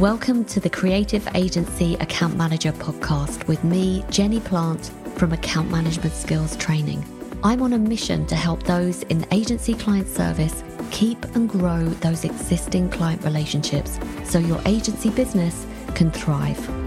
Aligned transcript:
Welcome 0.00 0.44
to 0.46 0.60
the 0.60 0.68
Creative 0.68 1.26
Agency 1.34 1.94
Account 1.94 2.36
Manager 2.36 2.70
podcast 2.70 3.48
with 3.48 3.64
me, 3.64 4.04
Jenny 4.10 4.40
Plant 4.40 4.92
from 5.16 5.32
Account 5.32 5.70
Management 5.70 6.12
Skills 6.12 6.54
Training. 6.58 7.02
I'm 7.42 7.62
on 7.62 7.72
a 7.72 7.78
mission 7.78 8.26
to 8.26 8.34
help 8.36 8.62
those 8.64 9.04
in 9.04 9.26
agency 9.32 9.72
client 9.72 10.06
service 10.06 10.62
keep 10.90 11.24
and 11.34 11.48
grow 11.48 11.82
those 11.86 12.26
existing 12.26 12.90
client 12.90 13.24
relationships 13.24 13.98
so 14.22 14.38
your 14.38 14.60
agency 14.66 15.08
business 15.08 15.66
can 15.94 16.10
thrive. 16.10 16.85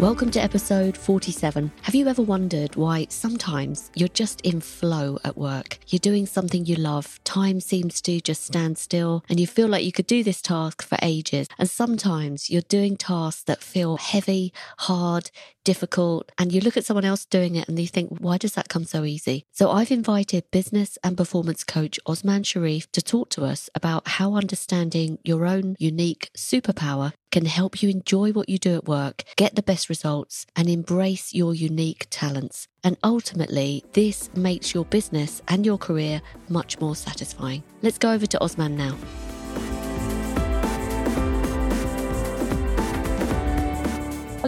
Welcome 0.00 0.30
to 0.30 0.42
episode 0.42 0.96
47. 0.96 1.70
Have 1.82 1.94
you 1.94 2.08
ever 2.08 2.22
wondered 2.22 2.74
why 2.74 3.06
sometimes 3.10 3.90
you're 3.94 4.08
just 4.08 4.40
in 4.40 4.62
flow 4.62 5.18
at 5.24 5.36
work? 5.36 5.78
You're 5.88 5.98
doing 5.98 6.24
something 6.24 6.64
you 6.64 6.76
love, 6.76 7.22
time 7.24 7.60
seems 7.60 8.00
to 8.02 8.18
just 8.18 8.42
stand 8.42 8.78
still, 8.78 9.22
and 9.28 9.38
you 9.38 9.46
feel 9.46 9.68
like 9.68 9.84
you 9.84 9.92
could 9.92 10.06
do 10.06 10.24
this 10.24 10.40
task 10.40 10.80
for 10.80 10.96
ages. 11.02 11.48
And 11.58 11.68
sometimes 11.68 12.48
you're 12.48 12.62
doing 12.62 12.96
tasks 12.96 13.42
that 13.42 13.62
feel 13.62 13.98
heavy, 13.98 14.54
hard, 14.78 15.30
difficult, 15.64 16.30
and 16.38 16.52
you 16.52 16.60
look 16.60 16.76
at 16.76 16.84
someone 16.84 17.04
else 17.04 17.24
doing 17.24 17.56
it 17.56 17.68
and 17.68 17.78
you 17.78 17.86
think, 17.86 18.18
why 18.18 18.38
does 18.38 18.54
that 18.54 18.68
come 18.68 18.84
so 18.84 19.04
easy? 19.04 19.44
So 19.52 19.70
I've 19.70 19.90
invited 19.90 20.50
business 20.50 20.98
and 21.04 21.16
performance 21.16 21.64
coach 21.64 21.98
Osman 22.06 22.44
Sharif 22.44 22.90
to 22.92 23.02
talk 23.02 23.30
to 23.30 23.44
us 23.44 23.70
about 23.74 24.08
how 24.08 24.34
understanding 24.34 25.18
your 25.24 25.46
own 25.46 25.76
unique 25.78 26.30
superpower 26.36 27.12
can 27.30 27.46
help 27.46 27.82
you 27.82 27.88
enjoy 27.88 28.32
what 28.32 28.48
you 28.48 28.58
do 28.58 28.74
at 28.74 28.88
work, 28.88 29.22
get 29.36 29.54
the 29.54 29.62
best 29.62 29.88
results, 29.88 30.46
and 30.56 30.68
embrace 30.68 31.32
your 31.32 31.54
unique 31.54 32.06
talents. 32.10 32.66
And 32.82 32.96
ultimately, 33.04 33.84
this 33.92 34.30
makes 34.34 34.74
your 34.74 34.84
business 34.84 35.42
and 35.46 35.64
your 35.64 35.78
career 35.78 36.22
much 36.48 36.80
more 36.80 36.96
satisfying. 36.96 37.62
Let's 37.82 37.98
go 37.98 38.12
over 38.12 38.26
to 38.26 38.40
Osman 38.40 38.76
now. 38.76 38.96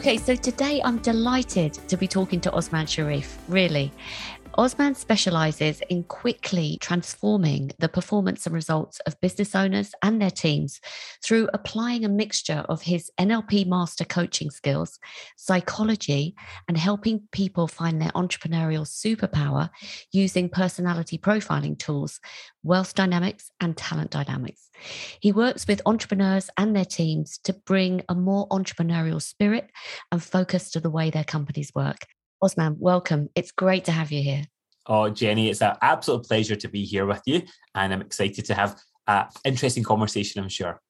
Okay, 0.03 0.17
so 0.17 0.35
today 0.35 0.83
I'm 0.85 0.99
delighted 0.99 1.75
to 1.75 1.97
be 1.97 2.09
talking 2.09 2.41
to 2.41 2.53
Osman 2.53 2.87
Sharif, 2.87 3.39
really. 3.47 3.93
Osman 4.59 4.95
specializes 4.95 5.81
in 5.89 6.05
quickly 6.05 6.77
transforming 6.83 7.71
the 7.79 7.89
performance 7.89 8.45
and 8.45 8.55
results 8.55 9.01
of 9.01 9.19
business 9.23 9.55
owners 9.55 9.95
and 10.03 10.21
their 10.21 10.31
teams 10.31 10.79
through 11.25 11.49
applying 11.55 12.05
a 12.05 12.09
mixture 12.11 12.65
of 12.69 12.83
his 12.83 13.11
NLP 13.19 13.67
master 13.67 14.05
coaching 14.05 14.51
skills, 14.51 14.99
psychology, 15.37 16.35
and 16.69 16.77
helping 16.77 17.23
people 17.33 17.67
find 17.67 18.01
their 18.01 18.11
entrepreneurial 18.11 18.87
superpower 18.87 19.71
using 20.13 20.51
personality 20.51 21.17
profiling 21.17 21.79
tools, 21.79 22.21
wealth 22.63 22.95
dynamics, 22.95 23.51
and 23.59 23.75
talent 23.75 24.11
dynamics. 24.11 24.69
He 25.21 25.33
works 25.33 25.67
with 25.67 25.81
entrepreneurs 25.87 26.51
and 26.59 26.77
their 26.77 26.85
teams 26.85 27.39
to 27.45 27.55
bring 27.55 28.03
a 28.07 28.15
more 28.15 28.47
entrepreneurial 28.49 29.23
spirit 29.23 29.71
and 30.11 30.23
focus 30.23 30.71
to 30.73 30.81
the 30.81 30.91
way 30.91 31.09
their 31.09 31.25
companies 31.25 31.73
work. 31.75 32.07
Osman, 32.43 32.77
welcome. 32.81 33.29
It's 33.37 33.53
great 33.53 33.85
to 33.85 33.93
have 33.93 34.11
you 34.11 34.21
here. 34.21 34.43
Oh, 34.87 35.09
Jenny, 35.09 35.49
it's 35.49 35.63
an 35.63 35.77
absolute 35.81 36.25
pleasure 36.25 36.57
to 36.57 36.69
be 36.69 36.85
here 36.85 37.07
with 37.07 37.23
you. 37.25 37.43
And 37.77 37.93
I'm 37.93 38.01
excited 38.01 38.45
to 38.47 38.55
have 38.55 38.81
an 39.07 39.27
interesting 39.45 39.85
conversation, 39.85 40.43
I'm 40.43 40.49
sure. 40.49 40.81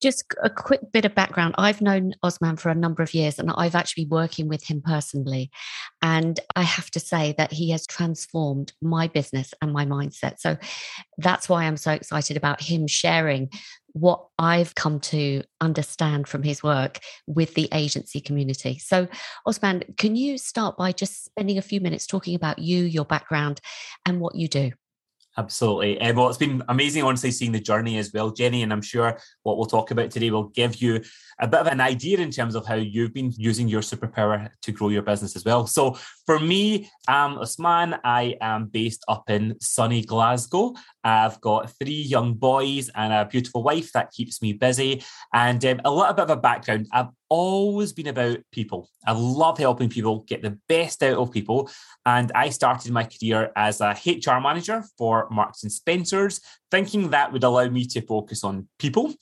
Just 0.00 0.24
a 0.42 0.48
quick 0.48 0.80
bit 0.92 1.04
of 1.04 1.14
background. 1.14 1.54
I've 1.58 1.82
known 1.82 2.14
Osman 2.22 2.56
for 2.56 2.70
a 2.70 2.74
number 2.74 3.02
of 3.02 3.12
years 3.12 3.38
and 3.38 3.50
I've 3.50 3.74
actually 3.74 4.04
been 4.04 4.16
working 4.16 4.48
with 4.48 4.64
him 4.64 4.80
personally. 4.82 5.50
And 6.00 6.40
I 6.56 6.62
have 6.62 6.90
to 6.92 7.00
say 7.00 7.34
that 7.36 7.52
he 7.52 7.70
has 7.70 7.86
transformed 7.86 8.72
my 8.80 9.08
business 9.08 9.52
and 9.60 9.72
my 9.72 9.84
mindset. 9.84 10.38
So 10.38 10.56
that's 11.18 11.48
why 11.48 11.64
I'm 11.64 11.76
so 11.76 11.92
excited 11.92 12.38
about 12.38 12.62
him 12.62 12.86
sharing 12.86 13.50
what 13.92 14.24
I've 14.38 14.74
come 14.74 15.00
to 15.00 15.42
understand 15.60 16.28
from 16.28 16.42
his 16.42 16.62
work 16.62 17.00
with 17.26 17.54
the 17.54 17.68
agency 17.72 18.20
community. 18.20 18.78
So, 18.78 19.08
Osman, 19.46 19.82
can 19.96 20.16
you 20.16 20.38
start 20.38 20.76
by 20.76 20.92
just 20.92 21.24
spending 21.24 21.58
a 21.58 21.62
few 21.62 21.80
minutes 21.80 22.06
talking 22.06 22.34
about 22.34 22.58
you, 22.58 22.84
your 22.84 23.04
background, 23.04 23.60
and 24.06 24.20
what 24.20 24.34
you 24.34 24.48
do? 24.48 24.72
Absolutely. 25.38 26.00
Uh, 26.00 26.12
well, 26.12 26.28
it's 26.28 26.38
been 26.38 26.62
amazing, 26.68 27.04
honestly, 27.04 27.30
seeing 27.30 27.52
the 27.52 27.60
journey 27.60 27.98
as 27.98 28.12
well, 28.12 28.30
Jenny. 28.30 28.62
And 28.62 28.72
I'm 28.72 28.82
sure 28.82 29.16
what 29.44 29.56
we'll 29.56 29.66
talk 29.66 29.92
about 29.92 30.10
today 30.10 30.30
will 30.30 30.48
give 30.48 30.82
you 30.82 31.02
a 31.38 31.46
bit 31.46 31.60
of 31.60 31.68
an 31.68 31.80
idea 31.80 32.18
in 32.18 32.32
terms 32.32 32.56
of 32.56 32.66
how 32.66 32.74
you've 32.74 33.14
been 33.14 33.32
using 33.36 33.68
your 33.68 33.80
superpower 33.80 34.50
to 34.62 34.72
grow 34.72 34.88
your 34.88 35.02
business 35.02 35.36
as 35.36 35.44
well. 35.44 35.68
So, 35.68 35.96
for 36.26 36.40
me, 36.40 36.90
I'm 37.06 37.38
Osman. 37.38 37.96
I 38.02 38.36
am 38.40 38.66
based 38.66 39.04
up 39.06 39.30
in 39.30 39.56
sunny 39.60 40.02
Glasgow. 40.02 40.74
I've 41.04 41.40
got 41.40 41.72
three 41.78 42.02
young 42.02 42.34
boys 42.34 42.90
and 42.94 43.12
a 43.12 43.24
beautiful 43.24 43.62
wife 43.62 43.92
that 43.92 44.10
keeps 44.10 44.42
me 44.42 44.52
busy. 44.52 45.04
And 45.32 45.64
um, 45.64 45.80
a 45.84 45.92
little 45.92 46.12
bit 46.12 46.24
of 46.24 46.30
a 46.30 46.36
background 46.36 46.88
I've 46.92 47.08
always 47.30 47.92
been 47.92 48.08
about 48.08 48.38
people. 48.52 48.90
I 49.06 49.12
love 49.12 49.56
helping 49.56 49.88
people 49.88 50.24
get 50.28 50.42
the 50.42 50.58
best 50.68 51.02
out 51.02 51.16
of 51.16 51.32
people. 51.32 51.70
And 52.04 52.30
I 52.34 52.50
started 52.50 52.92
my 52.92 53.04
career 53.04 53.52
as 53.56 53.80
a 53.80 53.96
HR 54.04 54.40
manager 54.40 54.84
for 54.98 55.28
Marks 55.30 55.62
and 55.62 55.72
Spencer's, 55.72 56.40
thinking 56.70 57.10
that 57.10 57.32
would 57.32 57.44
allow 57.44 57.68
me 57.68 57.86
to 57.86 58.02
focus 58.02 58.44
on 58.44 58.68
people 58.78 59.14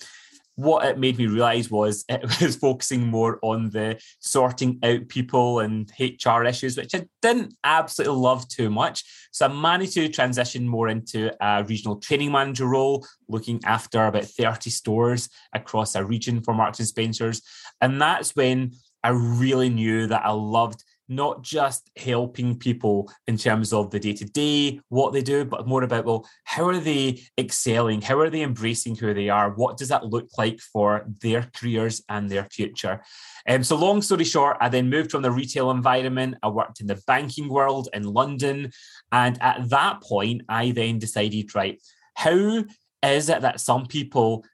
what 0.59 0.85
it 0.85 0.99
made 0.99 1.17
me 1.17 1.29
realize 1.29 1.71
was 1.71 2.05
it 2.09 2.21
was 2.43 2.57
focusing 2.57 3.07
more 3.07 3.39
on 3.43 3.71
the 3.71 3.97
sorting 4.19 4.81
out 4.83 5.07
people 5.07 5.61
and 5.61 5.89
HR 6.01 6.43
issues, 6.43 6.77
which 6.77 6.97
I 6.97 7.07
didn't 7.23 7.55
absolutely 7.63 8.17
love 8.17 8.49
too 8.49 8.69
much. 8.69 9.05
So 9.31 9.47
I 9.47 9.53
managed 9.53 9.93
to 9.93 10.09
transition 10.09 10.67
more 10.67 10.89
into 10.89 11.33
a 11.41 11.63
regional 11.63 12.01
training 12.01 12.33
manager 12.33 12.67
role, 12.67 13.07
looking 13.29 13.61
after 13.65 14.05
about 14.05 14.25
30 14.25 14.69
stores 14.71 15.29
across 15.53 15.95
a 15.95 16.05
region 16.05 16.43
for 16.43 16.55
Marks 16.55 16.81
and 16.81 16.89
Spencer's. 16.89 17.41
And 17.81 18.03
that's 18.03 18.35
when 18.35 18.73
I 19.05 19.11
really 19.11 19.69
knew 19.69 20.09
that 20.09 20.25
I 20.25 20.33
loved 20.33 20.83
not 21.09 21.43
just 21.43 21.91
helping 21.97 22.59
people 22.59 23.11
in 23.27 23.37
terms 23.37 23.73
of 23.73 23.91
the 23.91 23.99
day 23.99 24.13
to 24.13 24.25
day, 24.25 24.81
what 24.89 25.13
they 25.13 25.23
do, 25.23 25.45
but 25.45 25.67
more 25.67 25.83
about, 25.83 26.05
well, 26.05 26.29
how 26.45 26.67
are 26.69 26.79
they 26.79 27.23
excelling? 27.39 28.03
How 28.03 28.19
are 28.21 28.31
they 28.31 28.43
embracing 28.43 28.97
who 28.97 29.15
they 29.15 29.29
are? 29.29 29.51
What 29.51 29.77
does 29.77 29.89
that 29.89 30.07
look 30.07 30.29
like 30.37 30.61
for 30.61 31.07
their 31.23 31.49
careers 31.55 32.03
and 32.09 32.29
their 32.29 32.45
future? 32.45 33.03
Um, 33.49 33.65
so, 33.65 33.77
long 33.77 34.03
story 34.03 34.25
short, 34.25 34.59
I 34.61 34.69
then 34.69 34.91
moved 34.91 35.11
from 35.11 35.23
the 35.23 35.31
retail 35.31 35.71
environment. 35.71 36.37
I 36.43 36.49
worked 36.49 36.81
in 36.81 36.87
the 36.87 37.01
banking 37.07 37.49
world 37.49 37.89
in 37.93 38.03
London. 38.03 38.71
And 39.11 39.41
at 39.43 39.71
that 39.71 40.03
point, 40.03 40.43
I 40.49 40.73
then 40.73 40.99
decided, 40.99 41.55
right, 41.55 41.81
how 42.15 42.65
is 43.03 43.29
it 43.29 43.43
that 43.43 43.61
some 43.61 43.87
people 43.87 44.45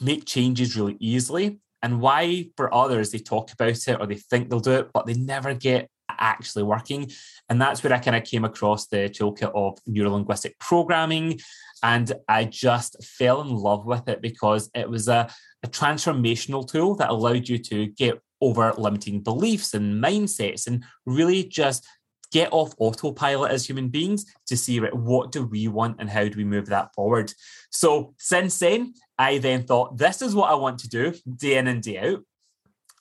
make 0.00 0.24
changes 0.26 0.76
really 0.76 0.96
easily 1.00 1.58
and 1.82 2.00
why 2.00 2.46
for 2.56 2.72
others 2.74 3.10
they 3.10 3.18
talk 3.18 3.52
about 3.52 3.88
it 3.88 4.00
or 4.00 4.06
they 4.06 4.16
think 4.16 4.48
they'll 4.48 4.60
do 4.60 4.72
it 4.72 4.90
but 4.92 5.06
they 5.06 5.14
never 5.14 5.54
get 5.54 5.88
actually 6.18 6.62
working. 6.64 7.10
And 7.48 7.60
that's 7.60 7.82
where 7.82 7.92
I 7.92 7.98
kind 7.98 8.16
of 8.16 8.24
came 8.24 8.44
across 8.44 8.86
the 8.86 9.08
toolkit 9.08 9.52
of 9.54 9.78
neurolinguistic 9.88 10.58
programming. 10.58 11.40
And 11.82 12.12
I 12.28 12.44
just 12.44 13.04
fell 13.04 13.40
in 13.40 13.50
love 13.50 13.86
with 13.86 14.08
it 14.08 14.22
because 14.22 14.70
it 14.74 14.88
was 14.88 15.08
a, 15.08 15.28
a 15.62 15.68
transformational 15.68 16.70
tool 16.70 16.94
that 16.96 17.10
allowed 17.10 17.48
you 17.48 17.58
to 17.58 17.86
get 17.86 18.20
over 18.40 18.72
limiting 18.76 19.20
beliefs 19.20 19.74
and 19.74 20.02
mindsets 20.02 20.66
and 20.66 20.84
really 21.06 21.44
just 21.44 21.86
get 22.32 22.48
off 22.50 22.74
autopilot 22.78 23.52
as 23.52 23.66
human 23.66 23.88
beings 23.88 24.24
to 24.46 24.56
see 24.56 24.80
right, 24.80 24.94
what 24.96 25.30
do 25.30 25.44
we 25.44 25.68
want 25.68 25.96
and 26.00 26.08
how 26.08 26.24
do 26.24 26.36
we 26.36 26.44
move 26.44 26.66
that 26.66 26.92
forward. 26.94 27.32
So 27.70 28.14
since 28.18 28.58
then, 28.58 28.94
I 29.18 29.38
then 29.38 29.64
thought 29.64 29.98
this 29.98 30.22
is 30.22 30.34
what 30.34 30.50
I 30.50 30.54
want 30.54 30.78
to 30.80 30.88
do 30.88 31.14
day 31.36 31.58
in 31.58 31.68
and 31.68 31.82
day 31.82 31.98
out. 31.98 32.20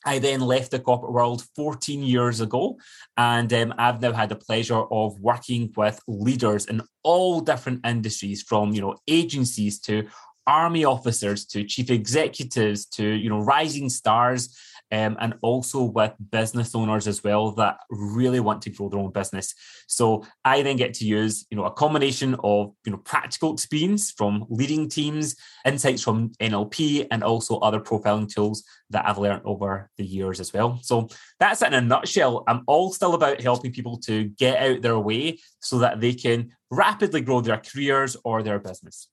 I 0.06 0.20
then 0.20 0.42
left 0.42 0.72
the 0.72 0.80
corporate 0.80 1.14
world 1.14 1.44
14 1.56 2.04
years 2.04 2.42
ago, 2.42 2.78
and 3.18 3.52
um, 3.54 3.74
I've 3.78 4.02
now 4.02 4.14
had 4.14 4.30
the 4.30 4.36
pleasure 4.36 4.82
of 4.92 5.20
working 5.20 5.72
with 5.76 6.00
leaders 6.08 6.66
in 6.66 6.82
all 7.04 7.40
different 7.42 7.86
industries, 7.86 8.42
from 8.42 8.74
you 8.74 8.82
know 8.82 8.96
agencies 9.08 9.80
to 9.82 10.08
army 10.48 10.86
officers 10.86 11.46
to 11.46 11.64
chief 11.64 11.90
executives 11.90 12.86
to 12.86 13.06
you 13.06 13.30
know 13.30 13.40
rising 13.40 13.90
stars 13.90 14.58
um, 14.92 15.18
and 15.20 15.36
also 15.42 15.84
with 15.84 16.14
business 16.32 16.76
owners 16.76 17.08
as 17.08 17.24
well 17.24 17.52
that 17.54 17.78
really 17.90 18.40
want 18.40 18.62
to 18.64 18.70
grow 18.70 18.90
their 18.90 19.00
own 19.00 19.12
business. 19.12 19.54
So 19.88 20.26
I 20.44 20.62
then 20.62 20.78
get 20.78 20.94
to 20.96 21.06
use, 21.06 21.46
you 21.50 21.58
know, 21.58 21.66
a 21.66 21.72
combination 21.72 22.36
of, 22.44 22.74
you 22.86 22.92
know, 22.92 22.98
practical 22.98 23.54
experience 23.54 24.12
from 24.12 24.46
leading 24.50 24.90
teams, 24.90 25.36
insights 25.66 26.04
from 26.04 26.32
NLP, 26.42 27.08
and 27.12 27.24
also 27.24 27.60
other 27.60 27.80
profiling 27.80 28.32
tools 28.32 28.64
that 28.90 29.08
I've 29.08 29.18
learned 29.18 29.44
over 29.46 29.90
the 29.98 30.06
years 30.06 30.40
as 30.40 30.54
well. 30.54 30.80
So 30.82 31.08
that's 31.40 31.62
it 31.62 31.68
in 31.68 31.74
a 31.74 31.82
nutshell. 31.82 32.44
I'm 32.48 32.64
all 32.68 32.92
still 32.92 33.14
about 33.14 33.42
helping 33.42 33.72
people 33.72 33.98
to 34.00 34.26
get 34.26 34.62
out 34.62 34.82
their 34.82 35.00
way 35.00 35.40
so 35.60 35.80
that 35.80 36.02
they 36.02 36.14
can 36.14 36.52
rapidly 36.70 37.22
grow 37.22 37.42
their 37.42 37.58
careers 37.58 38.18
or 38.24 38.44
their 38.44 38.60
business. 38.60 39.08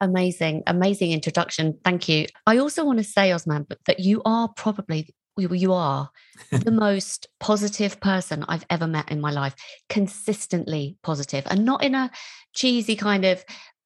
Amazing, 0.00 0.62
amazing 0.66 1.12
introduction. 1.12 1.78
Thank 1.84 2.08
you. 2.08 2.26
I 2.46 2.58
also 2.58 2.84
want 2.84 2.98
to 2.98 3.04
say, 3.04 3.32
Osman, 3.32 3.66
that 3.86 4.00
you 4.00 4.22
are 4.24 4.48
probably 4.48 5.08
you 5.38 5.72
are 5.72 6.10
the 6.50 6.70
most 6.88 7.26
positive 7.40 7.98
person 8.00 8.44
I've 8.48 8.66
ever 8.68 8.86
met 8.86 9.10
in 9.10 9.20
my 9.20 9.30
life, 9.30 9.54
consistently 9.88 10.96
positive, 11.02 11.46
and 11.48 11.64
not 11.64 11.82
in 11.82 11.94
a 11.94 12.10
cheesy 12.54 12.96
kind 12.96 13.24
of 13.24 13.44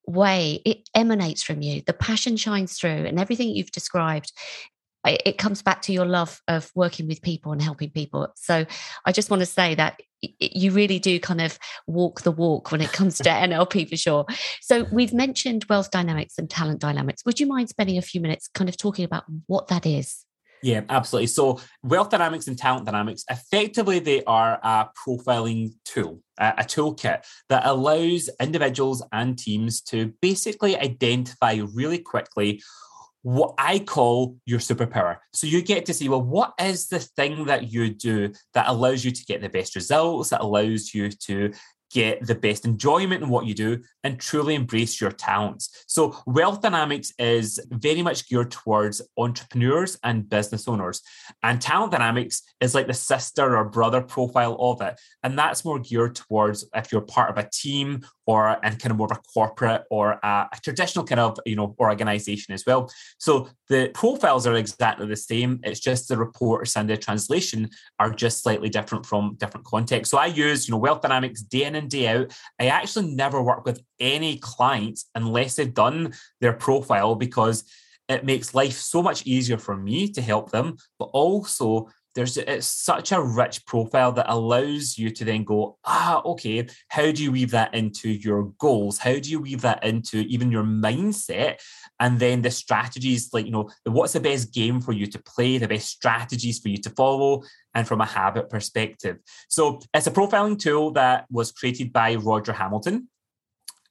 way 0.09 0.61
it 0.65 0.89
emanates 0.95 1.43
from 1.43 1.63
you 1.63 1.83
the 1.87 1.93
passion 1.93 2.37
shines 2.37 2.79
through 2.79 2.89
and 2.91 3.19
everything 3.19 3.49
you've 3.49 3.73
described 3.73 4.33
it 5.07 5.39
comes 5.39 5.63
back 5.63 5.83
to 5.83 5.93
your 5.93 6.07
love 6.07 6.41
of 6.49 6.71
working 6.75 7.07
with 7.07 7.23
people 7.23 7.53
and 7.53 7.63
helping 7.63 7.91
people. 7.91 8.29
So 8.37 8.67
i 9.05 9.13
just 9.13 9.31
want 9.31 9.41
to 9.41 9.47
say 9.47 9.75
that 9.75 10.01
you 10.41 10.73
really 10.73 10.99
do 10.99 11.21
kind 11.21 11.41
of 11.41 11.59
walk 11.87 12.23
the 12.23 12.33
walk 12.33 12.73
when 12.73 12.81
it 12.81 12.91
comes 12.93 13.19
to 13.19 13.25
nlp 13.29 13.89
for 13.89 13.97
sure. 13.97 14.27
So 14.61 14.87
we've 14.91 15.13
mentioned 15.13 15.67
wealth 15.69 15.91
dynamics 15.91 16.35
and 16.39 16.49
talent 16.49 16.81
dynamics. 16.81 17.25
Would 17.25 17.39
you 17.41 17.47
mind 17.47 17.69
spending 17.69 17.99
a 17.99 18.03
few 18.03 18.21
minutes 18.21 18.49
kind 18.49 18.69
of 18.69 18.77
talking 18.77 19.05
about 19.05 19.25
what 19.47 19.69
that 19.69 19.87
is? 19.87 20.27
Yeah, 20.63 20.83
absolutely. 20.89 21.29
So, 21.29 21.61
wealth 21.83 22.11
dynamics 22.11 22.49
and 22.49 22.59
talent 22.59 22.87
dynamics 22.87 23.25
effectively 23.31 23.99
they 23.99 24.25
are 24.25 24.59
a 24.63 24.89
profiling 25.07 25.75
tool, 25.85 26.23
a, 26.39 26.65
toolkit 26.65 27.25
that 27.49 27.67
allows 27.67 28.31
individuals 28.41 29.05
and 29.13 29.39
teams 29.39 29.81
to 29.83 30.15
basically 30.21 30.77
identify 30.77 31.61
really 31.75 31.99
quickly 31.99 32.63
what 33.27 33.55
I 33.59 33.81
call 33.81 34.37
your 34.47 34.61
superpower. 34.61 35.17
So 35.33 35.49
you 35.49 35.61
get 35.61 35.85
to 35.87 35.95
see, 35.95 36.09
well, 36.09 36.23
what 36.23 36.53
is 36.61 36.87
the 36.87 37.01
thing 37.01 37.47
that 37.47 37.73
you 37.73 37.93
do 37.93 38.33
that 38.55 38.69
allows 38.69 39.05
you 39.05 39.11
to 39.11 39.25
get 39.25 39.41
the 39.41 39.49
best 39.49 39.75
results, 39.75 40.31
that 40.31 40.43
allows 40.43 40.95
you 40.95 41.11
to 41.11 41.53
get 41.91 42.25
the 42.25 42.37
best 42.37 42.65
enjoyment 42.65 43.25
in 43.25 43.29
what 43.29 43.47
you 43.47 43.53
do 43.53 43.83
and 44.05 44.21
truly 44.21 44.55
embrace 44.55 45.01
your 45.01 45.11
talents. 45.11 45.85
So, 45.89 46.17
Wealth 46.25 46.63
Dynamics 46.63 47.13
is 47.19 47.59
very 47.69 48.01
much 48.01 48.29
geared 48.29 48.53
towards 48.53 49.03
entrepreneurs 49.19 49.99
and 50.05 50.29
business 50.29 50.69
owners. 50.69 51.03
And 51.43 51.61
Talent 51.61 51.91
Dynamics 51.91 52.43
is 52.61 52.77
like 52.77 52.87
the 52.87 52.95
sister 52.95 53.57
or 53.57 53.65
brother 53.65 54.03
profile 54.03 54.57
of 54.61 54.81
it. 54.83 55.01
And 55.25 55.37
that's 55.37 55.65
more 55.65 55.81
geared 55.81 56.15
towards 56.15 56.65
if 56.77 56.93
you're 56.93 57.01
part 57.01 57.31
of 57.31 57.45
a 57.45 57.49
team 57.53 58.07
or 58.27 58.59
and 58.65 58.79
kind 58.81 58.91
of 58.91 58.99
more 58.99 59.09
of 59.11 59.17
a 59.17 59.21
corporate 59.33 59.85
or 59.91 60.19
a, 60.23 60.49
a 60.53 60.59
traditional 60.63 61.05
kind 61.05 61.21
of 61.21 61.39
you 61.47 61.57
know 61.57 61.75
organization 61.79 62.53
as 62.53 62.65
well. 62.67 62.91
So 63.19 63.49
the 63.69 63.91
profiles 63.95 64.47
are 64.47 64.55
exactly 64.55 65.07
the 65.07 65.17
same. 65.17 65.61
It's 65.63 65.81
just 65.81 66.09
the 66.09 66.17
reports 66.17 66.77
and 66.77 66.91
the 66.91 66.97
translation 66.97 67.71
are 67.99 68.11
just 68.11 68.43
slightly 68.43 68.69
different 68.69 69.07
from 69.07 69.37
different 69.39 69.67
contexts. 69.67 70.11
So 70.11 70.19
I 70.19 70.27
use 70.27 70.69
you 70.69 70.73
know 70.73 70.79
Wealth 70.79 71.03
Dynamics 71.03 71.43
day 71.43 71.65
in 71.65 71.77
and 71.77 71.89
day 71.89 72.09
out. 72.09 72.37
I 72.61 72.67
actually 72.67 73.15
never 73.15 73.43
work 73.43 73.65
with 73.65 73.83
any 74.01 74.39
clients 74.39 75.07
unless 75.15 75.57
they've 75.57 75.73
done 75.73 76.13
their 76.41 76.53
profile 76.53 77.15
because 77.15 77.65
it 78.09 78.25
makes 78.25 78.55
life 78.55 78.75
so 78.75 79.03
much 79.03 79.27
easier 79.27 79.59
for 79.59 79.77
me 79.77 80.09
to 80.13 80.23
help 80.23 80.51
them, 80.51 80.77
but 80.99 81.07
also 81.07 81.89
there's 82.17 82.37
it's 82.39 82.67
such 82.67 83.13
a 83.13 83.23
rich 83.23 83.65
profile 83.67 84.11
that 84.11 84.29
allows 84.29 84.99
you 84.99 85.11
to 85.11 85.25
then 85.25 85.45
go 85.45 85.79
ah 85.85 86.23
okay 86.25 86.67
how 86.89 87.13
do 87.13 87.23
you 87.23 87.31
weave 87.31 87.53
that 87.53 87.73
into 87.75 88.09
your 88.09 88.53
goals 88.59 88.99
how 88.99 89.13
do 89.13 89.31
you 89.31 89.39
weave 89.39 89.61
that 89.61 89.85
into 89.85 90.21
even 90.21 90.51
your 90.51 90.65
mindset 90.65 91.61
and 92.01 92.19
then 92.19 92.43
the 92.43 92.51
strategies 92.51 93.33
like 93.33 93.45
you 93.45 93.53
know 93.53 93.71
what's 93.85 94.15
the 94.15 94.21
best 94.21 94.53
game 94.53 94.81
for 94.81 94.93
you 94.93 95.07
to 95.07 95.23
play 95.23 95.59
the 95.59 95.69
best 95.69 95.89
strategies 95.89 96.59
for 96.59 96.71
you 96.71 96.79
to 96.79 96.91
follow 96.91 97.43
and 97.75 97.87
from 97.87 98.01
a 98.01 98.07
habit 98.07 98.49
perspective 98.49 99.19
so 99.49 99.79
it's 99.95 100.07
a 100.07 100.11
profiling 100.11 100.59
tool 100.59 100.91
that 100.91 101.27
was 101.31 101.53
created 101.53 101.93
by 101.93 102.15
roger 102.17 102.53
hamilton 102.53 103.09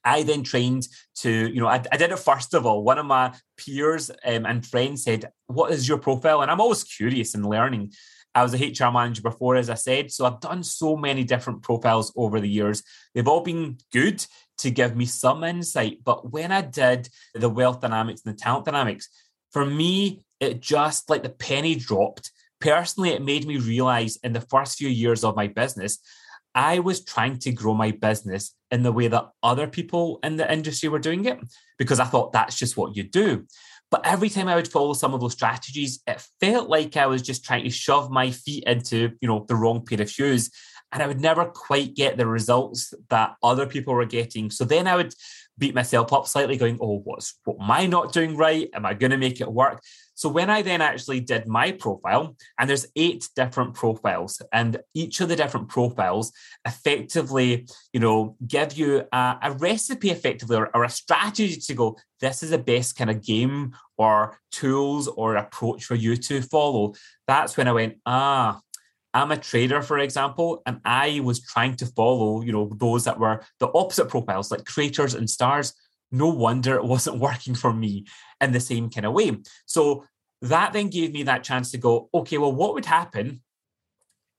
I 0.08 0.22
then 0.22 0.44
trained 0.44 0.86
to, 1.16 1.28
you 1.28 1.60
know, 1.60 1.66
I, 1.66 1.82
I, 1.90 1.96
did 1.96 2.12
it 2.12 2.18
first 2.20 2.54
of 2.54 2.64
all. 2.64 2.84
One 2.84 2.96
of 2.96 3.06
my 3.06 3.34
peers 3.56 4.08
um, 4.24 4.46
and 4.46 4.64
friends 4.64 5.02
said, 5.02 5.32
What 5.48 5.72
is 5.72 5.88
your 5.88 5.98
profile? 5.98 6.42
And 6.42 6.50
I'm 6.50 6.60
always 6.60 6.84
curious 6.84 7.34
and 7.34 7.44
learning. 7.44 7.92
I 8.36 8.42
was 8.42 8.52
a 8.52 8.58
HR 8.58 8.92
manager 8.92 9.22
before, 9.22 9.56
as 9.56 9.70
I 9.70 9.74
said. 9.74 10.12
So 10.12 10.26
I've 10.26 10.40
done 10.40 10.62
so 10.62 10.94
many 10.94 11.24
different 11.24 11.62
profiles 11.62 12.12
over 12.16 12.38
the 12.38 12.48
years. 12.48 12.82
They've 13.14 13.26
all 13.26 13.40
been 13.40 13.78
good 13.92 14.24
to 14.58 14.70
give 14.70 14.94
me 14.94 15.06
some 15.06 15.42
insight. 15.42 16.00
But 16.04 16.30
when 16.30 16.52
I 16.52 16.60
did 16.60 17.08
the 17.34 17.48
wealth 17.48 17.80
dynamics 17.80 18.20
and 18.24 18.34
the 18.34 18.38
talent 18.38 18.66
dynamics, 18.66 19.08
for 19.52 19.64
me, 19.64 20.22
it 20.38 20.60
just 20.60 21.08
like 21.08 21.22
the 21.22 21.30
penny 21.30 21.76
dropped. 21.76 22.30
Personally, 22.60 23.10
it 23.10 23.24
made 23.24 23.46
me 23.46 23.56
realize 23.56 24.18
in 24.22 24.34
the 24.34 24.42
first 24.42 24.76
few 24.76 24.88
years 24.88 25.24
of 25.24 25.34
my 25.34 25.46
business, 25.46 25.98
I 26.54 26.80
was 26.80 27.04
trying 27.04 27.38
to 27.40 27.52
grow 27.52 27.72
my 27.72 27.90
business 27.90 28.54
in 28.70 28.82
the 28.82 28.92
way 28.92 29.08
that 29.08 29.30
other 29.42 29.66
people 29.66 30.18
in 30.22 30.36
the 30.36 30.50
industry 30.52 30.90
were 30.90 30.98
doing 30.98 31.24
it 31.24 31.38
because 31.78 32.00
I 32.00 32.04
thought 32.04 32.32
that's 32.32 32.58
just 32.58 32.76
what 32.76 32.96
you 32.96 33.02
do. 33.02 33.46
But 33.90 34.04
every 34.04 34.28
time 34.28 34.48
I 34.48 34.56
would 34.56 34.68
follow 34.68 34.94
some 34.94 35.14
of 35.14 35.20
those 35.20 35.32
strategies, 35.32 36.00
it 36.06 36.24
felt 36.40 36.68
like 36.68 36.96
I 36.96 37.06
was 37.06 37.22
just 37.22 37.44
trying 37.44 37.64
to 37.64 37.70
shove 37.70 38.10
my 38.10 38.30
feet 38.30 38.64
into, 38.64 39.12
you 39.20 39.28
know, 39.28 39.44
the 39.48 39.54
wrong 39.54 39.84
pair 39.84 40.02
of 40.02 40.10
shoes. 40.10 40.50
And 40.92 41.02
I 41.02 41.06
would 41.06 41.20
never 41.20 41.44
quite 41.44 41.94
get 41.94 42.16
the 42.16 42.26
results 42.26 42.92
that 43.10 43.34
other 43.42 43.66
people 43.66 43.94
were 43.94 44.06
getting. 44.06 44.50
So 44.50 44.64
then 44.64 44.86
I 44.86 44.96
would 44.96 45.14
beat 45.58 45.74
myself 45.74 46.12
up 46.12 46.26
slightly, 46.26 46.56
going, 46.56 46.78
Oh, 46.80 46.98
what's 46.98 47.38
what 47.44 47.58
am 47.60 47.70
I 47.70 47.86
not 47.86 48.12
doing 48.12 48.36
right? 48.36 48.68
Am 48.72 48.86
I 48.86 48.94
going 48.94 49.10
to 49.10 49.16
make 49.16 49.40
it 49.40 49.50
work? 49.50 49.82
So 50.16 50.30
when 50.30 50.48
I 50.48 50.62
then 50.62 50.80
actually 50.80 51.20
did 51.20 51.46
my 51.46 51.72
profile, 51.72 52.36
and 52.58 52.68
there's 52.68 52.86
eight 52.96 53.28
different 53.36 53.74
profiles, 53.74 54.40
and 54.50 54.78
each 54.94 55.20
of 55.20 55.28
the 55.28 55.36
different 55.36 55.68
profiles 55.68 56.32
effectively, 56.66 57.68
you 57.92 58.00
know, 58.00 58.34
give 58.46 58.72
you 58.72 59.04
a, 59.12 59.38
a 59.42 59.52
recipe 59.52 60.10
effectively 60.10 60.56
or, 60.56 60.74
or 60.74 60.84
a 60.84 60.90
strategy 60.90 61.60
to 61.60 61.74
go, 61.74 61.98
this 62.20 62.42
is 62.42 62.48
the 62.48 62.58
best 62.58 62.96
kind 62.96 63.10
of 63.10 63.22
game 63.22 63.76
or 63.98 64.38
tools 64.50 65.06
or 65.06 65.36
approach 65.36 65.84
for 65.84 65.94
you 65.94 66.16
to 66.16 66.40
follow. 66.40 66.94
That's 67.26 67.58
when 67.58 67.68
I 67.68 67.72
went, 67.72 67.98
ah, 68.06 68.58
I'm 69.12 69.32
a 69.32 69.36
trader, 69.36 69.82
for 69.82 69.98
example, 69.98 70.62
and 70.64 70.80
I 70.82 71.20
was 71.22 71.40
trying 71.40 71.76
to 71.76 71.86
follow, 71.86 72.40
you 72.40 72.52
know, 72.52 72.72
those 72.74 73.04
that 73.04 73.18
were 73.18 73.42
the 73.60 73.68
opposite 73.74 74.08
profiles, 74.08 74.50
like 74.50 74.64
creators 74.64 75.12
and 75.12 75.28
stars 75.28 75.74
no 76.12 76.28
wonder 76.28 76.76
it 76.76 76.84
wasn't 76.84 77.18
working 77.28 77.54
for 77.54 77.72
me 77.72 78.06
in 78.40 78.52
the 78.52 78.60
same 78.60 78.90
kind 78.90 79.06
of 79.06 79.12
way. 79.12 79.38
So 79.66 80.04
that 80.42 80.72
then 80.72 80.88
gave 80.88 81.12
me 81.12 81.24
that 81.24 81.44
chance 81.44 81.70
to 81.70 81.78
go, 81.78 82.08
okay, 82.12 82.38
well, 82.38 82.52
what 82.52 82.74
would 82.74 82.84
happen 82.84 83.42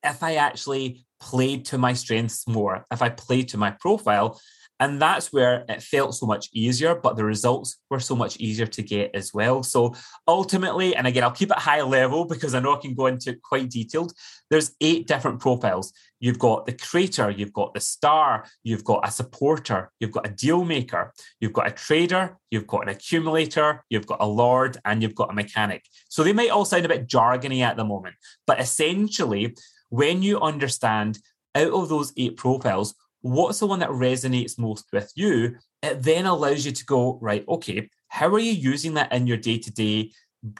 if 0.03 0.21
I 0.23 0.35
actually 0.35 1.05
played 1.19 1.65
to 1.65 1.77
my 1.77 1.93
strengths 1.93 2.47
more, 2.47 2.85
if 2.91 3.01
I 3.01 3.09
played 3.09 3.49
to 3.49 3.57
my 3.57 3.71
profile 3.71 4.39
and 4.79 5.01
that's 5.01 5.33
where 5.33 5.65
it 5.67 5.81
felt 5.81 6.13
so 6.13 6.25
much 6.25 6.49
easier, 6.53 6.93
but 6.95 7.15
the 7.15 7.25
results 7.25 7.77
were 7.89 7.99
so 7.99 8.15
much 8.15 8.37
easier 8.37 8.67
to 8.67 8.83
get 8.83 9.15
as 9.15 9.33
well. 9.33 9.63
So 9.63 9.95
ultimately, 10.27 10.95
and 10.95 11.07
again, 11.07 11.23
I'll 11.23 11.31
keep 11.31 11.49
it 11.49 11.57
high 11.57 11.81
level 11.81 12.25
because 12.25 12.53
I 12.53 12.59
know 12.59 12.75
I 12.75 12.79
can 12.79 12.93
go 12.93 13.07
into 13.07 13.31
it 13.31 13.41
quite 13.41 13.69
detailed. 13.69 14.13
There's 14.49 14.75
eight 14.79 15.07
different 15.07 15.39
profiles. 15.39 15.93
You've 16.19 16.39
got 16.39 16.65
the 16.65 16.73
creator, 16.73 17.29
you've 17.29 17.53
got 17.53 17.73
the 17.73 17.79
star, 17.79 18.45
you've 18.63 18.83
got 18.83 19.07
a 19.07 19.11
supporter, 19.11 19.91
you've 19.99 20.11
got 20.11 20.27
a 20.27 20.31
deal 20.31 20.63
maker, 20.63 21.13
you've 21.39 21.53
got 21.53 21.67
a 21.67 21.71
trader, 21.71 22.37
you've 22.49 22.67
got 22.67 22.83
an 22.83 22.89
accumulator, 22.89 23.83
you've 23.89 24.07
got 24.07 24.21
a 24.21 24.25
lord, 24.25 24.77
and 24.85 25.01
you've 25.01 25.15
got 25.15 25.29
a 25.29 25.33
mechanic. 25.33 25.83
So 26.09 26.23
they 26.23 26.33
might 26.33 26.49
all 26.49 26.65
sound 26.65 26.85
a 26.85 26.89
bit 26.89 27.07
jargony 27.07 27.61
at 27.61 27.77
the 27.77 27.85
moment, 27.85 28.15
but 28.47 28.59
essentially, 28.59 29.55
when 29.89 30.21
you 30.21 30.39
understand 30.41 31.19
out 31.55 31.71
of 31.71 31.89
those 31.89 32.13
eight 32.17 32.35
profiles, 32.35 32.95
what's 33.21 33.59
the 33.59 33.67
one 33.67 33.79
that 33.79 33.89
resonates 33.89 34.59
most 34.59 34.85
with 34.91 35.11
you, 35.15 35.55
it 35.81 36.01
then 36.03 36.25
allows 36.25 36.65
you 36.65 36.71
to 36.71 36.85
go, 36.85 37.19
right, 37.21 37.45
okay, 37.47 37.89
how 38.09 38.27
are 38.27 38.39
you 38.39 38.51
using 38.51 38.93
that 38.95 39.11
in 39.11 39.27
your 39.27 39.37
day 39.37 39.57
to 39.57 39.71
day 39.71 40.11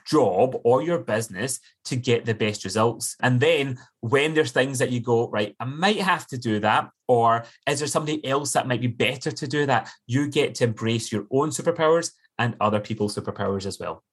job 0.06 0.60
or 0.64 0.82
your 0.82 1.00
business 1.00 1.60
to 1.86 1.96
get 1.96 2.26
the 2.26 2.34
best 2.34 2.64
results? 2.66 3.16
And 3.22 3.40
then 3.40 3.78
when 4.02 4.34
there's 4.34 4.52
things 4.52 4.80
that 4.80 4.92
you 4.92 5.00
go, 5.00 5.30
right, 5.30 5.56
I 5.60 5.66
might 5.66 6.02
have 6.02 6.28
to 6.28 6.38
do 6.38 6.60
that, 6.60 6.90
or 7.08 7.46
is 7.68 7.80
there 7.80 7.88
somebody 7.88 8.26
else 8.26 8.54
that 8.54 8.68
might 8.68 8.82
be 8.82 8.88
better 8.88 9.32
to 9.32 9.48
do 9.48 9.66
that? 9.66 9.90
You 10.08 10.28
get 10.28 10.56
to 10.56 10.66
embrace 10.66 11.12
your 11.12 11.26
own 11.32 11.50
superpowers 11.50 12.12
and 12.38 12.56
other 12.60 12.80
people's 12.80 13.16
superpowers 13.16 13.66
as 13.66 13.80
well. 13.80 14.04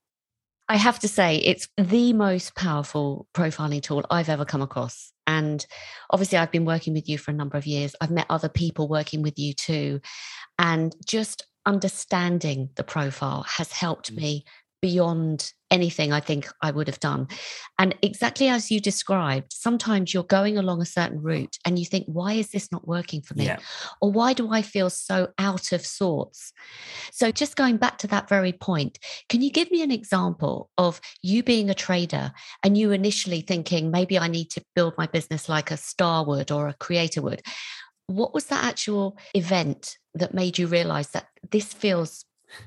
I 0.68 0.76
have 0.76 0.98
to 1.00 1.08
say, 1.08 1.36
it's 1.36 1.68
the 1.76 2.12
most 2.14 2.54
powerful 2.54 3.26
profiling 3.34 3.82
tool 3.82 4.04
I've 4.10 4.30
ever 4.30 4.44
come 4.46 4.62
across. 4.62 5.12
And 5.26 5.64
obviously, 6.10 6.38
I've 6.38 6.52
been 6.52 6.64
working 6.64 6.92
with 6.94 7.08
you 7.08 7.18
for 7.18 7.30
a 7.30 7.34
number 7.34 7.56
of 7.56 7.66
years. 7.66 7.94
I've 8.00 8.10
met 8.10 8.26
other 8.28 8.48
people 8.48 8.88
working 8.88 9.22
with 9.22 9.38
you 9.38 9.54
too. 9.54 10.00
And 10.58 10.94
just 11.06 11.46
understanding 11.66 12.70
the 12.76 12.84
profile 12.84 13.44
has 13.44 13.72
helped 13.72 14.12
mm. 14.12 14.18
me 14.18 14.44
beyond 14.84 15.50
anything 15.70 16.12
I 16.12 16.20
think 16.20 16.46
I 16.60 16.70
would 16.70 16.88
have 16.88 17.00
done. 17.00 17.26
And 17.78 17.94
exactly 18.02 18.48
as 18.48 18.70
you 18.70 18.80
described, 18.80 19.50
sometimes 19.50 20.12
you're 20.12 20.22
going 20.22 20.58
along 20.58 20.82
a 20.82 20.84
certain 20.84 21.22
route 21.22 21.56
and 21.64 21.78
you 21.78 21.86
think, 21.86 22.04
why 22.06 22.34
is 22.34 22.50
this 22.50 22.70
not 22.70 22.86
working 22.86 23.22
for 23.22 23.32
me? 23.32 23.46
Yeah. 23.46 23.60
Or 24.02 24.12
why 24.12 24.34
do 24.34 24.52
I 24.52 24.60
feel 24.60 24.90
so 24.90 25.28
out 25.38 25.72
of 25.72 25.86
sorts? 25.86 26.52
So, 27.12 27.30
just 27.30 27.56
going 27.56 27.78
back 27.78 27.96
to 27.98 28.06
that 28.08 28.28
very 28.28 28.52
point, 28.52 28.98
can 29.30 29.40
you 29.40 29.50
give 29.50 29.70
me 29.70 29.82
an 29.82 29.90
example 29.90 30.68
of 30.76 31.00
you 31.22 31.42
being 31.42 31.70
a 31.70 31.74
trader 31.74 32.32
and 32.62 32.76
you 32.76 32.92
initially 32.92 33.40
thinking, 33.40 33.90
maybe 33.90 34.18
I 34.18 34.28
need 34.28 34.50
to 34.50 34.64
build 34.76 34.92
my 34.98 35.06
business 35.06 35.48
like 35.48 35.70
a 35.70 35.78
star 35.78 36.26
would 36.26 36.52
or 36.52 36.68
a 36.68 36.74
creator 36.74 37.22
would? 37.22 37.40
What 38.06 38.34
was 38.34 38.44
that 38.46 38.64
actual 38.64 39.16
event 39.32 39.96
that 40.12 40.34
made 40.34 40.58
you 40.58 40.66
realize 40.66 41.08
that 41.12 41.28
this 41.50 41.72
feels 41.72 42.26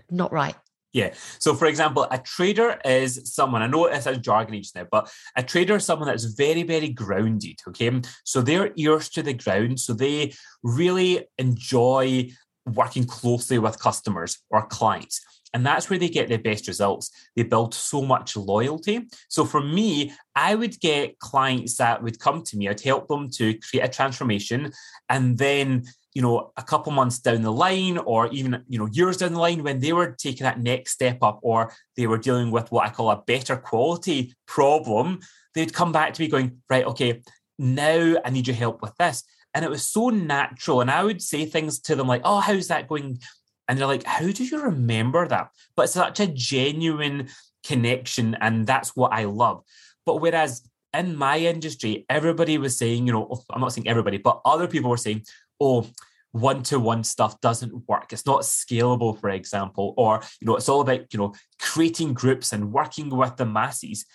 not 0.10 0.34
right? 0.34 0.56
Yeah. 0.98 1.14
So, 1.38 1.54
for 1.54 1.68
example, 1.68 2.08
a 2.10 2.18
trader 2.18 2.80
is 2.84 3.22
someone, 3.32 3.62
I 3.62 3.68
know 3.68 3.86
it 3.86 3.92
jargony 4.24 4.62
just 4.62 4.76
now, 4.76 4.88
but 4.90 5.12
a 5.36 5.44
trader 5.44 5.76
is 5.76 5.86
someone 5.86 6.08
that's 6.08 6.24
very, 6.24 6.64
very 6.64 6.90
grounded. 6.90 7.60
Okay. 7.68 8.02
So, 8.24 8.42
their 8.42 8.72
ears 8.76 9.08
to 9.10 9.22
the 9.22 9.34
ground. 9.34 9.80
So, 9.80 9.94
they 9.94 10.34
really 10.64 11.28
enjoy 11.38 12.32
working 12.66 13.06
closely 13.06 13.60
with 13.60 13.80
customers 13.80 14.40
or 14.50 14.66
clients. 14.66 15.22
And 15.54 15.64
that's 15.64 15.88
where 15.88 16.00
they 16.00 16.10
get 16.10 16.30
the 16.30 16.38
best 16.38 16.68
results. 16.68 17.12
They 17.36 17.44
build 17.44 17.76
so 17.76 18.02
much 18.02 18.36
loyalty. 18.36 19.08
So 19.30 19.46
for 19.46 19.62
me, 19.62 20.12
I 20.36 20.56
would 20.56 20.78
get 20.82 21.20
clients 21.20 21.78
that 21.78 22.04
would 22.04 22.20
come 22.20 22.44
to 22.44 22.58
me, 22.58 22.68
I'd 22.68 22.82
help 22.82 23.08
them 23.08 23.30
to 23.38 23.58
create 23.60 23.86
a 23.86 23.88
transformation. 23.88 24.74
And 25.08 25.38
then, 25.38 25.86
you 26.18 26.24
know, 26.24 26.52
a 26.58 26.64
couple 26.64 26.92
months 26.92 27.20
down 27.20 27.44
the 27.44 27.52
line, 27.52 28.00
or 28.00 28.26
even, 28.30 28.64
you 28.68 28.80
know, 28.80 28.88
years 28.88 29.18
down 29.18 29.34
the 29.34 29.40
line, 29.40 29.62
when 29.62 29.80
they 29.80 29.94
were 29.94 30.16
taking 30.18 30.46
that 30.46 30.60
next 30.60 30.94
step 30.94 31.20
up, 31.22 31.38
or 31.44 31.72
they 31.96 32.08
were 32.08 32.18
dealing 32.18 32.50
with 32.50 32.72
what 32.72 32.88
I 32.88 32.90
call 32.90 33.12
a 33.12 33.22
better 33.28 33.56
quality 33.56 34.34
problem, 34.48 35.20
they'd 35.54 35.76
come 35.76 35.92
back 35.92 36.16
to 36.16 36.22
me 36.24 36.28
going, 36.28 36.64
right, 36.72 36.86
okay, 36.86 37.22
now 37.60 38.16
I 38.26 38.32
need 38.32 38.48
your 38.48 38.56
help 38.56 38.82
with 38.82 38.96
this. 38.98 39.24
And 39.54 39.64
it 39.64 39.70
was 39.70 39.84
so 39.84 40.10
natural. 40.10 40.82
And 40.82 40.90
I 40.90 41.04
would 41.04 41.22
say 41.22 41.46
things 41.46 41.78
to 41.82 41.96
them 41.96 42.08
like, 42.08 42.24
oh, 42.26 42.40
how's 42.40 42.70
that 42.70 42.88
going? 42.88 43.20
And 43.68 43.78
they're 43.78 43.86
like, 43.86 44.04
how 44.04 44.32
do 44.32 44.44
you 44.44 44.60
remember 44.60 45.28
that? 45.28 45.52
But 45.76 45.84
it's 45.84 45.94
such 45.94 46.20
a 46.20 46.26
genuine 46.26 47.28
connection. 47.64 48.36
And 48.42 48.66
that's 48.66 48.96
what 48.96 49.14
I 49.14 49.26
love. 49.26 49.62
But 50.04 50.16
whereas 50.16 50.68
in 50.96 51.16
my 51.16 51.38
industry, 51.38 52.08
everybody 52.10 52.58
was 52.58 52.76
saying, 52.76 53.06
you 53.06 53.14
know, 53.14 53.44
I'm 53.52 53.62
not 53.62 53.74
saying 53.74 53.88
everybody, 53.88 54.18
but 54.18 54.42
other 54.46 54.68
people 54.68 54.90
were 54.90 54.98
saying, 54.98 55.26
oh, 55.60 55.88
one 56.32 56.62
to 56.64 56.80
one 56.80 57.04
stuff 57.04 57.40
doesn't 57.42 57.88
work. 57.88 58.14
It's 58.14 58.26
not 58.26 58.42
scalable, 58.42 59.20
for 59.20 59.30
example, 59.30 59.94
or, 59.98 60.22
you 60.40 60.48
know, 60.48 60.56
it's 60.56 60.70
all 60.70 60.82
about, 60.82 61.12
you 61.12 61.20
know, 61.20 61.34
creating 61.60 62.14
groups 62.14 62.54
and 62.54 62.72
working 62.72 63.10
with 63.10 63.38
the 63.38 63.46
masses. 63.46 64.06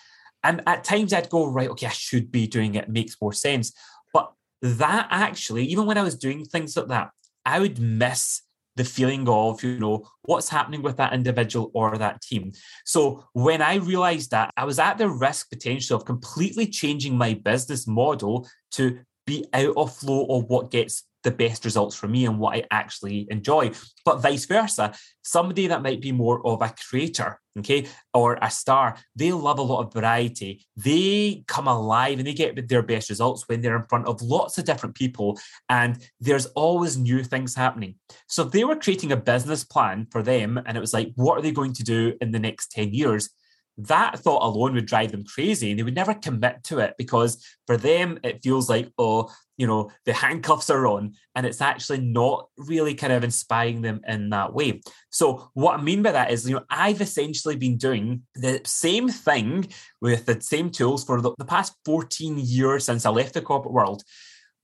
And 0.43 0.61
at 0.67 0.83
times 0.83 1.13
I'd 1.13 1.29
go, 1.29 1.47
right, 1.47 1.69
okay, 1.69 1.87
I 1.87 1.91
should 1.91 2.31
be 2.31 2.47
doing 2.47 2.75
it. 2.75 2.85
it 2.85 2.89
makes 2.89 3.17
more 3.21 3.33
sense. 3.33 3.73
But 4.13 4.31
that 4.61 5.07
actually, 5.09 5.65
even 5.65 5.85
when 5.85 5.97
I 5.97 6.03
was 6.03 6.17
doing 6.17 6.45
things 6.45 6.77
like 6.77 6.87
that, 6.87 7.09
I 7.45 7.59
would 7.59 7.79
miss 7.79 8.41
the 8.75 8.83
feeling 8.83 9.27
of, 9.29 9.63
you 9.63 9.79
know, 9.79 10.07
what's 10.23 10.49
happening 10.49 10.81
with 10.81 10.97
that 10.97 11.13
individual 11.13 11.71
or 11.73 11.97
that 11.97 12.21
team. 12.21 12.51
So 12.85 13.25
when 13.33 13.61
I 13.61 13.75
realized 13.75 14.31
that, 14.31 14.49
I 14.57 14.65
was 14.65 14.79
at 14.79 14.97
the 14.97 15.09
risk 15.09 15.49
potential 15.49 15.97
of 15.97 16.05
completely 16.05 16.67
changing 16.67 17.17
my 17.17 17.35
business 17.35 17.87
model 17.87 18.47
to 18.71 18.99
be 19.27 19.45
out 19.53 19.77
of 19.77 19.95
flow 19.95 20.25
of 20.25 20.45
what 20.45 20.71
gets 20.71 21.03
the 21.23 21.31
best 21.31 21.65
results 21.65 21.95
for 21.95 22.07
me 22.07 22.25
and 22.25 22.39
what 22.39 22.55
I 22.55 22.63
actually 22.71 23.27
enjoy. 23.29 23.71
But 24.05 24.21
vice 24.21 24.45
versa, 24.45 24.93
somebody 25.23 25.67
that 25.67 25.81
might 25.81 26.01
be 26.01 26.11
more 26.11 26.45
of 26.45 26.61
a 26.61 26.73
creator, 26.89 27.39
okay, 27.59 27.87
or 28.13 28.37
a 28.41 28.51
star, 28.51 28.97
they 29.15 29.31
love 29.31 29.59
a 29.59 29.63
lot 29.63 29.85
of 29.85 29.93
variety. 29.93 30.65
They 30.75 31.43
come 31.47 31.67
alive 31.67 32.17
and 32.19 32.27
they 32.27 32.33
get 32.33 32.67
their 32.67 32.83
best 32.83 33.09
results 33.09 33.47
when 33.47 33.61
they're 33.61 33.77
in 33.77 33.83
front 33.83 34.07
of 34.07 34.21
lots 34.21 34.57
of 34.57 34.65
different 34.65 34.95
people 34.95 35.39
and 35.69 35.97
there's 36.19 36.45
always 36.47 36.97
new 36.97 37.23
things 37.23 37.55
happening. 37.55 37.95
So 38.27 38.43
if 38.43 38.51
they 38.51 38.63
were 38.63 38.75
creating 38.75 39.11
a 39.11 39.17
business 39.17 39.63
plan 39.63 40.07
for 40.11 40.21
them 40.21 40.61
and 40.65 40.77
it 40.77 40.81
was 40.81 40.93
like, 40.93 41.11
what 41.15 41.37
are 41.37 41.41
they 41.41 41.51
going 41.51 41.73
to 41.73 41.83
do 41.83 42.13
in 42.21 42.31
the 42.31 42.39
next 42.39 42.71
10 42.71 42.93
years? 42.93 43.29
That 43.77 44.19
thought 44.19 44.43
alone 44.43 44.73
would 44.73 44.85
drive 44.85 45.11
them 45.11 45.23
crazy 45.23 45.71
and 45.71 45.79
they 45.79 45.83
would 45.83 45.95
never 45.95 46.13
commit 46.13 46.63
to 46.63 46.79
it 46.79 46.93
because 46.97 47.43
for 47.65 47.75
them 47.75 48.19
it 48.23 48.43
feels 48.43 48.69
like 48.69 48.91
oh 48.97 49.31
you 49.57 49.65
know 49.65 49.89
the 50.05 50.13
handcuffs 50.13 50.69
are 50.69 50.85
on 50.85 51.13
and 51.35 51.45
it's 51.45 51.61
actually 51.61 51.99
not 51.99 52.47
really 52.57 52.93
kind 52.93 53.13
of 53.13 53.23
inspiring 53.23 53.81
them 53.81 53.99
in 54.07 54.29
that 54.29 54.53
way 54.53 54.79
so 55.09 55.49
what 55.53 55.79
i 55.79 55.81
mean 55.81 56.03
by 56.03 56.11
that 56.11 56.31
is 56.31 56.47
you 56.47 56.55
know 56.55 56.63
i've 56.69 57.01
essentially 57.01 57.55
been 57.55 57.77
doing 57.77 58.21
the 58.35 58.61
same 58.63 59.09
thing 59.09 59.67
with 60.01 60.25
the 60.25 60.39
same 60.41 60.69
tools 60.69 61.03
for 61.03 61.19
the, 61.21 61.33
the 61.37 61.45
past 61.45 61.73
14 61.85 62.37
years 62.37 62.85
since 62.85 63.05
i 63.05 63.09
left 63.09 63.33
the 63.33 63.41
corporate 63.41 63.73
world 63.73 64.03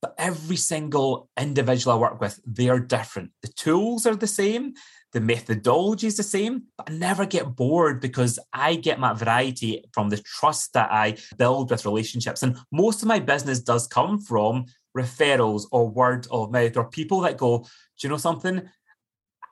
but 0.02 0.16
every 0.18 0.56
single 0.56 1.30
individual 1.38 1.96
I 1.96 2.00
work 2.00 2.22
with, 2.22 2.40
they 2.46 2.70
are 2.70 2.80
different. 2.80 3.32
The 3.42 3.50
tools 3.50 4.06
are 4.06 4.16
the 4.16 4.28
same, 4.28 4.76
the 5.12 5.22
methodology 5.22 6.08
is 6.08 6.18
the 6.18 6.24
same, 6.24 6.64
but 6.78 6.90
I 6.90 6.94
never 6.94 7.26
get 7.26 7.56
bored 7.56 8.00
because 8.00 8.38
I 8.54 8.76
get 8.76 9.00
my 9.00 9.14
variety 9.14 9.84
from 9.94 10.10
the 10.10 10.18
trust 10.18 10.74
that 10.74 10.92
I 10.92 11.18
build 11.38 11.72
with 11.72 11.86
relationships. 11.86 12.44
And 12.44 12.58
most 12.72 13.02
of 13.02 13.08
my 13.08 13.20
business 13.20 13.60
does 13.60 13.88
come 13.88 14.20
from 14.20 14.66
referrals 14.96 15.66
or 15.72 15.90
word 15.90 16.28
of 16.32 16.52
mouth 16.52 16.78
or 16.78 16.90
people 16.90 17.22
that 17.22 17.38
go, 17.38 17.60
Do 17.60 17.68
you 18.02 18.10
know 18.10 18.18
something? 18.18 18.70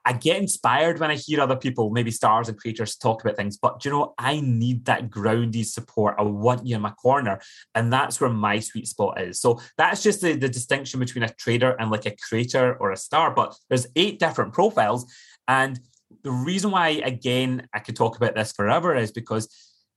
I 0.07 0.13
get 0.13 0.37
inspired 0.37 1.01
when 1.01 1.11
I 1.11 1.15
hear 1.15 1.41
other 1.41 1.57
people, 1.57 1.89
maybe 1.89 2.11
stars 2.11 2.47
and 2.47 2.57
creators, 2.57 2.95
talk 2.95 3.21
about 3.21 3.35
things. 3.35 3.57
But 3.57 3.83
you 3.83 3.91
know, 3.91 4.13
I 4.17 4.39
need 4.39 4.85
that 4.85 5.09
grounded 5.09 5.67
support. 5.67 6.15
I 6.17 6.21
want 6.21 6.65
you 6.65 6.77
in 6.77 6.81
my 6.81 6.91
corner. 6.91 7.41
And 7.75 7.91
that's 7.91 8.21
where 8.21 8.29
my 8.29 8.59
sweet 8.59 8.87
spot 8.87 9.19
is. 9.19 9.41
So 9.41 9.59
that's 9.77 10.01
just 10.01 10.21
the, 10.21 10.37
the 10.37 10.47
distinction 10.47 11.01
between 11.01 11.25
a 11.25 11.33
trader 11.33 11.75
and 11.77 11.91
like 11.91 12.05
a 12.05 12.15
creator 12.15 12.77
or 12.79 12.91
a 12.93 12.97
star. 12.97 13.31
But 13.33 13.57
there's 13.67 13.87
eight 13.97 14.17
different 14.17 14.53
profiles. 14.53 15.11
And 15.47 15.79
the 16.23 16.31
reason 16.31 16.71
why, 16.71 16.89
again, 16.89 17.67
I 17.73 17.79
could 17.79 17.95
talk 17.95 18.17
about 18.17 18.35
this 18.35 18.51
forever 18.51 18.95
is 18.95 19.11
because 19.11 19.47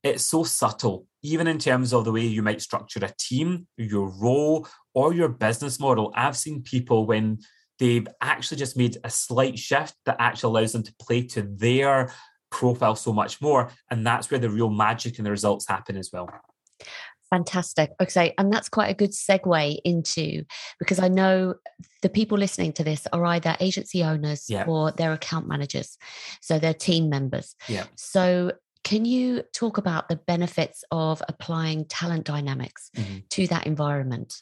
it's 0.03 0.25
so 0.25 0.43
subtle, 0.43 1.05
even 1.21 1.47
in 1.47 1.59
terms 1.59 1.93
of 1.93 2.05
the 2.05 2.11
way 2.11 2.25
you 2.25 2.41
might 2.41 2.61
structure 2.61 2.99
a 3.03 3.13
team, 3.19 3.67
your 3.77 4.09
role, 4.09 4.67
or 4.93 5.13
your 5.13 5.29
business 5.29 5.79
model. 5.79 6.11
I've 6.15 6.37
seen 6.37 6.63
people 6.63 7.05
when 7.05 7.39
they've 7.79 8.07
actually 8.21 8.57
just 8.57 8.77
made 8.77 8.97
a 9.03 9.09
slight 9.09 9.59
shift 9.59 9.95
that 10.05 10.17
actually 10.19 10.51
allows 10.51 10.71
them 10.71 10.83
to 10.83 10.95
play 10.99 11.23
to 11.27 11.41
their 11.43 12.13
profile 12.49 12.95
so 12.95 13.13
much 13.13 13.41
more. 13.41 13.71
And 13.89 14.05
that's 14.05 14.29
where 14.29 14.39
the 14.39 14.49
real 14.49 14.69
magic 14.69 15.17
and 15.17 15.25
the 15.25 15.31
results 15.31 15.67
happen 15.67 15.97
as 15.97 16.09
well. 16.11 16.29
Fantastic. 17.31 17.91
Okay. 17.99 18.33
And 18.37 18.51
that's 18.51 18.69
quite 18.69 18.89
a 18.89 18.93
good 18.93 19.11
segue 19.11 19.79
into 19.85 20.43
because 20.79 20.99
I 20.99 21.07
know 21.07 21.55
the 22.01 22.09
people 22.09 22.37
listening 22.37 22.73
to 22.73 22.83
this 22.83 23.07
are 23.13 23.25
either 23.25 23.55
agency 23.59 24.03
owners 24.03 24.45
yeah. 24.49 24.65
or 24.67 24.91
they're 24.91 25.13
account 25.13 25.47
managers. 25.47 25.97
So 26.41 26.59
they're 26.59 26.73
team 26.73 27.09
members. 27.09 27.55
Yeah. 27.69 27.85
So 27.95 28.51
can 28.83 29.05
you 29.05 29.43
talk 29.53 29.77
about 29.77 30.09
the 30.09 30.17
benefits 30.17 30.83
of 30.91 31.23
applying 31.27 31.85
talent 31.85 32.25
dynamics 32.25 32.89
mm-hmm. 32.95 33.19
to 33.29 33.47
that 33.47 33.65
environment? 33.65 34.41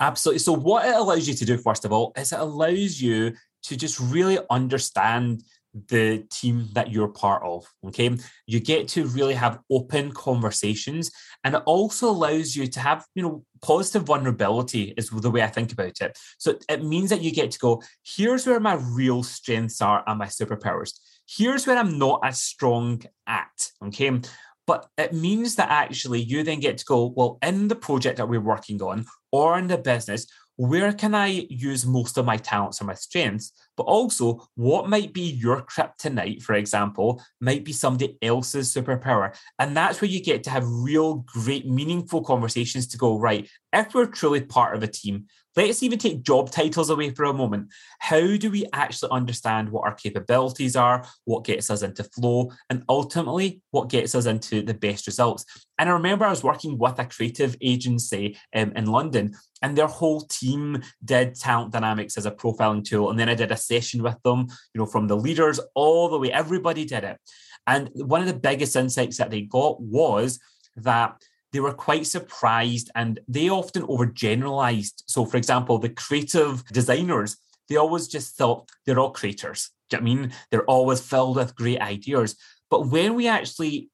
Absolutely. 0.00 0.38
So, 0.38 0.54
what 0.54 0.86
it 0.86 0.94
allows 0.94 1.28
you 1.28 1.34
to 1.34 1.44
do, 1.44 1.58
first 1.58 1.84
of 1.84 1.92
all, 1.92 2.12
is 2.16 2.32
it 2.32 2.40
allows 2.40 3.00
you 3.02 3.34
to 3.64 3.76
just 3.76 4.00
really 4.00 4.38
understand 4.48 5.42
the 5.86 6.26
team 6.30 6.68
that 6.72 6.90
you're 6.90 7.08
part 7.08 7.42
of. 7.44 7.66
Okay. 7.86 8.16
You 8.46 8.60
get 8.60 8.88
to 8.88 9.06
really 9.06 9.34
have 9.34 9.60
open 9.70 10.12
conversations 10.12 11.10
and 11.44 11.54
it 11.54 11.62
also 11.66 12.10
allows 12.10 12.56
you 12.56 12.66
to 12.66 12.80
have, 12.80 13.04
you 13.14 13.22
know, 13.22 13.44
positive 13.62 14.04
vulnerability 14.04 14.94
is 14.96 15.10
the 15.10 15.30
way 15.30 15.42
I 15.42 15.48
think 15.48 15.72
about 15.72 16.00
it. 16.00 16.18
So 16.38 16.58
it 16.68 16.84
means 16.84 17.10
that 17.10 17.22
you 17.22 17.32
get 17.32 17.50
to 17.52 17.58
go, 17.58 17.82
here's 18.04 18.46
where 18.46 18.60
my 18.60 18.74
real 18.74 19.22
strengths 19.22 19.80
are 19.80 20.02
and 20.06 20.18
my 20.18 20.26
superpowers. 20.26 20.98
Here's 21.28 21.66
where 21.66 21.78
I'm 21.78 21.98
not 21.98 22.20
as 22.24 22.40
strong 22.40 23.02
at. 23.26 23.70
Okay. 23.86 24.20
But 24.66 24.86
it 24.96 25.12
means 25.12 25.56
that 25.56 25.68
actually 25.68 26.20
you 26.20 26.44
then 26.44 26.60
get 26.60 26.78
to 26.78 26.84
go, 26.84 27.06
well, 27.16 27.38
in 27.42 27.68
the 27.68 27.74
project 27.74 28.18
that 28.18 28.28
we're 28.28 28.40
working 28.40 28.80
on 28.82 29.04
or 29.32 29.58
in 29.58 29.66
the 29.66 29.78
business, 29.78 30.26
where 30.60 30.92
can 30.92 31.14
I 31.14 31.46
use 31.48 31.86
most 31.86 32.18
of 32.18 32.26
my 32.26 32.36
talents 32.36 32.82
or 32.82 32.84
my 32.84 32.92
strengths? 32.92 33.50
But 33.78 33.84
also, 33.84 34.46
what 34.56 34.90
might 34.90 35.14
be 35.14 35.22
your 35.22 35.62
kryptonite, 35.62 36.42
for 36.42 36.52
example, 36.54 37.22
might 37.40 37.64
be 37.64 37.72
somebody 37.72 38.18
else's 38.20 38.74
superpower. 38.74 39.34
And 39.58 39.74
that's 39.74 40.02
where 40.02 40.10
you 40.10 40.22
get 40.22 40.44
to 40.44 40.50
have 40.50 40.68
real, 40.68 41.24
great, 41.26 41.66
meaningful 41.66 42.22
conversations 42.22 42.86
to 42.88 42.98
go, 42.98 43.18
right, 43.18 43.48
if 43.72 43.94
we're 43.94 44.04
truly 44.04 44.42
part 44.42 44.76
of 44.76 44.82
a 44.82 44.86
team, 44.86 45.28
let's 45.56 45.82
even 45.82 45.98
take 45.98 46.22
job 46.22 46.50
titles 46.50 46.90
away 46.90 47.10
for 47.10 47.24
a 47.24 47.32
moment. 47.32 47.68
How 47.98 48.36
do 48.36 48.50
we 48.50 48.66
actually 48.72 49.10
understand 49.10 49.68
what 49.70 49.84
our 49.84 49.94
capabilities 49.94 50.76
are, 50.76 51.04
what 51.24 51.44
gets 51.44 51.70
us 51.70 51.82
into 51.82 52.04
flow, 52.04 52.52
and 52.68 52.84
ultimately 52.88 53.60
what 53.70 53.88
gets 53.88 54.14
us 54.14 54.26
into 54.26 54.62
the 54.62 54.74
best 54.74 55.06
results? 55.06 55.44
And 55.78 55.88
I 55.88 55.92
remember 55.92 56.24
I 56.24 56.30
was 56.30 56.44
working 56.44 56.78
with 56.78 56.98
a 56.98 57.04
creative 57.04 57.56
agency 57.60 58.38
um, 58.54 58.72
in 58.76 58.86
London, 58.86 59.34
and 59.62 59.76
their 59.76 59.86
whole 59.86 60.22
team 60.22 60.82
did 61.04 61.34
talent 61.34 61.72
dynamics 61.72 62.16
as 62.16 62.26
a 62.26 62.30
profiling 62.30 62.84
tool. 62.84 63.10
And 63.10 63.18
then 63.18 63.28
I 63.28 63.34
did 63.34 63.52
a 63.52 63.56
session 63.56 64.02
with 64.02 64.16
them, 64.22 64.46
you 64.74 64.78
know, 64.78 64.86
from 64.86 65.06
the 65.06 65.16
leaders 65.16 65.60
all 65.74 66.08
the 66.08 66.18
way, 66.18 66.32
everybody 66.32 66.84
did 66.84 67.04
it. 67.04 67.18
And 67.66 67.90
one 67.94 68.20
of 68.20 68.26
the 68.26 68.34
biggest 68.34 68.76
insights 68.76 69.18
that 69.18 69.30
they 69.30 69.42
got 69.42 69.80
was 69.80 70.40
that 70.76 71.22
they 71.52 71.60
were 71.60 71.72
quite 71.72 72.06
surprised 72.06 72.90
and 72.94 73.20
they 73.28 73.48
often 73.48 73.82
overgeneralized. 73.82 75.02
So, 75.06 75.24
for 75.24 75.36
example, 75.36 75.78
the 75.78 75.88
creative 75.88 76.64
designers, 76.66 77.36
they 77.68 77.76
always 77.76 78.08
just 78.08 78.36
thought 78.36 78.68
they're 78.86 78.98
all 78.98 79.10
creators. 79.10 79.70
Do 79.88 79.96
you 79.96 80.02
know 80.02 80.10
I 80.10 80.14
mean? 80.14 80.32
They're 80.50 80.64
always 80.64 81.00
filled 81.00 81.36
with 81.36 81.56
great 81.56 81.80
ideas. 81.80 82.36
But 82.70 82.88
when 82.88 83.14
we 83.14 83.26
actually 83.26 83.90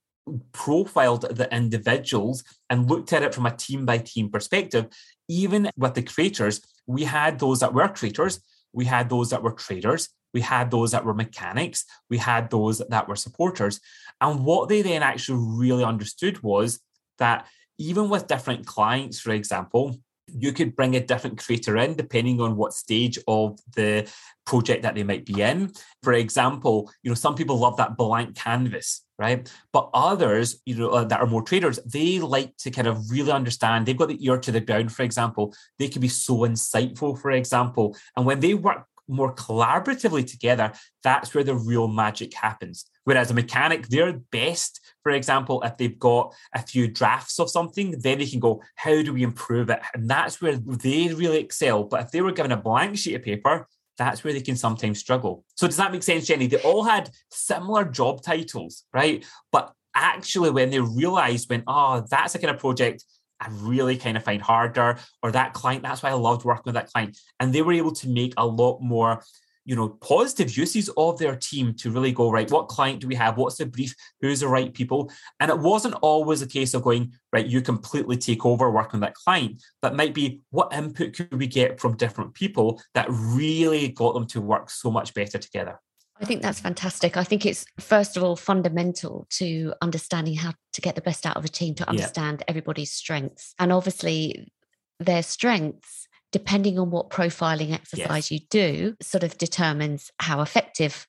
profiled 0.52 1.22
the 1.22 1.54
individuals 1.54 2.44
and 2.68 2.90
looked 2.90 3.12
at 3.12 3.22
it 3.22 3.34
from 3.34 3.46
a 3.46 3.56
team 3.56 3.86
by 3.86 3.98
team 3.98 4.30
perspective, 4.30 4.86
even 5.28 5.70
with 5.76 5.94
the 5.94 6.02
creators, 6.02 6.60
we 6.86 7.04
had 7.04 7.38
those 7.38 7.60
that 7.60 7.74
were 7.74 7.88
creators, 7.88 8.40
we 8.72 8.84
had 8.84 9.08
those 9.08 9.30
that 9.30 9.42
were 9.42 9.52
traders, 9.52 10.10
we 10.34 10.40
had 10.42 10.70
those 10.70 10.90
that 10.92 11.04
were 11.04 11.14
mechanics, 11.14 11.84
we 12.10 12.18
had 12.18 12.50
those 12.50 12.82
that 12.90 13.08
were 13.08 13.16
supporters. 13.16 13.80
And 14.20 14.44
what 14.44 14.68
they 14.68 14.82
then 14.82 15.02
actually 15.02 15.38
really 15.40 15.84
understood 15.84 16.42
was 16.42 16.80
that 17.18 17.46
even 17.78 18.08
with 18.08 18.26
different 18.26 18.66
clients, 18.66 19.20
for 19.20 19.30
example, 19.30 19.96
you 20.28 20.52
could 20.52 20.74
bring 20.74 20.96
a 20.96 21.04
different 21.04 21.38
creator 21.38 21.76
in 21.76 21.94
depending 21.94 22.40
on 22.40 22.56
what 22.56 22.72
stage 22.72 23.18
of 23.28 23.58
the 23.74 24.10
project 24.44 24.82
that 24.82 24.94
they 24.94 25.04
might 25.04 25.24
be 25.24 25.40
in. 25.40 25.72
For 26.02 26.12
example, 26.12 26.90
you 27.02 27.10
know, 27.10 27.14
some 27.14 27.34
people 27.34 27.58
love 27.58 27.76
that 27.76 27.96
blank 27.96 28.36
canvas, 28.36 29.04
right? 29.18 29.50
But 29.72 29.90
others, 29.94 30.60
you 30.66 30.76
know, 30.76 30.88
uh, 30.90 31.04
that 31.04 31.20
are 31.20 31.26
more 31.26 31.42
traders, 31.42 31.78
they 31.86 32.18
like 32.18 32.56
to 32.58 32.70
kind 32.70 32.88
of 32.88 33.10
really 33.10 33.32
understand. 33.32 33.86
They've 33.86 33.96
got 33.96 34.08
the 34.08 34.24
ear 34.24 34.38
to 34.38 34.52
the 34.52 34.60
ground, 34.60 34.92
for 34.92 35.02
example. 35.02 35.54
They 35.78 35.88
can 35.88 36.00
be 36.00 36.08
so 36.08 36.38
insightful, 36.38 37.20
for 37.20 37.30
example. 37.30 37.96
And 38.16 38.26
when 38.26 38.40
they 38.40 38.54
work 38.54 38.86
more 39.08 39.34
collaboratively 39.34 40.28
together, 40.28 40.72
that's 41.02 41.34
where 41.34 41.44
the 41.44 41.54
real 41.54 41.88
magic 41.88 42.34
happens. 42.34 42.86
Whereas 43.04 43.30
a 43.30 43.34
mechanic, 43.34 43.88
they're 43.88 44.20
best, 44.32 44.80
for 45.02 45.12
example, 45.12 45.62
if 45.62 45.76
they've 45.76 45.98
got 45.98 46.34
a 46.54 46.62
few 46.62 46.88
drafts 46.88 47.38
of 47.38 47.50
something, 47.50 47.92
then 48.00 48.18
they 48.18 48.26
can 48.26 48.40
go, 48.40 48.62
how 48.74 49.02
do 49.02 49.12
we 49.12 49.22
improve 49.22 49.70
it? 49.70 49.80
And 49.94 50.10
that's 50.10 50.42
where 50.42 50.56
they 50.56 51.14
really 51.14 51.38
excel. 51.38 51.84
But 51.84 52.02
if 52.02 52.10
they 52.10 52.20
were 52.20 52.32
given 52.32 52.52
a 52.52 52.56
blank 52.56 52.98
sheet 52.98 53.14
of 53.14 53.22
paper, 53.22 53.68
that's 53.98 54.24
where 54.24 54.32
they 54.32 54.40
can 54.40 54.56
sometimes 54.56 54.98
struggle. 54.98 55.44
So 55.54 55.66
does 55.66 55.76
that 55.76 55.92
make 55.92 56.02
sense, 56.02 56.26
Jenny? 56.26 56.48
They 56.48 56.58
all 56.58 56.84
had 56.84 57.10
similar 57.30 57.84
job 57.84 58.22
titles, 58.22 58.84
right? 58.92 59.24
But 59.52 59.72
actually, 59.94 60.50
when 60.50 60.70
they 60.70 60.80
realized 60.80 61.48
when, 61.48 61.62
oh, 61.66 62.04
that's 62.10 62.34
a 62.34 62.38
kind 62.38 62.54
of 62.54 62.60
project 62.60 63.04
I 63.40 63.48
really 63.50 63.96
kind 63.96 64.16
of 64.16 64.24
find 64.24 64.40
harder, 64.40 64.98
or 65.22 65.32
that 65.32 65.52
client, 65.52 65.82
that's 65.82 66.02
why 66.02 66.10
I 66.10 66.14
loved 66.14 66.44
working 66.44 66.62
with 66.66 66.74
that 66.74 66.92
client. 66.92 67.18
And 67.40 67.52
they 67.52 67.62
were 67.62 67.72
able 67.72 67.92
to 67.92 68.08
make 68.08 68.34
a 68.36 68.46
lot 68.46 68.80
more 68.80 69.22
you 69.66 69.74
know 69.74 69.88
positive 69.88 70.56
uses 70.56 70.88
of 70.96 71.18
their 71.18 71.36
team 71.36 71.74
to 71.74 71.90
really 71.90 72.12
go 72.12 72.30
right 72.30 72.50
what 72.50 72.68
client 72.68 73.00
do 73.00 73.08
we 73.08 73.16
have? 73.16 73.36
What's 73.36 73.56
the 73.56 73.66
brief? 73.66 73.94
Who's 74.20 74.40
the 74.40 74.48
right 74.48 74.72
people? 74.72 75.10
And 75.40 75.50
it 75.50 75.58
wasn't 75.58 75.96
always 75.96 76.40
a 76.40 76.46
case 76.46 76.72
of 76.72 76.82
going 76.82 77.12
right 77.32 77.44
you 77.44 77.60
completely 77.60 78.16
take 78.16 78.46
over 78.46 78.70
working 78.70 79.00
with 79.00 79.08
that 79.08 79.14
client. 79.14 79.62
But 79.82 79.96
might 79.96 80.14
be 80.14 80.40
what 80.50 80.72
input 80.72 81.14
could 81.14 81.34
we 81.38 81.48
get 81.48 81.80
from 81.80 81.96
different 81.96 82.32
people 82.34 82.80
that 82.94 83.06
really 83.10 83.88
got 83.88 84.14
them 84.14 84.26
to 84.28 84.40
work 84.40 84.70
so 84.70 84.90
much 84.90 85.12
better 85.12 85.38
together 85.38 85.80
I 86.20 86.24
think 86.24 86.42
that's 86.42 86.60
fantastic. 86.60 87.16
I 87.16 87.24
think 87.24 87.44
it's 87.44 87.66
first 87.78 88.16
of 88.16 88.22
all 88.22 88.36
fundamental 88.36 89.26
to 89.30 89.74
understanding 89.82 90.34
how 90.34 90.54
to 90.72 90.80
get 90.80 90.94
the 90.94 91.02
best 91.02 91.26
out 91.26 91.36
of 91.36 91.44
a 91.44 91.48
team 91.48 91.74
to 91.76 91.88
understand 91.88 92.38
yeah. 92.40 92.44
everybody's 92.48 92.90
strengths. 92.90 93.54
And 93.58 93.72
obviously 93.72 94.50
their 94.98 95.22
strengths 95.22 96.08
depending 96.32 96.78
on 96.78 96.90
what 96.90 97.10
profiling 97.10 97.72
exercise 97.72 98.30
yes. 98.30 98.32
you 98.32 98.40
do 98.50 98.96
sort 99.00 99.22
of 99.22 99.38
determines 99.38 100.10
how 100.18 100.40
effective 100.40 101.06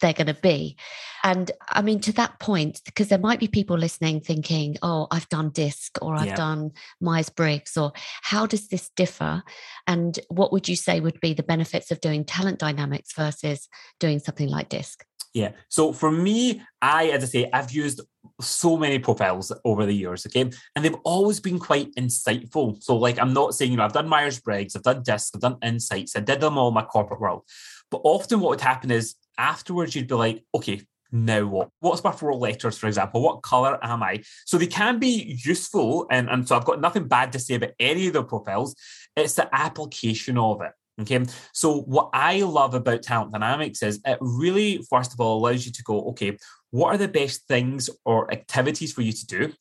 they're 0.00 0.12
going 0.12 0.26
to 0.26 0.34
be. 0.34 0.76
And 1.22 1.50
I 1.68 1.82
mean, 1.82 2.00
to 2.00 2.12
that 2.12 2.38
point, 2.38 2.80
because 2.84 3.08
there 3.08 3.18
might 3.18 3.40
be 3.40 3.48
people 3.48 3.76
listening 3.76 4.20
thinking, 4.20 4.76
oh, 4.82 5.06
I've 5.10 5.28
done 5.28 5.50
DISC 5.50 5.98
or 6.00 6.14
I've 6.16 6.26
yeah. 6.26 6.36
done 6.36 6.72
Myers 7.00 7.28
Briggs, 7.28 7.76
or 7.76 7.92
how 8.22 8.46
does 8.46 8.68
this 8.68 8.90
differ? 8.96 9.42
And 9.86 10.18
what 10.28 10.52
would 10.52 10.68
you 10.68 10.76
say 10.76 11.00
would 11.00 11.20
be 11.20 11.34
the 11.34 11.42
benefits 11.42 11.90
of 11.90 12.00
doing 12.00 12.24
talent 12.24 12.58
dynamics 12.58 13.12
versus 13.14 13.68
doing 13.98 14.18
something 14.18 14.48
like 14.48 14.68
DISC? 14.68 15.04
Yeah. 15.32 15.52
So 15.68 15.92
for 15.92 16.10
me, 16.10 16.62
I, 16.82 17.08
as 17.10 17.22
I 17.22 17.26
say, 17.26 17.50
I've 17.52 17.70
used 17.70 18.00
so 18.40 18.76
many 18.76 18.98
profiles 18.98 19.52
over 19.64 19.86
the 19.86 19.94
years, 19.94 20.26
okay? 20.26 20.50
And 20.74 20.84
they've 20.84 20.96
always 21.04 21.38
been 21.38 21.58
quite 21.58 21.94
insightful. 21.94 22.82
So, 22.82 22.96
like, 22.96 23.18
I'm 23.18 23.32
not 23.32 23.54
saying, 23.54 23.70
you 23.70 23.76
know, 23.76 23.84
I've 23.84 23.92
done 23.92 24.08
Myers 24.08 24.40
Briggs, 24.40 24.74
I've 24.74 24.82
done 24.82 25.02
DISC, 25.02 25.36
I've 25.36 25.40
done 25.40 25.58
Insights, 25.62 26.16
I 26.16 26.20
did 26.20 26.40
them 26.40 26.58
all 26.58 26.68
in 26.68 26.74
my 26.74 26.82
corporate 26.82 27.20
world. 27.20 27.44
But 27.90 28.00
often 28.04 28.40
what 28.40 28.50
would 28.50 28.60
happen 28.60 28.90
is 28.90 29.14
afterwards 29.40 29.94
you'd 29.94 30.08
be 30.08 30.14
like, 30.14 30.44
okay, 30.54 30.82
now 31.12 31.44
what? 31.46 31.70
What's 31.80 32.04
my 32.04 32.12
four 32.12 32.34
letters, 32.34 32.78
for 32.78 32.86
example? 32.86 33.22
What 33.22 33.42
color 33.42 33.78
am 33.82 34.02
I? 34.02 34.22
So 34.46 34.58
they 34.58 34.66
can 34.66 34.98
be 34.98 35.36
useful. 35.44 36.06
And, 36.10 36.28
and 36.28 36.46
so 36.46 36.56
I've 36.56 36.64
got 36.64 36.80
nothing 36.80 37.08
bad 37.08 37.32
to 37.32 37.38
say 37.38 37.54
about 37.54 37.70
any 37.80 38.06
of 38.06 38.12
the 38.12 38.22
profiles. 38.22 38.76
It's 39.16 39.34
the 39.34 39.48
application 39.52 40.38
of 40.38 40.60
it. 40.62 40.72
Okay. 41.00 41.24
So 41.52 41.80
what 41.80 42.10
I 42.12 42.42
love 42.42 42.74
about 42.74 43.02
talent 43.02 43.32
dynamics 43.32 43.82
is 43.82 44.00
it 44.04 44.18
really, 44.20 44.84
first 44.88 45.12
of 45.14 45.20
all, 45.20 45.38
allows 45.38 45.64
you 45.64 45.72
to 45.72 45.82
go, 45.82 46.10
okay, 46.10 46.36
what 46.70 46.94
are 46.94 46.98
the 46.98 47.08
best 47.08 47.46
things 47.48 47.90
or 48.04 48.30
activities 48.32 48.92
for 48.92 49.02
you 49.02 49.12
to 49.12 49.26
do? 49.26 49.52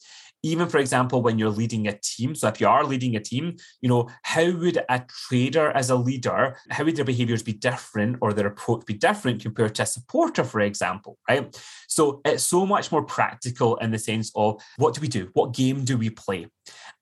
Even 0.43 0.67
for 0.69 0.77
example 0.77 1.21
when 1.21 1.37
you're 1.37 1.49
leading 1.49 1.87
a 1.87 1.99
team 2.01 2.33
so 2.33 2.47
if 2.47 2.61
you 2.61 2.67
are 2.67 2.85
leading 2.85 3.15
a 3.15 3.19
team 3.19 3.55
you 3.81 3.89
know 3.89 4.07
how 4.23 4.49
would 4.51 4.77
a 4.89 5.03
trader 5.27 5.71
as 5.71 5.89
a 5.89 5.95
leader 5.95 6.55
how 6.69 6.83
would 6.83 6.95
their 6.95 7.05
behaviors 7.05 7.43
be 7.43 7.53
different 7.53 8.17
or 8.21 8.33
their 8.33 8.47
approach 8.47 8.85
be 8.85 8.93
different 8.93 9.41
compared 9.41 9.75
to 9.75 9.83
a 9.83 9.85
supporter 9.85 10.43
for 10.43 10.61
example 10.61 11.17
right? 11.29 11.55
So 11.87 12.21
it's 12.25 12.43
so 12.43 12.65
much 12.65 12.91
more 12.91 13.03
practical 13.03 13.77
in 13.77 13.91
the 13.91 13.99
sense 13.99 14.31
of 14.35 14.61
what 14.77 14.93
do 14.93 15.01
we 15.01 15.07
do? 15.07 15.29
What 15.33 15.53
game 15.53 15.85
do 15.85 15.97
we 15.97 16.09
play? 16.09 16.47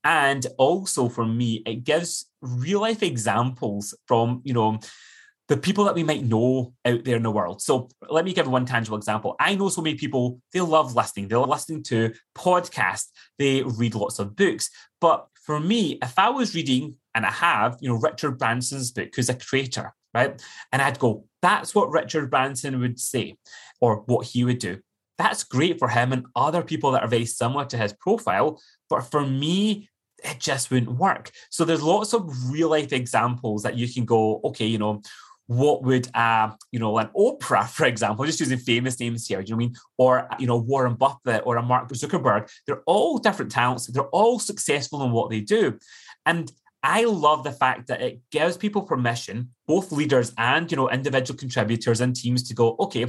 And 0.04 0.46
also 0.58 1.10
for 1.10 1.26
me 1.26 1.64
it 1.66 1.84
gives 1.84 2.30
real 2.42 2.82
life 2.82 3.04
examples 3.04 3.96
from 4.08 4.42
you 4.44 4.54
know 4.54 4.80
the 5.48 5.58
people 5.58 5.86
that 5.86 5.96
we 5.96 6.04
might 6.04 6.24
know 6.24 6.74
out 6.86 7.04
there 7.04 7.16
in 7.16 7.24
the 7.24 7.32
world. 7.32 7.62
So 7.62 7.90
let 8.10 8.26
me 8.26 8.34
give 8.34 8.48
one 8.48 8.66
tangible 8.66 8.98
example. 8.98 9.36
I 9.40 9.56
know 9.56 9.70
so 9.70 9.82
many 9.82 9.96
people, 9.96 10.42
they 10.52 10.60
love 10.60 10.96
listening. 10.96 11.28
They're 11.28 11.40
listening 11.40 11.84
to 11.84 12.14
podcasts. 12.38 13.08
They 13.40 13.64
read 13.64 13.96
lots 13.96 14.20
of 14.20 14.36
books. 14.36 14.70
But 15.00 15.28
for 15.34 15.60
me, 15.60 16.00
if 16.02 16.20
I 16.20 16.30
was 16.30 16.54
reading, 16.54 16.96
and 17.16 17.26
I 17.26 17.32
have, 17.32 17.78
you 17.82 17.90
know, 17.90 17.96
Richard 17.96 18.38
Branson's 18.38 18.92
book, 18.92 19.10
who's 19.16 19.30
a 19.30 19.34
creator, 19.34 19.92
right? 20.14 20.40
And 20.72 20.82
I'd 20.84 21.00
go, 21.00 21.26
that's 21.42 21.74
what 21.74 21.90
Richard 21.90 22.30
Branson 22.30 22.80
would 22.80 23.00
say 23.00 23.38
or 23.82 24.04
what 24.06 24.28
he 24.28 24.44
would 24.44 24.60
do. 24.60 24.80
That's 25.18 25.44
great 25.44 25.80
for 25.80 25.88
him 25.88 26.14
and 26.14 26.28
other 26.36 26.62
people 26.62 26.92
that 26.92 27.02
are 27.02 27.08
very 27.08 27.26
similar 27.26 27.66
to 27.66 27.78
his 27.78 27.94
profile. 27.94 28.62
But 28.88 29.02
for 29.02 29.26
me, 29.26 29.90
it 30.24 30.40
just 30.40 30.70
wouldn't 30.70 31.00
work. 31.00 31.32
So 31.50 31.66
there's 31.66 31.82
lots 31.82 32.14
of 32.14 32.52
real 32.52 32.70
life 32.70 32.94
examples 32.94 33.64
that 33.64 33.78
you 33.78 33.92
can 33.92 34.06
go, 34.06 34.42
okay, 34.44 34.68
you 34.68 34.78
know, 34.78 35.02
what 35.48 35.84
would 35.84 36.10
uh, 36.16 36.52
you 36.72 36.80
know 36.80 36.98
an 36.98 37.10
Oprah, 37.18 37.68
for 37.78 37.86
example, 37.86 38.26
just 38.26 38.40
using 38.40 38.58
famous 38.58 39.00
names 39.00 39.28
here, 39.28 39.42
do 39.42 39.50
you 39.50 39.56
know 39.56 39.58
I 39.58 39.60
mean? 39.60 39.76
Or 39.98 40.30
you 40.40 40.48
know 40.48 40.58
Warren 40.58 40.96
Buffett 40.96 41.44
or 41.46 41.58
a 41.58 41.64
Mark 41.64 41.90
Zuckerberg. 41.90 42.50
They're 42.66 42.84
all 42.86 43.18
different 43.18 43.52
talents. 43.52 43.88
They're 43.88 44.04
all 44.10 44.40
successful 44.40 45.04
in 45.04 45.12
what 45.12 45.30
they 45.30 45.42
do, 45.42 45.80
and 46.26 46.52
I 46.84 47.06
love 47.06 47.44
the 47.44 47.52
fact 47.52 47.88
that 47.88 48.02
it 48.02 48.22
gives 48.32 48.56
people 48.56 48.84
permission, 48.84 49.50
both 49.66 49.92
leaders 49.92 50.34
and 50.38 50.70
you 50.72 50.78
know 50.78 50.90
individual 50.90 51.38
contributors 51.38 52.02
and 52.02 52.16
teams, 52.16 52.48
to 52.48 52.54
go, 52.54 52.76
okay, 52.80 53.08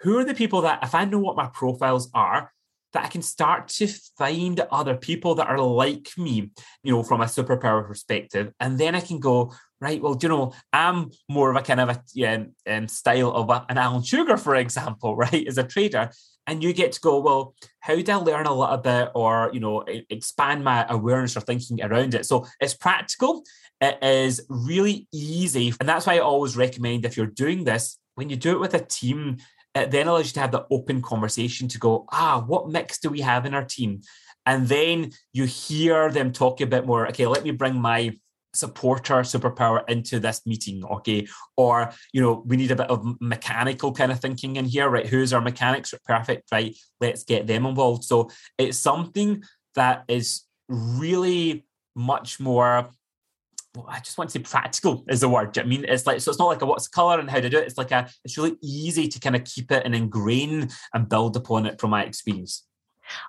who 0.00 0.18
are 0.18 0.24
the 0.24 0.34
people 0.34 0.62
that 0.62 0.80
if 0.82 0.94
I 0.94 1.04
know 1.04 1.18
what 1.18 1.36
my 1.36 1.48
profiles 1.52 2.10
are, 2.14 2.52
that 2.92 3.04
I 3.04 3.08
can 3.08 3.22
start 3.22 3.68
to 3.68 3.86
find 4.18 4.60
other 4.70 4.96
people 4.96 5.34
that 5.36 5.48
are 5.48 5.60
like 5.60 6.10
me, 6.18 6.50
you 6.82 6.92
know, 6.92 7.02
from 7.02 7.20
a 7.20 7.24
superpower 7.24 7.86
perspective. 7.86 8.52
And 8.60 8.78
then 8.78 8.94
I 8.94 9.00
can 9.00 9.18
go, 9.18 9.54
right, 9.82 10.00
well, 10.00 10.16
you 10.22 10.28
know, 10.28 10.52
I'm 10.72 11.10
more 11.28 11.50
of 11.50 11.56
a 11.56 11.60
kind 11.60 11.80
of 11.80 11.98
a 12.16 12.46
um, 12.68 12.86
style 12.86 13.32
of 13.32 13.50
a, 13.50 13.66
an 13.68 13.78
Alan 13.78 14.02
Sugar, 14.02 14.36
for 14.36 14.54
example, 14.54 15.16
right, 15.24 15.46
as 15.46 15.58
a 15.58 15.64
trader. 15.64 16.10
And 16.46 16.62
you 16.62 16.72
get 16.72 16.92
to 16.92 17.00
go, 17.00 17.20
well, 17.20 17.54
how 17.80 17.96
do 17.96 18.12
I 18.12 18.16
learn 18.16 18.46
a 18.46 18.54
little 18.54 18.76
bit 18.76 19.10
or, 19.14 19.50
you 19.52 19.60
know, 19.60 19.84
expand 20.10 20.64
my 20.64 20.86
awareness 20.88 21.36
or 21.36 21.40
thinking 21.40 21.82
around 21.82 22.14
it? 22.14 22.26
So 22.26 22.46
it's 22.60 22.74
practical. 22.74 23.44
It 23.80 23.98
is 24.02 24.44
really 24.48 25.06
easy. 25.12 25.72
And 25.78 25.88
that's 25.88 26.06
why 26.06 26.14
I 26.14 26.18
always 26.20 26.56
recommend 26.56 27.04
if 27.04 27.16
you're 27.16 27.26
doing 27.26 27.64
this, 27.64 27.98
when 28.14 28.28
you 28.28 28.36
do 28.36 28.52
it 28.52 28.60
with 28.60 28.74
a 28.74 28.84
team, 28.84 29.38
it 29.74 29.90
then 29.90 30.08
allows 30.08 30.26
you 30.26 30.32
to 30.32 30.40
have 30.40 30.52
the 30.52 30.66
open 30.70 31.00
conversation 31.00 31.68
to 31.68 31.78
go, 31.78 32.06
ah, 32.12 32.42
what 32.46 32.68
mix 32.68 32.98
do 32.98 33.08
we 33.08 33.20
have 33.20 33.46
in 33.46 33.54
our 33.54 33.64
team? 33.64 34.02
And 34.44 34.66
then 34.66 35.12
you 35.32 35.44
hear 35.44 36.10
them 36.10 36.32
talk 36.32 36.60
a 36.60 36.66
bit 36.66 36.86
more, 36.86 37.06
okay, 37.08 37.26
let 37.26 37.44
me 37.44 37.52
bring 37.52 37.80
my 37.80 38.16
supporter 38.54 39.14
superpower 39.16 39.82
into 39.88 40.20
this 40.20 40.42
meeting 40.44 40.84
okay 40.84 41.26
or 41.56 41.90
you 42.12 42.20
know 42.20 42.42
we 42.46 42.56
need 42.56 42.70
a 42.70 42.76
bit 42.76 42.90
of 42.90 43.04
mechanical 43.20 43.92
kind 43.92 44.12
of 44.12 44.20
thinking 44.20 44.56
in 44.56 44.64
here 44.64 44.90
right 44.90 45.06
who's 45.06 45.32
our 45.32 45.40
mechanics 45.40 45.94
perfect 46.04 46.50
right 46.52 46.76
let's 47.00 47.24
get 47.24 47.46
them 47.46 47.64
involved 47.64 48.04
so 48.04 48.30
it's 48.58 48.78
something 48.78 49.42
that 49.74 50.04
is 50.08 50.42
really 50.68 51.64
much 51.94 52.40
more 52.40 52.90
well, 53.74 53.86
I 53.88 54.00
just 54.00 54.18
want 54.18 54.28
to 54.30 54.38
say 54.38 54.42
practical 54.42 55.02
is 55.08 55.20
the 55.20 55.30
word. 55.30 55.58
I 55.58 55.62
mean, 55.62 55.86
it's 55.88 56.06
like 56.06 56.20
so. 56.20 56.30
It's 56.30 56.38
not 56.38 56.48
like 56.48 56.60
a 56.60 56.66
what's 56.66 56.88
color 56.88 57.18
and 57.18 57.30
how 57.30 57.40
to 57.40 57.48
do 57.48 57.56
it. 57.56 57.66
It's 57.66 57.78
like 57.78 57.90
a. 57.90 58.06
It's 58.22 58.36
really 58.36 58.56
easy 58.62 59.08
to 59.08 59.18
kind 59.18 59.34
of 59.34 59.44
keep 59.44 59.72
it 59.72 59.86
and 59.86 59.94
ingrain 59.94 60.68
and 60.92 61.08
build 61.08 61.36
upon 61.36 61.64
it 61.64 61.80
from 61.80 61.90
my 61.90 62.04
experience. 62.04 62.66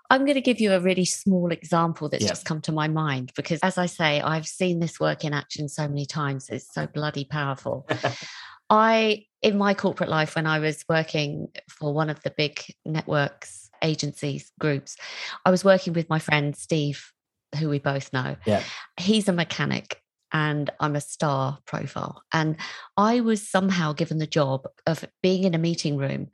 I'm 0.09 0.25
going 0.25 0.35
to 0.35 0.41
give 0.41 0.59
you 0.59 0.73
a 0.73 0.79
really 0.79 1.05
small 1.05 1.51
example 1.51 2.09
that's 2.09 2.23
yeah. 2.23 2.29
just 2.29 2.45
come 2.45 2.61
to 2.61 2.71
my 2.71 2.87
mind 2.87 3.31
because, 3.35 3.59
as 3.61 3.77
I 3.77 3.87
say, 3.87 4.21
I've 4.21 4.47
seen 4.47 4.79
this 4.79 4.99
work 4.99 5.23
in 5.23 5.33
action 5.33 5.69
so 5.69 5.87
many 5.87 6.05
times. 6.05 6.49
It's 6.49 6.71
so 6.73 6.87
bloody 6.87 7.25
powerful. 7.25 7.87
I, 8.69 9.25
in 9.41 9.57
my 9.57 9.73
corporate 9.73 10.09
life, 10.09 10.35
when 10.35 10.47
I 10.47 10.59
was 10.59 10.83
working 10.87 11.47
for 11.69 11.93
one 11.93 12.09
of 12.09 12.21
the 12.23 12.31
big 12.31 12.61
networks, 12.85 13.69
agencies, 13.81 14.51
groups, 14.59 14.97
I 15.45 15.51
was 15.51 15.63
working 15.63 15.93
with 15.93 16.09
my 16.09 16.19
friend 16.19 16.55
Steve, 16.55 17.11
who 17.59 17.69
we 17.69 17.79
both 17.79 18.11
know. 18.13 18.35
Yeah. 18.45 18.63
He's 18.97 19.27
a 19.27 19.33
mechanic 19.33 20.02
and 20.33 20.69
I'm 20.79 20.95
a 20.95 21.01
star 21.01 21.59
profile. 21.65 22.23
And 22.33 22.57
I 22.97 23.21
was 23.21 23.47
somehow 23.47 23.93
given 23.93 24.17
the 24.17 24.27
job 24.27 24.67
of 24.85 25.05
being 25.21 25.43
in 25.43 25.53
a 25.53 25.59
meeting 25.59 25.95
room 25.95 26.29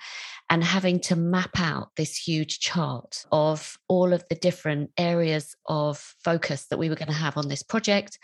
and 0.50 0.64
having 0.64 1.00
to 1.02 1.16
map 1.16 1.60
out 1.60 1.92
this 1.96 2.16
huge 2.16 2.60
chart 2.60 3.26
of 3.32 3.78
all 3.88 4.14
of 4.14 4.24
the 4.30 4.36
different 4.36 4.90
areas 4.98 5.56
of 5.68 5.98
focus 6.24 6.66
that 6.70 6.80
we 6.80 6.90
were 6.90 6.96
going 6.96 7.12
to 7.12 7.14
have 7.14 7.38
on 7.38 7.50
this 7.50 7.62
project, 7.62 8.18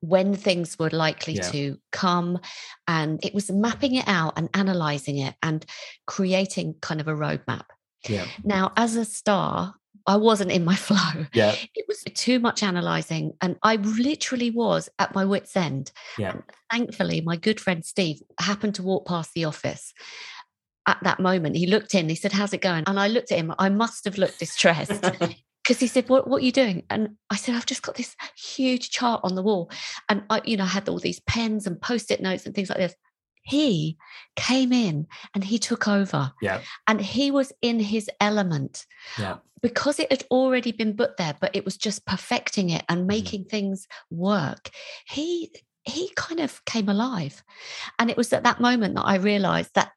when 0.00 0.34
things 0.34 0.78
were 0.78 0.90
likely 0.90 1.34
yeah. 1.34 1.50
to 1.50 1.76
come. 1.92 2.38
And 2.86 3.24
it 3.24 3.34
was 3.34 3.50
mapping 3.50 3.96
it 3.96 4.08
out 4.08 4.34
and 4.36 4.48
analyzing 4.54 5.18
it 5.18 5.34
and 5.42 5.64
creating 6.06 6.76
kind 6.80 7.00
of 7.00 7.08
a 7.08 7.14
roadmap. 7.14 7.64
Yeah. 8.08 8.26
Now, 8.44 8.72
as 8.76 8.96
a 8.96 9.04
star, 9.04 9.74
I 10.06 10.16
wasn't 10.16 10.52
in 10.52 10.64
my 10.64 10.74
flow. 10.88 11.26
Yeah. 11.32 11.54
It 11.74 11.84
was 11.88 12.04
too 12.14 12.38
much 12.38 12.62
analyzing. 12.62 13.32
And 13.40 13.56
I 13.62 13.76
literally 13.76 14.50
was 14.50 14.88
at 14.98 15.14
my 15.14 15.24
wits' 15.24 15.56
end. 15.56 15.92
Yeah. 16.18 16.32
And 16.32 16.42
thankfully, 16.70 17.20
my 17.20 17.36
good 17.36 17.60
friend 17.60 17.84
Steve 17.84 18.22
happened 18.40 18.74
to 18.76 18.82
walk 18.82 19.06
past 19.06 19.32
the 19.34 19.44
office 19.44 19.92
at 20.86 20.98
that 21.02 21.20
moment. 21.20 21.56
He 21.56 21.66
looked 21.66 21.94
in, 21.94 22.08
he 22.08 22.14
said, 22.14 22.32
How's 22.32 22.52
it 22.52 22.62
going? 22.62 22.84
And 22.86 22.98
I 22.98 23.08
looked 23.08 23.32
at 23.32 23.38
him. 23.38 23.54
I 23.58 23.68
must 23.68 24.04
have 24.04 24.18
looked 24.18 24.38
distressed. 24.38 25.04
Because 25.64 25.80
he 25.80 25.86
said, 25.86 26.08
what, 26.08 26.26
what 26.26 26.40
are 26.40 26.46
you 26.46 26.52
doing? 26.52 26.84
And 26.88 27.16
I 27.28 27.36
said, 27.36 27.54
I've 27.54 27.66
just 27.66 27.82
got 27.82 27.94
this 27.94 28.16
huge 28.34 28.88
chart 28.88 29.20
on 29.22 29.34
the 29.34 29.42
wall. 29.42 29.70
And 30.08 30.22
I, 30.30 30.40
you 30.42 30.56
know, 30.56 30.64
I 30.64 30.68
had 30.68 30.88
all 30.88 30.98
these 30.98 31.20
pens 31.20 31.66
and 31.66 31.78
post-it 31.78 32.22
notes 32.22 32.46
and 32.46 32.54
things 32.54 32.70
like 32.70 32.78
this 32.78 32.94
he 33.48 33.96
came 34.36 34.72
in 34.72 35.06
and 35.34 35.42
he 35.42 35.58
took 35.58 35.88
over. 35.88 36.32
Yeah. 36.42 36.60
And 36.86 37.00
he 37.00 37.30
was 37.30 37.52
in 37.62 37.80
his 37.80 38.10
element. 38.20 38.84
Yeah. 39.18 39.38
Because 39.62 39.98
it 39.98 40.12
had 40.12 40.24
already 40.30 40.70
been 40.70 40.94
put 40.94 41.16
there, 41.16 41.34
but 41.40 41.56
it 41.56 41.64
was 41.64 41.76
just 41.76 42.06
perfecting 42.06 42.70
it 42.70 42.84
and 42.88 43.00
mm-hmm. 43.00 43.08
making 43.08 43.44
mm. 43.44 43.50
things 43.50 43.86
work. 44.10 44.70
He 45.06 45.50
he 45.84 46.10
kind 46.14 46.40
of 46.40 46.62
came 46.66 46.88
alive. 46.90 47.42
And 47.98 48.10
it 48.10 48.16
was 48.18 48.32
at 48.34 48.44
that 48.44 48.60
moment 48.60 48.94
that 48.96 49.06
I 49.06 49.16
realized 49.16 49.70
that 49.74 49.92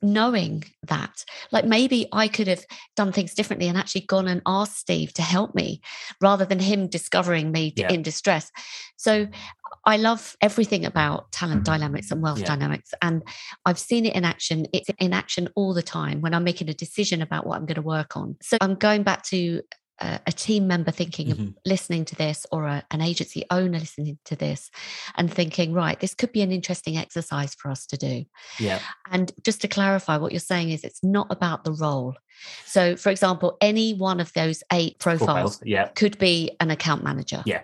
knowing 0.00 0.64
that 0.82 1.24
like 1.52 1.64
maybe 1.64 2.06
i 2.12 2.28
could 2.28 2.46
have 2.46 2.64
done 2.94 3.12
things 3.12 3.34
differently 3.34 3.68
and 3.68 3.76
actually 3.76 4.00
gone 4.00 4.28
and 4.28 4.40
asked 4.46 4.78
steve 4.78 5.12
to 5.12 5.22
help 5.22 5.54
me 5.54 5.80
rather 6.20 6.44
than 6.44 6.58
him 6.58 6.88
discovering 6.88 7.52
me 7.52 7.72
yeah. 7.76 7.92
in 7.92 8.02
distress 8.02 8.50
so 8.96 9.26
I 9.84 9.98
love 9.98 10.36
everything 10.40 10.84
about 10.84 11.30
talent 11.30 11.62
mm-hmm. 11.62 11.72
dynamics 11.72 12.10
and 12.10 12.20
wealth 12.20 12.40
yeah. 12.40 12.46
dynamics. 12.46 12.92
And 13.02 13.22
I've 13.64 13.78
seen 13.78 14.04
it 14.04 14.14
in 14.14 14.24
action. 14.24 14.66
It's 14.72 14.90
in 14.98 15.12
action 15.12 15.48
all 15.54 15.74
the 15.74 15.82
time 15.82 16.20
when 16.20 16.34
I'm 16.34 16.44
making 16.44 16.68
a 16.68 16.74
decision 16.74 17.22
about 17.22 17.46
what 17.46 17.56
I'm 17.56 17.66
going 17.66 17.76
to 17.76 17.82
work 17.82 18.16
on. 18.16 18.36
So 18.42 18.56
I'm 18.60 18.74
going 18.74 19.04
back 19.04 19.22
to 19.24 19.62
a, 20.00 20.20
a 20.26 20.32
team 20.32 20.66
member 20.66 20.90
thinking 20.90 21.28
mm-hmm. 21.28 21.42
of 21.42 21.54
listening 21.64 22.04
to 22.06 22.16
this 22.16 22.46
or 22.52 22.64
a, 22.64 22.84
an 22.90 23.00
agency 23.00 23.44
owner 23.50 23.78
listening 23.78 24.18
to 24.24 24.36
this 24.36 24.70
and 25.16 25.32
thinking, 25.32 25.72
right, 25.72 25.98
this 26.00 26.14
could 26.14 26.32
be 26.32 26.42
an 26.42 26.52
interesting 26.52 26.96
exercise 26.96 27.54
for 27.54 27.70
us 27.70 27.86
to 27.86 27.96
do. 27.96 28.24
Yeah. 28.58 28.80
And 29.10 29.32
just 29.42 29.60
to 29.62 29.68
clarify, 29.68 30.16
what 30.16 30.32
you're 30.32 30.40
saying 30.40 30.70
is 30.70 30.84
it's 30.84 31.02
not 31.02 31.26
about 31.30 31.64
the 31.64 31.72
role. 31.72 32.14
So, 32.64 32.96
for 32.96 33.10
example, 33.10 33.56
any 33.60 33.94
one 33.94 34.20
of 34.20 34.32
those 34.34 34.62
eight 34.72 34.98
profiles, 34.98 35.26
profiles 35.26 35.60
yeah. 35.64 35.88
could 35.88 36.18
be 36.18 36.56
an 36.60 36.70
account 36.70 37.02
manager. 37.02 37.42
Yeah. 37.46 37.62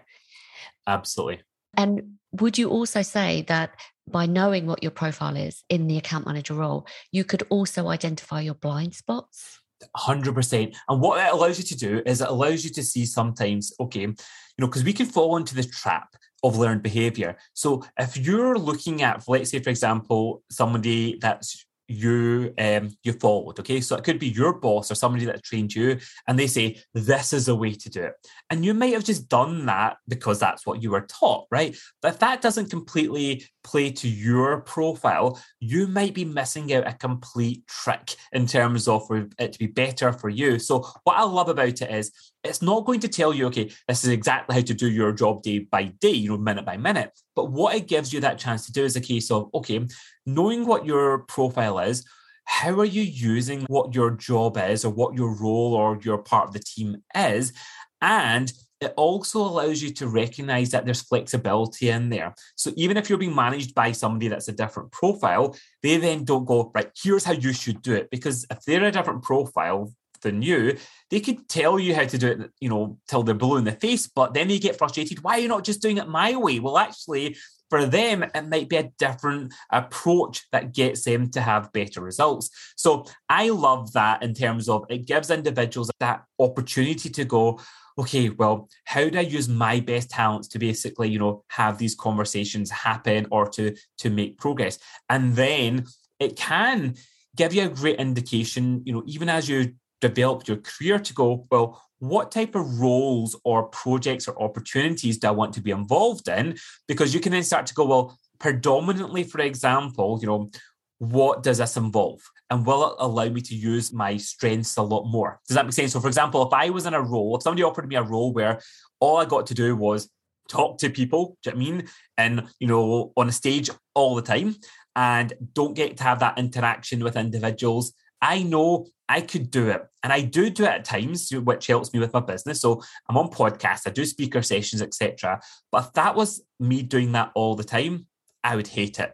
Absolutely. 0.87 1.43
And 1.77 2.19
would 2.33 2.59
you 2.59 2.71
also 2.71 3.03
say 3.03 3.43
that 3.49 3.75
by 4.09 4.27
knowing 4.27 4.67
what 4.67 4.83
your 4.83 4.91
profile 4.91 5.37
is 5.37 5.63
in 5.69 5.87
the 5.87 5.97
account 5.97 6.27
manager 6.27 6.55
role, 6.55 6.87
you 7.13 7.25
could 7.25 7.45
also 7.51 7.89
identify 7.89 8.41
your 8.41 8.55
blind 8.55 8.95
spots? 8.95 9.61
100%. 9.97 10.77
And 10.89 11.01
what 11.01 11.25
it 11.25 11.33
allows 11.33 11.59
you 11.59 11.65
to 11.65 11.77
do 11.77 12.03
is 12.07 12.21
it 12.21 12.29
allows 12.29 12.65
you 12.65 12.71
to 12.71 12.83
see 12.83 13.05
sometimes, 13.07 13.73
okay, 13.81 14.01
you 14.01 14.15
know, 14.59 14.67
because 14.67 14.85
we 14.85 14.93
can 14.93 15.07
fall 15.07 15.37
into 15.37 15.55
the 15.55 15.65
trap 15.65 16.15
of 16.43 16.59
learned 16.59 16.83
behavior. 16.83 17.37
So 17.55 17.85
if 17.99 18.17
you're 18.17 18.59
looking 18.59 19.03
at, 19.03 19.27
let's 19.29 19.51
say, 19.51 19.61
for 19.61 19.71
example, 19.71 20.43
somebody 20.51 21.19
that's 21.21 21.65
you 21.89 22.55
um, 22.59 22.91
you 23.03 23.13
followed. 23.13 23.59
Okay, 23.61 23.81
so 23.81 23.97
it 23.97 24.05
could 24.05 24.19
be 24.19 24.29
your 24.29 24.55
boss 24.55 24.91
or 24.91 24.95
somebody 24.95 25.25
that 25.27 25.45
trained 25.45 25.75
you, 25.75 25.99
and 26.27 26.39
they 26.39 26.47
say 26.47 26.81
this 26.95 27.33
is 27.33 27.49
a 27.49 27.55
way 27.55 27.73
to 27.73 27.91
do 27.91 28.03
it, 28.05 28.15
and 28.51 28.65
you 28.65 28.75
might 28.75 28.93
have 28.93 29.05
just 29.05 29.29
done 29.29 29.67
that 29.67 29.97
because 30.09 30.39
that's 30.39 30.67
what 30.67 30.83
you 30.83 30.91
were 30.91 31.07
taught, 31.07 31.47
right? 31.51 31.77
But 32.01 32.15
if 32.15 32.19
that 32.21 32.43
doesn't 32.43 32.71
completely 32.71 33.45
play 33.65 33.91
to 33.91 34.09
your 34.09 34.61
profile, 34.61 35.41
you 35.61 35.87
might 35.87 36.15
be 36.15 36.25
missing 36.25 36.73
out 36.73 36.87
a 36.87 36.93
complete 36.93 37.67
trick 37.67 38.15
in 38.33 38.47
terms 38.47 38.89
of 38.89 39.09
it 39.39 39.53
to 39.53 39.59
be 39.59 39.67
better 39.67 40.13
for 40.13 40.29
you. 40.29 40.59
So 40.59 40.87
what 41.05 41.17
I 41.17 41.23
love 41.23 41.49
about 41.49 41.81
it 41.81 41.91
is 41.91 42.13
it's 42.45 42.63
not 42.63 42.85
going 42.85 43.01
to 43.01 43.09
tell 43.09 43.33
you, 43.33 43.47
okay, 43.47 43.71
this 43.87 44.05
is 44.05 44.11
exactly 44.11 44.57
how 44.57 44.63
to 44.63 44.75
do 44.75 44.91
your 44.91 45.13
job 45.13 45.43
day 45.43 45.61
by 45.61 45.85
day, 45.85 46.11
you 46.11 46.31
know, 46.31 46.39
minute 46.39 46.67
by 46.67 46.77
minute. 46.77 47.13
But 47.37 47.51
what 47.51 47.75
it 47.75 47.87
gives 47.87 48.13
you 48.13 48.21
that 48.21 48.39
chance 48.39 48.67
to 48.67 48.73
do 48.73 48.85
is 48.85 48.97
a 48.97 49.01
case 49.01 49.31
of, 49.31 49.49
okay, 49.55 49.87
knowing 50.27 50.67
what 50.67 50.87
your 50.87 51.21
profile 51.21 51.79
is, 51.79 52.05
how 52.45 52.79
are 52.81 52.85
you 52.85 53.03
using 53.03 53.63
what 53.63 53.95
your 53.95 54.11
job 54.11 54.59
is 54.59 54.85
or 54.85 54.93
what 54.93 55.15
your 55.15 55.35
role 55.35 55.75
or 55.75 55.99
your 56.03 56.19
part 56.19 56.49
of 56.49 56.53
the 56.53 56.61
team 56.61 57.03
is? 57.15 57.53
And 58.01 58.53
it 58.81 58.93
also 58.97 59.39
allows 59.41 59.81
you 59.81 59.93
to 59.95 60.09
recognize 60.09 60.71
that 60.71 60.85
there's 60.85 61.03
flexibility 61.03 61.89
in 61.89 62.09
there. 62.09 62.35
So 62.57 62.73
even 62.77 62.97
if 62.97 63.09
you're 63.09 63.19
being 63.19 63.35
managed 63.35 63.75
by 63.75 63.93
somebody 63.93 64.27
that's 64.27 64.49
a 64.49 64.53
different 64.53 64.91
profile, 64.91 65.57
they 65.83 65.99
then 65.99 66.25
don't 66.25 66.45
go, 66.45 66.73
right, 66.75 66.91
here's 67.01 67.25
how 67.25 67.33
you 67.33 67.53
should 67.53 67.81
do 67.81 67.95
it. 67.95 68.11
Because 68.11 68.45
if 68.51 68.61
they're 68.63 68.85
a 68.85 68.91
different 68.91 69.23
profile, 69.23 69.93
than 70.23 70.41
you, 70.41 70.79
they 71.11 71.21
could 71.21 71.49
tell 71.49 71.79
you 71.79 71.95
how 71.95 72.05
to 72.05 72.19
do 72.19 72.29
it, 72.29 72.51
you 72.61 72.69
know, 72.69 72.99
till 73.09 73.23
they're 73.23 73.35
blue 73.35 73.59
in 73.59 73.65
the 73.65 73.73
face, 73.73 74.07
but 74.07 74.33
then 74.33 74.49
they 74.49 74.59
get 74.59 74.79
frustrated. 74.79 75.23
Why 75.23 75.33
are 75.33 75.41
you 75.41 75.49
not 75.49 75.65
just 75.65 75.83
doing 75.83 75.99
it 75.99 76.09
my 76.09 76.35
way? 76.37 76.61
Well, 76.61 76.79
actually, 76.79 77.37
for 77.73 77.87
them, 77.87 78.23
it 78.23 78.49
might 78.51 78.69
be 78.69 78.77
a 78.77 78.93
different 78.99 79.55
approach 79.71 80.47
that 80.53 80.75
gets 80.75 81.05
them 81.05 81.31
to 81.31 81.41
have 81.41 81.73
better 81.73 82.03
results. 82.03 82.51
So 82.77 83.07
I 83.31 83.49
love 83.49 83.95
that 83.95 84.23
in 84.23 84.35
terms 84.35 84.69
of 84.69 84.85
it 84.91 85.07
gives 85.07 85.31
individuals 85.31 85.91
that 85.99 86.23
opportunity 86.39 87.09
to 87.09 87.25
go, 87.25 87.59
okay, 87.99 88.29
well, 88.29 88.69
how 88.85 89.09
do 89.09 89.17
I 89.17 89.23
use 89.23 89.49
my 89.49 89.81
best 89.81 90.11
talents 90.11 90.49
to 90.49 90.59
basically, 90.59 91.09
you 91.09 91.19
know, 91.19 91.45
have 91.49 91.79
these 91.79 91.95
conversations 91.95 92.71
happen 92.71 93.27
or 93.31 93.49
to 93.53 93.75
to 94.01 94.11
make 94.11 94.37
progress? 94.37 94.79
And 95.09 95.35
then 95.35 95.87
it 96.21 96.37
can 96.37 96.97
give 97.35 97.55
you 97.55 97.65
a 97.65 97.71
great 97.71 97.99
indication, 97.99 98.83
you 98.85 98.93
know, 98.93 99.03
even 99.07 99.31
as 99.31 99.49
you 99.49 99.73
develop 100.03 100.47
your 100.47 100.59
career 100.59 100.99
to 100.99 101.15
go, 101.15 101.47
well, 101.51 101.83
what 102.03 102.33
type 102.33 102.57
of 102.57 102.81
roles 102.81 103.39
or 103.45 103.69
projects 103.69 104.27
or 104.27 104.43
opportunities 104.43 105.19
do 105.19 105.29
I 105.29 105.31
want 105.31 105.55
to 105.55 105.61
be 105.61 105.71
involved 105.71 106.27
in? 106.27 106.57
Because 106.89 107.15
you 107.15 107.21
can 107.21 107.31
then 107.31 107.45
start 107.45 107.65
to 107.67 107.75
go, 107.75 107.85
well, 107.85 108.19
predominantly, 108.41 109.23
for 109.23 109.41
example, 109.41 110.19
you 110.21 110.27
know, 110.27 110.51
what 110.99 111.45
does 111.45 111.59
this 111.59 111.77
involve? 111.77 112.21
And 112.51 112.67
will 112.67 112.89
it 112.89 112.97
allow 112.99 113.29
me 113.29 113.41
to 113.43 113.55
use 113.55 113.93
my 113.93 114.17
strengths 114.17 114.77
a 114.77 114.83
lot 114.83 115.05
more? 115.05 115.39
Does 115.47 115.55
that 115.55 115.65
make 115.65 115.75
sense? 115.75 115.93
So, 115.93 116.01
for 116.01 116.09
example, 116.09 116.45
if 116.45 116.53
I 116.53 116.71
was 116.71 116.87
in 116.87 116.95
a 116.95 117.01
role, 117.01 117.37
if 117.37 117.45
somebody 117.45 117.63
offered 117.63 117.87
me 117.87 117.95
a 117.95 118.03
role 118.03 118.33
where 118.33 118.61
all 118.99 119.19
I 119.19 119.25
got 119.25 119.47
to 119.47 119.55
do 119.55 119.77
was 119.77 120.11
talk 120.49 120.79
to 120.79 120.91
people, 120.91 121.39
do 121.45 121.51
you 121.51 121.55
know 121.55 121.57
I 121.57 121.65
mean? 121.65 121.89
And, 122.19 122.49
you 122.59 122.67
know, 122.67 123.13
on 123.17 123.29
a 123.29 123.33
stage 123.33 123.71
all 123.95 124.17
the 124.17 124.23
time 124.23 124.57
and 124.97 125.33
don't 125.53 125.75
get 125.75 125.99
to 125.99 126.03
have 126.03 126.19
that 126.19 126.37
interaction 126.37 127.05
with 127.05 127.15
individuals, 127.15 127.93
I 128.23 128.45
know 128.45 128.87
I 129.09 129.21
could 129.21 129.51
do 129.51 129.69
it. 129.69 129.87
And 130.03 130.13
I 130.13 130.23
do 130.23 130.49
do 130.49 130.65
it 130.65 130.71
at 130.71 130.85
times, 130.85 131.31
which 131.31 131.67
helps 131.67 131.93
me 131.93 132.01
with 132.01 132.15
my 132.15 132.21
business. 132.21 132.61
So 132.61 132.83
I'm 133.09 133.19
on 133.19 133.29
podcasts, 133.29 133.87
I 133.87 133.91
do 133.91 134.05
speaker 134.07 134.41
sessions, 134.41 134.81
etc. 134.81 135.41
But 135.71 135.87
if 135.87 135.93
that 135.95 136.15
was 136.15 136.43
me 136.59 136.83
doing 136.83 137.13
that 137.13 137.33
all 137.35 137.55
the 137.55 137.65
time, 137.65 138.07
I 138.43 138.57
would 138.57 138.69
hate 138.69 138.99
it. 138.99 139.13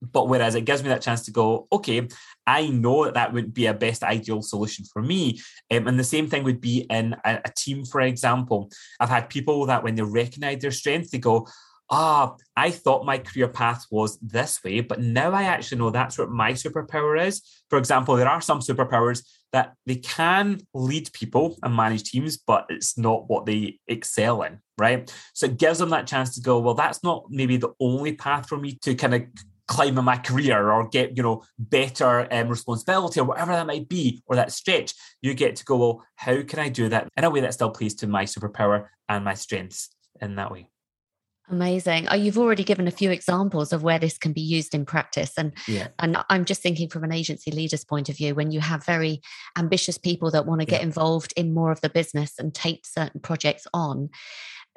But 0.00 0.28
whereas 0.28 0.54
it 0.54 0.64
gives 0.64 0.82
me 0.82 0.88
that 0.88 1.02
chance 1.02 1.24
to 1.24 1.30
go, 1.30 1.66
okay, 1.72 2.08
I 2.46 2.68
know 2.68 3.04
that 3.04 3.14
that 3.14 3.32
wouldn't 3.32 3.54
be 3.54 3.66
a 3.66 3.74
best 3.74 4.02
ideal 4.02 4.42
solution 4.42 4.84
for 4.84 5.02
me. 5.02 5.40
Um, 5.70 5.86
and 5.86 5.98
the 5.98 6.04
same 6.04 6.28
thing 6.28 6.44
would 6.44 6.60
be 6.60 6.86
in 6.90 7.14
a, 7.24 7.40
a 7.44 7.52
team, 7.56 7.84
for 7.84 8.00
example. 8.00 8.70
I've 9.00 9.08
had 9.08 9.30
people 9.30 9.66
that 9.66 9.82
when 9.82 9.94
they 9.94 10.02
recognize 10.02 10.60
their 10.60 10.70
strength, 10.70 11.10
they 11.10 11.18
go, 11.18 11.46
ah, 11.90 12.36
I 12.56 12.70
thought 12.70 13.06
my 13.06 13.18
career 13.18 13.48
path 13.48 13.84
was 13.90 14.18
this 14.18 14.62
way, 14.64 14.80
but 14.80 15.00
now 15.00 15.32
I 15.32 15.44
actually 15.44 15.78
know 15.78 15.90
that's 15.90 16.18
what 16.18 16.30
my 16.30 16.52
superpower 16.52 17.26
is. 17.26 17.42
For 17.68 17.78
example, 17.78 18.16
there 18.16 18.28
are 18.28 18.40
some 18.40 18.60
superpowers 18.60 19.24
that 19.52 19.74
they 19.86 19.96
can 19.96 20.60
lead 20.72 21.12
people 21.12 21.56
and 21.62 21.76
manage 21.76 22.10
teams, 22.10 22.36
but 22.36 22.66
it's 22.68 22.98
not 22.98 23.28
what 23.28 23.46
they 23.46 23.78
excel 23.86 24.42
in, 24.42 24.58
right? 24.78 25.12
So 25.34 25.46
it 25.46 25.58
gives 25.58 25.78
them 25.78 25.90
that 25.90 26.06
chance 26.06 26.34
to 26.34 26.40
go, 26.40 26.58
well, 26.58 26.74
that's 26.74 27.02
not 27.04 27.26
maybe 27.30 27.56
the 27.56 27.72
only 27.80 28.14
path 28.14 28.48
for 28.48 28.56
me 28.56 28.78
to 28.82 28.94
kind 28.94 29.14
of 29.14 29.22
climb 29.66 29.96
in 29.96 30.04
my 30.04 30.16
career 30.16 30.70
or 30.70 30.88
get 30.88 31.16
you 31.16 31.22
know 31.22 31.42
better 31.58 32.28
um, 32.30 32.48
responsibility 32.48 33.18
or 33.18 33.24
whatever 33.24 33.52
that 33.52 33.66
might 33.66 33.88
be 33.88 34.22
or 34.26 34.36
that 34.36 34.52
stretch 34.52 34.92
you 35.22 35.32
get 35.32 35.56
to 35.56 35.64
go 35.64 35.76
well 35.76 36.04
how 36.16 36.42
can 36.42 36.58
i 36.58 36.68
do 36.68 36.86
that 36.86 37.08
in 37.16 37.24
a 37.24 37.30
way 37.30 37.40
that 37.40 37.54
still 37.54 37.70
plays 37.70 37.94
to 37.94 38.06
my 38.06 38.24
superpower 38.24 38.88
and 39.08 39.24
my 39.24 39.32
strengths 39.32 39.88
in 40.20 40.36
that 40.36 40.50
way 40.50 40.68
Amazing. 41.50 42.08
Oh, 42.08 42.14
you've 42.14 42.38
already 42.38 42.64
given 42.64 42.88
a 42.88 42.92
few 42.92 43.10
examples 43.10 43.72
of 43.74 43.82
where 43.82 43.98
this 43.98 44.16
can 44.16 44.32
be 44.32 44.40
used 44.40 44.74
in 44.74 44.86
practice. 44.86 45.32
And 45.36 45.52
yeah. 45.68 45.88
and 45.98 46.16
I'm 46.30 46.46
just 46.46 46.62
thinking 46.62 46.88
from 46.88 47.04
an 47.04 47.12
agency 47.12 47.50
leader's 47.50 47.84
point 47.84 48.08
of 48.08 48.16
view, 48.16 48.34
when 48.34 48.50
you 48.50 48.60
have 48.60 48.86
very 48.86 49.20
ambitious 49.58 49.98
people 49.98 50.30
that 50.30 50.46
want 50.46 50.62
to 50.62 50.66
get 50.66 50.80
yeah. 50.80 50.86
involved 50.86 51.34
in 51.36 51.52
more 51.52 51.70
of 51.70 51.82
the 51.82 51.90
business 51.90 52.38
and 52.38 52.54
take 52.54 52.86
certain 52.86 53.20
projects 53.20 53.66
on, 53.74 54.08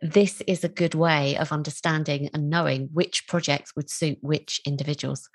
this 0.01 0.41
is 0.45 0.63
a 0.63 0.69
good 0.69 0.93
way 0.93 1.35
of 1.37 1.51
understanding 1.51 2.29
and 2.33 2.49
knowing 2.49 2.89
which 2.93 3.27
projects 3.27 3.75
would 3.75 3.89
suit 3.89 4.19
which 4.21 4.61
individuals. 4.65 5.27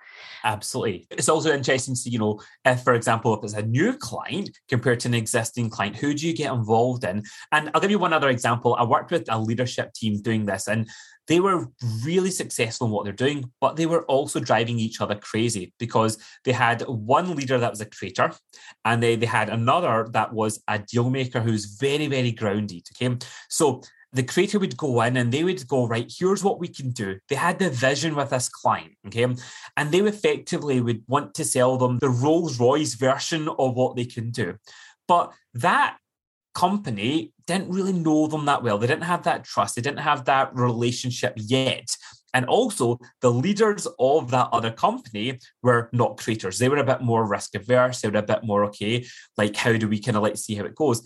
Absolutely. 0.45 1.07
It's 1.11 1.29
also 1.29 1.53
interesting 1.53 1.97
to, 1.97 2.11
you 2.11 2.19
know, 2.19 2.41
if, 2.65 2.83
for 2.83 2.95
example, 2.95 3.37
if 3.37 3.43
it's 3.43 3.55
a 3.55 3.63
new 3.63 3.97
client 3.97 4.51
compared 4.69 5.01
to 5.01 5.09
an 5.09 5.15
existing 5.15 5.71
client, 5.71 5.97
who 5.97 6.15
do 6.15 6.27
you 6.27 6.35
get 6.35 6.53
involved 6.53 7.03
in? 7.05 7.25
And 7.51 7.71
I'll 7.75 7.81
give 7.81 7.91
you 7.91 7.99
one 7.99 8.13
other 8.13 8.29
example. 8.29 8.77
I 8.79 8.85
worked 8.85 9.11
with 9.11 9.25
a 9.29 9.39
leadership 9.39 9.95
team 9.95 10.23
doing 10.23 10.47
this, 10.47 10.69
and 10.69 10.89
they 11.29 11.41
were 11.41 11.67
really 12.05 12.31
successful 12.31 12.87
in 12.87 12.93
what 12.93 13.05
they're 13.05 13.13
doing, 13.13 13.51
but 13.61 13.77
they 13.77 13.87
were 13.87 14.05
also 14.05 14.41
driving 14.41 14.79
each 14.79 15.01
other 15.01 15.15
crazy 15.15 15.73
because 15.79 16.19
they 16.45 16.53
had 16.53 16.83
one 16.83 17.35
leader 17.37 17.59
that 17.59 17.71
was 17.71 17.81
a 17.81 17.87
creator, 17.87 18.33
and 18.85 19.03
they, 19.03 19.17
they 19.17 19.27
had 19.27 19.49
another 19.49 20.09
that 20.13 20.33
was 20.33 20.63
a 20.69 20.79
deal 20.79 21.11
maker 21.11 21.41
who's 21.41 21.77
very, 21.81 22.07
very 22.07 22.33
grounded. 22.33 22.87
Okay. 22.97 23.17
So 23.49 23.83
the 24.13 24.23
creator 24.23 24.59
would 24.59 24.77
go 24.77 25.01
in 25.03 25.17
and 25.17 25.33
they 25.33 25.43
would 25.43 25.67
go, 25.67 25.87
right, 25.87 26.13
here's 26.19 26.45
what 26.45 26.61
we 26.61 26.69
can 26.69 26.91
do. 26.91 27.19
They 27.29 27.35
had 27.35 27.59
the 27.59 27.71
vision 27.71 28.15
with 28.15 28.31
this 28.31 28.49
client, 28.49 28.93
okay? 29.07 29.27
And 29.77 29.91
they 29.91 30.01
effectively 30.01 30.81
would 30.81 31.03
want 31.07 31.35
to 31.35 31.45
sell 31.45 31.79
them 31.79 31.99
the 31.99 32.11
Rolls 32.11 32.61
Royce 32.61 32.95
version 32.95 33.49
of 33.49 33.75
what 33.75 33.97
they 33.97 34.05
can 34.05 34.31
do. 34.31 34.57
But 35.09 35.33
that 35.55 35.97
company 36.55 37.33
didn't 37.47 37.71
really 37.71 37.95
know 37.95 38.27
them 38.27 38.45
that 38.45 38.63
well. 38.63 38.77
They 38.77 38.87
didn't 38.87 39.05
have 39.05 39.23
that 39.25 39.45
trust, 39.45 39.77
they 39.77 39.83
didn't 39.83 40.01
have 40.01 40.27
that 40.27 40.55
relationship 40.55 41.33
yet. 41.37 41.97
And 42.35 42.47
also, 42.47 42.99
the 43.21 43.31
leaders 43.31 43.87
of 43.99 44.31
that 44.31 44.49
other 44.53 44.71
company 44.71 45.39
were 45.63 45.91
not 45.93 46.17
creators. 46.17 46.59
They 46.59 46.71
were 46.71 46.79
a 46.79 46.85
bit 46.85 47.03
more 47.03 47.27
risk 47.27 47.55
averse. 47.55 48.01
They 48.01 48.09
were 48.09 48.19
a 48.19 48.23
bit 48.23 48.43
more, 48.43 48.65
okay, 48.67 49.05
like, 49.37 49.55
how 49.55 49.75
do 49.75 49.87
we 49.87 50.01
kind 50.01 50.17
of 50.17 50.23
like 50.23 50.39
see 50.39 50.55
how 50.55 50.65
it 50.65 50.75
goes? 50.75 51.03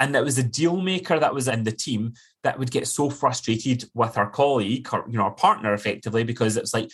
And 0.00 0.14
it 0.14 0.24
was 0.24 0.38
a 0.38 0.42
deal 0.42 0.76
maker 0.76 1.18
that 1.18 1.34
was 1.34 1.48
in 1.48 1.64
the 1.64 1.72
team 1.72 2.14
that 2.42 2.58
would 2.58 2.70
get 2.70 2.86
so 2.86 3.10
frustrated 3.10 3.84
with 3.94 4.16
our 4.16 4.30
colleague 4.30 4.88
or 4.92 5.04
you 5.08 5.18
know 5.18 5.24
our 5.24 5.34
partner 5.34 5.74
effectively 5.74 6.24
because 6.24 6.56
it's 6.56 6.72
like 6.72 6.90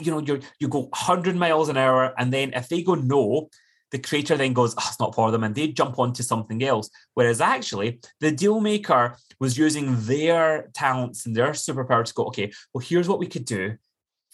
you 0.00 0.10
know 0.10 0.20
you 0.20 0.40
you 0.58 0.68
go 0.68 0.82
100 0.82 1.36
miles 1.36 1.68
an 1.68 1.76
hour 1.76 2.14
and 2.18 2.32
then 2.32 2.52
if 2.54 2.68
they 2.68 2.82
go 2.82 2.94
no 2.94 3.48
the 3.90 3.98
creator 3.98 4.36
then 4.36 4.52
goes 4.52 4.74
oh, 4.76 4.84
it's 4.88 4.98
not 4.98 5.14
for 5.14 5.30
them 5.30 5.44
and 5.44 5.54
they 5.54 5.68
jump 5.68 5.98
onto 5.98 6.22
something 6.22 6.64
else. 6.64 6.90
Whereas 7.14 7.40
actually 7.40 8.00
the 8.20 8.32
deal 8.32 8.60
maker 8.60 9.16
was 9.38 9.58
using 9.58 9.94
their 10.06 10.70
talents 10.74 11.26
and 11.26 11.36
their 11.36 11.50
superpower 11.50 12.04
to 12.04 12.14
go 12.14 12.24
okay 12.26 12.52
well 12.72 12.84
here's 12.84 13.08
what 13.08 13.18
we 13.18 13.26
could 13.26 13.44
do. 13.44 13.76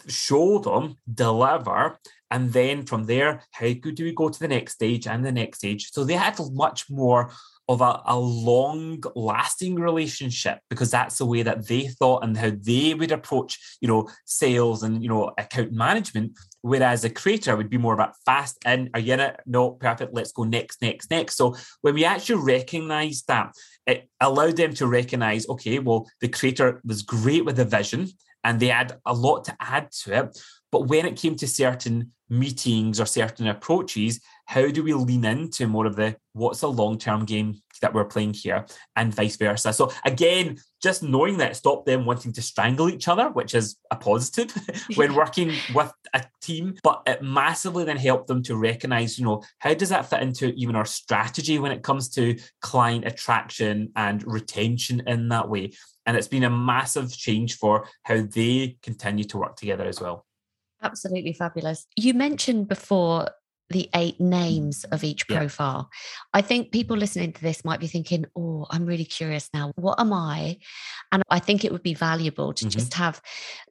Show 0.06 0.60
them 0.60 0.96
deliver 1.12 1.98
and 2.30 2.52
then 2.52 2.84
from 2.86 3.04
there 3.04 3.42
how 3.50 3.66
do 3.72 4.04
we 4.04 4.12
go 4.12 4.28
to 4.28 4.38
the 4.38 4.48
next 4.48 4.74
stage 4.74 5.06
and 5.06 5.24
the 5.24 5.32
next 5.32 5.58
stage? 5.58 5.90
So 5.92 6.04
they 6.04 6.14
had 6.14 6.38
much 6.52 6.88
more 6.88 7.32
of 7.68 7.82
a, 7.82 8.00
a 8.06 8.18
long 8.18 9.02
lasting 9.14 9.74
relationship 9.74 10.58
because 10.70 10.90
that's 10.90 11.18
the 11.18 11.26
way 11.26 11.42
that 11.42 11.66
they 11.66 11.86
thought 11.86 12.24
and 12.24 12.36
how 12.36 12.50
they 12.62 12.94
would 12.94 13.12
approach 13.12 13.58
you 13.80 13.88
know 13.88 14.08
sales 14.24 14.82
and 14.82 15.02
you 15.02 15.08
know 15.08 15.32
account 15.38 15.72
management. 15.72 16.32
Whereas 16.62 17.04
a 17.04 17.10
creator 17.10 17.56
would 17.56 17.70
be 17.70 17.78
more 17.78 17.94
about 17.94 18.14
fast 18.24 18.58
in 18.64 18.90
are 18.94 19.00
you 19.00 19.14
in 19.14 19.20
it? 19.20 19.40
No 19.46 19.72
perfect 19.72 20.14
let's 20.14 20.32
go 20.32 20.44
next 20.44 20.80
next 20.80 21.10
next. 21.10 21.36
So 21.36 21.56
when 21.82 21.94
we 21.94 22.04
actually 22.04 22.42
recognize 22.42 23.22
that 23.28 23.52
it 23.86 24.08
allowed 24.20 24.56
them 24.56 24.74
to 24.74 24.86
recognize 24.86 25.48
okay 25.48 25.78
well 25.78 26.06
the 26.20 26.28
creator 26.28 26.80
was 26.84 27.02
great 27.02 27.44
with 27.44 27.56
the 27.56 27.64
vision 27.64 28.08
and 28.44 28.60
they 28.60 28.68
had 28.68 28.98
a 29.04 29.12
lot 29.12 29.44
to 29.44 29.56
add 29.60 29.90
to 29.90 30.18
it. 30.18 30.38
But 30.70 30.86
when 30.88 31.06
it 31.06 31.16
came 31.16 31.36
to 31.36 31.46
certain 31.46 32.12
meetings 32.28 33.00
or 33.00 33.06
certain 33.06 33.46
approaches, 33.46 34.20
how 34.48 34.66
do 34.66 34.82
we 34.82 34.94
lean 34.94 35.26
into 35.26 35.66
more 35.66 35.84
of 35.84 35.94
the 35.94 36.16
what's 36.32 36.60
the 36.60 36.72
long 36.72 36.96
term 36.96 37.26
game 37.26 37.60
that 37.82 37.92
we're 37.92 38.06
playing 38.06 38.32
here 38.32 38.64
and 38.96 39.14
vice 39.14 39.36
versa? 39.36 39.74
So, 39.74 39.92
again, 40.06 40.56
just 40.82 41.02
knowing 41.02 41.36
that 41.36 41.54
stopped 41.54 41.84
them 41.84 42.06
wanting 42.06 42.32
to 42.32 42.40
strangle 42.40 42.88
each 42.88 43.08
other, 43.08 43.28
which 43.28 43.54
is 43.54 43.76
a 43.90 43.96
positive 43.96 44.50
when 44.94 45.14
working 45.14 45.52
with 45.74 45.92
a 46.14 46.24
team, 46.40 46.76
but 46.82 47.02
it 47.06 47.22
massively 47.22 47.84
then 47.84 47.98
helped 47.98 48.26
them 48.26 48.42
to 48.44 48.56
recognize, 48.56 49.18
you 49.18 49.26
know, 49.26 49.42
how 49.58 49.74
does 49.74 49.90
that 49.90 50.08
fit 50.08 50.22
into 50.22 50.54
even 50.54 50.76
our 50.76 50.86
strategy 50.86 51.58
when 51.58 51.70
it 51.72 51.82
comes 51.82 52.08
to 52.14 52.38
client 52.62 53.06
attraction 53.06 53.92
and 53.96 54.26
retention 54.26 55.02
in 55.06 55.28
that 55.28 55.50
way? 55.50 55.72
And 56.06 56.16
it's 56.16 56.28
been 56.28 56.44
a 56.44 56.50
massive 56.50 57.14
change 57.14 57.58
for 57.58 57.86
how 58.04 58.22
they 58.22 58.78
continue 58.82 59.24
to 59.24 59.36
work 59.36 59.56
together 59.56 59.84
as 59.84 60.00
well. 60.00 60.24
Absolutely 60.82 61.34
fabulous. 61.34 61.86
You 61.96 62.14
mentioned 62.14 62.68
before 62.68 63.28
the 63.70 63.88
eight 63.94 64.20
names 64.20 64.84
of 64.84 65.04
each 65.04 65.28
profile. 65.28 65.90
Yeah. 65.92 66.38
I 66.38 66.42
think 66.42 66.72
people 66.72 66.96
listening 66.96 67.32
to 67.32 67.42
this 67.42 67.64
might 67.64 67.80
be 67.80 67.86
thinking, 67.86 68.24
oh, 68.36 68.66
I'm 68.70 68.86
really 68.86 69.04
curious 69.04 69.50
now. 69.52 69.72
What 69.76 70.00
am 70.00 70.12
I? 70.12 70.58
And 71.12 71.22
I 71.28 71.38
think 71.38 71.64
it 71.64 71.72
would 71.72 71.82
be 71.82 71.94
valuable 71.94 72.52
to 72.54 72.64
mm-hmm. 72.64 72.70
just 72.70 72.94
have 72.94 73.20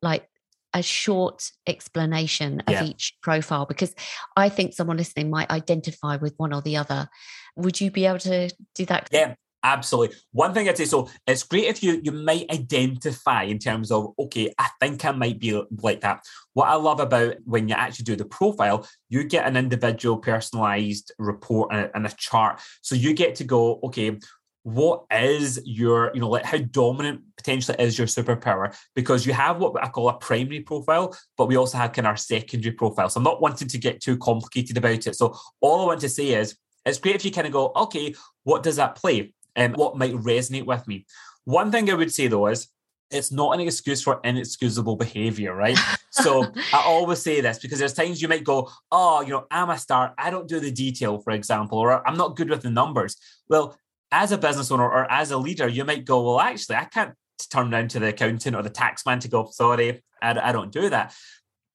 like 0.02 0.30
a 0.74 0.84
short 0.84 1.50
explanation 1.66 2.62
of 2.68 2.74
yeah. 2.74 2.84
each 2.84 3.18
profile 3.22 3.66
because 3.66 3.96
I 4.36 4.50
think 4.50 4.74
someone 4.74 4.98
listening 4.98 5.30
might 5.30 5.50
identify 5.50 6.18
with 6.18 6.36
one 6.38 6.54
or 6.54 6.62
the 6.62 6.78
other. 6.78 7.10
Would 7.56 7.82
you 7.82 7.90
be 7.90 8.06
able 8.06 8.20
to 8.20 8.54
do 8.76 8.86
that? 8.86 9.10
Yeah, 9.12 9.34
Absolutely. 9.68 10.16
One 10.32 10.54
thing 10.54 10.70
I'd 10.70 10.78
say, 10.78 10.86
so 10.86 11.10
it's 11.28 11.44
great 11.44 11.66
if 11.66 11.84
you 11.84 12.00
you 12.02 12.14
might 12.14 12.50
identify 12.50 13.44
in 13.44 13.60
terms 13.60 13.92
of, 13.92 14.14
okay, 14.18 14.54
I 14.58 14.70
think 14.80 15.04
I 15.04 15.12
might 15.12 15.40
be 15.40 15.62
like 15.82 16.00
that. 16.02 16.24
What 16.54 16.70
I 16.70 16.76
love 16.76 17.02
about 17.02 17.36
when 17.44 17.68
you 17.68 17.76
actually 17.76 18.06
do 18.06 18.16
the 18.16 18.24
profile, 18.24 18.88
you 19.10 19.26
get 19.26 19.46
an 19.46 19.58
individual 19.58 20.20
personalized 20.20 21.12
report 21.20 21.74
and 21.74 21.82
a, 21.82 21.96
and 21.98 22.06
a 22.08 22.12
chart. 22.16 22.62
So 22.82 22.96
you 22.96 23.14
get 23.14 23.36
to 23.36 23.44
go, 23.44 23.82
okay, 23.84 24.18
what 24.64 25.04
is 25.12 25.60
your, 25.66 26.12
you 26.14 26.22
know, 26.22 26.30
like 26.30 26.46
how 26.46 26.60
dominant 26.60 27.24
potentially 27.36 27.78
is 27.78 27.98
your 27.98 28.08
superpower? 28.08 28.74
Because 28.96 29.26
you 29.26 29.34
have 29.34 29.58
what 29.60 29.84
I 29.84 29.90
call 29.90 30.08
a 30.08 30.14
primary 30.14 30.62
profile, 30.62 31.14
but 31.38 31.48
we 31.48 31.58
also 31.58 31.78
have 31.78 31.92
kind 31.92 32.08
of 32.08 32.12
our 32.12 32.18
secondary 32.18 32.74
profile. 32.74 33.10
So 33.10 33.18
I'm 33.20 33.26
not 33.26 33.42
wanting 33.42 33.68
to 33.68 33.78
get 33.78 34.00
too 34.00 34.18
complicated 34.18 34.78
about 34.78 35.08
it. 35.08 35.16
So 35.18 35.36
all 35.60 35.82
I 35.82 35.86
want 35.88 36.00
to 36.02 36.10
say 36.10 36.30
is 36.36 36.56
it's 36.86 37.00
great 37.00 37.16
if 37.16 37.26
you 37.26 37.32
kind 37.32 37.48
of 37.48 37.52
go, 37.52 37.74
okay, 37.76 38.16
what 38.46 38.64
does 38.64 38.78
that 38.78 38.96
play? 38.96 39.34
Um, 39.58 39.74
what 39.74 39.98
might 39.98 40.14
resonate 40.14 40.66
with 40.66 40.88
me. 40.88 41.06
One 41.46 41.72
thing 41.72 41.90
I 41.90 41.96
would 41.96 42.14
say 42.14 42.28
though 42.28 42.48
is 42.48 42.68
it's 43.10 43.32
not 43.32 43.54
an 43.54 43.62
excuse 43.62 44.02
for 44.02 44.20
inexcusable 44.24 44.96
behavior, 44.98 45.56
right? 45.56 45.78
so 46.12 46.44
I 46.74 46.84
always 46.86 47.22
say 47.22 47.42
this 47.42 47.60
because 47.60 47.80
there's 47.80 47.94
times 47.94 48.22
you 48.22 48.28
might 48.28 48.44
go, 48.44 48.70
oh, 48.92 49.22
you 49.22 49.30
know, 49.30 49.48
I'm 49.50 49.70
a 49.70 49.78
star. 49.78 50.14
I 50.18 50.30
don't 50.30 50.48
do 50.48 50.60
the 50.60 50.72
detail, 50.72 51.20
for 51.20 51.32
example, 51.32 51.78
or 51.80 52.08
I'm 52.08 52.18
not 52.18 52.36
good 52.36 52.50
with 52.50 52.62
the 52.62 52.70
numbers. 52.70 53.18
Well, 53.50 53.78
as 54.12 54.32
a 54.32 54.38
business 54.38 54.72
owner 54.72 54.90
or 54.90 55.10
as 55.12 55.32
a 55.32 55.38
leader, 55.38 55.68
you 55.68 55.84
might 55.84 56.06
go, 56.06 56.24
well, 56.24 56.40
actually, 56.40 56.78
I 56.78 56.86
can't 56.86 57.14
turn 57.52 57.70
down 57.70 57.88
to 57.90 58.00
the 58.00 58.10
accountant 58.10 58.56
or 58.56 58.64
the 58.64 58.70
tax 58.70 59.06
man 59.06 59.20
to 59.20 59.28
go, 59.28 59.50
sorry, 59.52 60.02
I, 60.22 60.50
I 60.50 60.52
don't 60.52 60.72
do 60.72 60.90
that. 60.90 61.14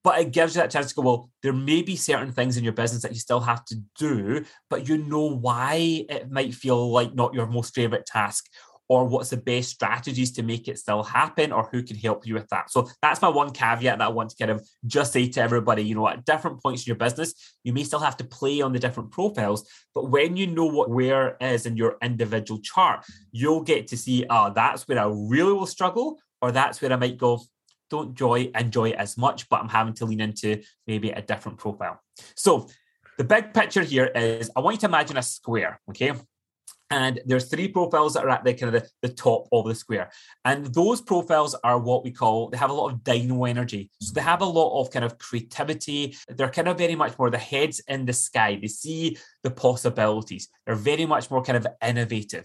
But 0.05 0.21
it 0.21 0.33
gives 0.33 0.55
you 0.55 0.63
that 0.63 0.71
chance 0.71 0.89
to 0.89 0.95
go, 0.95 1.03
well, 1.03 1.31
there 1.43 1.53
may 1.53 1.83
be 1.83 1.97
certain 1.97 2.33
things 2.33 2.57
in 2.57 2.65
your 2.65 2.73
business 2.73 3.03
that 3.03 3.13
you 3.13 3.21
still 3.21 3.41
have 3.41 3.65
to 3.67 3.77
do, 3.97 4.45
but 4.69 4.89
you 4.89 4.99
know 4.99 5.37
why 5.37 6.05
it 6.09 6.31
might 6.31 6.55
feel 6.55 6.91
like 6.91 7.15
not 7.15 7.35
your 7.35 7.47
most 7.47 7.75
favorite 7.75 8.07
task 8.07 8.49
or 8.89 9.07
what's 9.07 9.31
the 9.31 9.37
best 9.39 9.71
strategies 9.71 10.33
to 10.33 10.43
make 10.43 10.69
it 10.69 10.79
still 10.79 11.03
happen 11.03 11.51
or 11.51 11.69
who 11.73 11.83
can 11.83 11.97
help 11.97 12.27
you 12.27 12.35
with 12.35 12.47
that. 12.49 12.71
So 12.71 12.91
that's 13.01 13.23
my 13.23 13.29
one 13.29 13.51
caveat 13.51 13.99
that 13.99 14.05
I 14.05 14.09
want 14.09 14.29
to 14.31 14.37
kind 14.37 14.51
of 14.51 14.69
just 14.87 15.15
say 15.15 15.29
to 15.29 15.41
everybody, 15.41 15.83
you 15.83 15.95
know, 15.95 16.09
at 16.09 16.27
different 16.27 16.63
points 16.63 16.83
in 16.83 16.91
your 16.91 16.97
business, 16.97 17.33
you 17.65 17.73
may 17.73 17.85
still 17.85 18.01
have 18.01 18.19
to 18.19 18.25
play 18.25 18.61
on 18.61 18.73
the 18.73 18.79
different 18.79 19.11
profiles, 19.11 19.67
but 19.95 20.11
when 20.11 20.37
you 20.37 20.47
know 20.47 20.67
what 20.67 20.91
where 20.91 21.39
is 21.41 21.65
in 21.65 21.77
your 21.77 21.97
individual 22.03 22.61
chart, 22.61 23.07
you'll 23.31 23.63
get 23.63 23.87
to 23.87 23.97
see, 23.97 24.27
oh, 24.29 24.53
that's 24.55 24.87
where 24.87 24.99
I 24.99 25.07
really 25.11 25.55
will 25.55 25.67
struggle 25.67 26.19
or 26.43 26.53
that's 26.53 26.83
where 26.83 26.93
I 26.93 26.97
might 26.97 27.17
go, 27.17 27.41
don't 27.93 28.09
enjoy 28.09 28.51
enjoy 28.55 28.89
it 28.91 28.97
as 28.97 29.17
much, 29.17 29.49
but 29.49 29.61
I'm 29.61 29.69
having 29.69 29.95
to 29.95 30.07
lean 30.07 30.21
into 30.21 30.63
maybe 30.87 31.11
a 31.11 31.23
different 31.23 31.59
profile. 31.59 32.01
So 32.35 32.69
the 33.19 33.25
big 33.25 33.55
picture 33.55 33.83
here 33.83 34.07
is 34.07 34.51
I 34.57 34.61
want 34.61 34.75
you 34.75 34.81
to 34.81 34.87
imagine 34.87 35.17
a 35.19 35.23
square, 35.23 35.81
okay? 35.91 36.13
And 36.91 37.21
there's 37.25 37.49
three 37.49 37.69
profiles 37.69 38.13
that 38.15 38.25
are 38.25 38.29
at 38.29 38.45
the 38.45 38.53
kind 38.53 38.75
of 38.75 38.83
the, 38.83 38.89
the 39.01 39.15
top 39.15 39.49
of 39.51 39.67
the 39.67 39.75
square. 39.75 40.11
And 40.45 40.67
those 40.75 41.01
profiles 41.01 41.55
are 41.65 41.79
what 41.79 42.05
we 42.05 42.11
call, 42.11 42.51
they 42.51 42.59
have 42.59 42.69
a 42.69 42.75
lot 42.75 42.93
of 42.93 43.03
dynamo 43.03 43.45
energy. 43.47 43.91
So 44.03 44.13
they 44.13 44.21
have 44.21 44.43
a 44.43 44.53
lot 44.61 44.79
of 44.79 44.91
kind 44.91 45.05
of 45.05 45.17
creativity. 45.17 46.15
They're 46.29 46.51
kind 46.51 46.69
of 46.69 46.77
very 46.77 46.95
much 46.95 47.19
more 47.19 47.31
the 47.31 47.39
heads 47.39 47.81
in 47.89 48.05
the 48.05 48.13
sky. 48.13 48.59
They 48.61 48.69
see 48.69 49.17
the 49.43 49.51
possibilities. 49.51 50.49
They're 50.67 50.75
very 50.75 51.07
much 51.07 51.31
more 51.31 51.43
kind 51.43 51.57
of 51.57 51.67
innovative. 51.83 52.45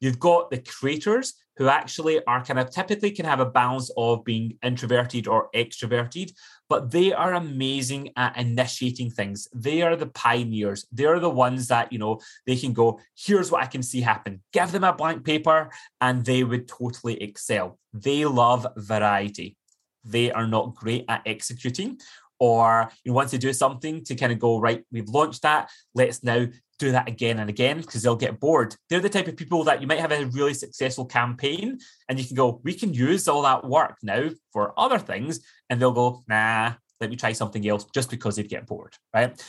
You've 0.00 0.20
got 0.20 0.50
the 0.50 0.58
creators 0.58 1.34
who 1.58 1.68
actually 1.68 2.24
are 2.24 2.44
kind 2.44 2.58
of 2.58 2.70
typically 2.70 3.10
can 3.10 3.26
have 3.26 3.40
a 3.40 3.46
balance 3.46 3.90
of 3.96 4.24
being 4.24 4.56
introverted 4.62 5.26
or 5.26 5.50
extroverted, 5.54 6.32
but 6.68 6.90
they 6.92 7.12
are 7.12 7.34
amazing 7.34 8.10
at 8.16 8.36
initiating 8.36 9.10
things. 9.10 9.48
They 9.52 9.82
are 9.82 9.96
the 9.96 10.06
pioneers. 10.06 10.86
They're 10.92 11.18
the 11.18 11.28
ones 11.28 11.66
that, 11.68 11.92
you 11.92 11.98
know, 11.98 12.20
they 12.46 12.56
can 12.56 12.72
go, 12.72 13.00
here's 13.16 13.50
what 13.50 13.62
I 13.62 13.66
can 13.66 13.82
see 13.82 14.00
happen. 14.00 14.40
Give 14.52 14.70
them 14.70 14.84
a 14.84 14.92
blank 14.92 15.24
paper 15.24 15.70
and 16.00 16.24
they 16.24 16.44
would 16.44 16.68
totally 16.68 17.20
excel. 17.20 17.78
They 17.92 18.24
love 18.24 18.66
variety. 18.76 19.56
They 20.04 20.30
are 20.30 20.46
not 20.46 20.76
great 20.76 21.06
at 21.08 21.22
executing 21.26 21.98
or 22.38 22.90
you 23.04 23.12
want 23.12 23.30
to 23.30 23.38
do 23.38 23.52
something 23.52 24.04
to 24.04 24.14
kind 24.14 24.32
of 24.32 24.38
go, 24.38 24.60
right, 24.60 24.84
we've 24.92 25.08
launched 25.08 25.42
that, 25.42 25.70
let's 25.94 26.22
now 26.22 26.46
do 26.78 26.92
that 26.92 27.08
again 27.08 27.38
and 27.38 27.50
again 27.50 27.80
because 27.80 28.02
they'll 28.02 28.16
get 28.16 28.40
bored. 28.40 28.74
They're 28.88 29.00
the 29.00 29.08
type 29.08 29.28
of 29.28 29.36
people 29.36 29.64
that 29.64 29.80
you 29.80 29.86
might 29.86 30.00
have 30.00 30.12
a 30.12 30.26
really 30.26 30.54
successful 30.54 31.04
campaign 31.04 31.78
and 32.08 32.18
you 32.18 32.26
can 32.26 32.36
go, 32.36 32.60
we 32.64 32.74
can 32.74 32.94
use 32.94 33.28
all 33.28 33.42
that 33.42 33.64
work 33.64 33.96
now 34.02 34.30
for 34.52 34.78
other 34.78 34.98
things. 34.98 35.40
And 35.68 35.80
they'll 35.80 35.92
go, 35.92 36.22
nah, 36.28 36.74
let 37.00 37.10
me 37.10 37.16
try 37.16 37.32
something 37.32 37.66
else 37.68 37.84
just 37.94 38.10
because 38.10 38.36
they'd 38.36 38.48
get 38.48 38.66
bored, 38.66 38.94
right? 39.12 39.40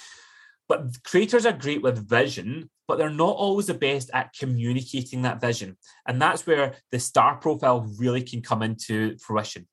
But 0.67 1.03
creators 1.03 1.45
are 1.45 1.53
great 1.53 1.81
with 1.81 2.07
vision, 2.07 2.69
but 2.87 2.97
they're 2.97 3.09
not 3.09 3.35
always 3.35 3.67
the 3.67 3.73
best 3.73 4.11
at 4.13 4.33
communicating 4.37 5.23
that 5.23 5.41
vision. 5.41 5.77
And 6.07 6.21
that's 6.21 6.45
where 6.45 6.75
the 6.91 6.99
star 6.99 7.37
profile 7.37 7.91
really 7.97 8.21
can 8.21 8.41
come 8.41 8.61
into 8.61 9.17
fruition. 9.17 9.67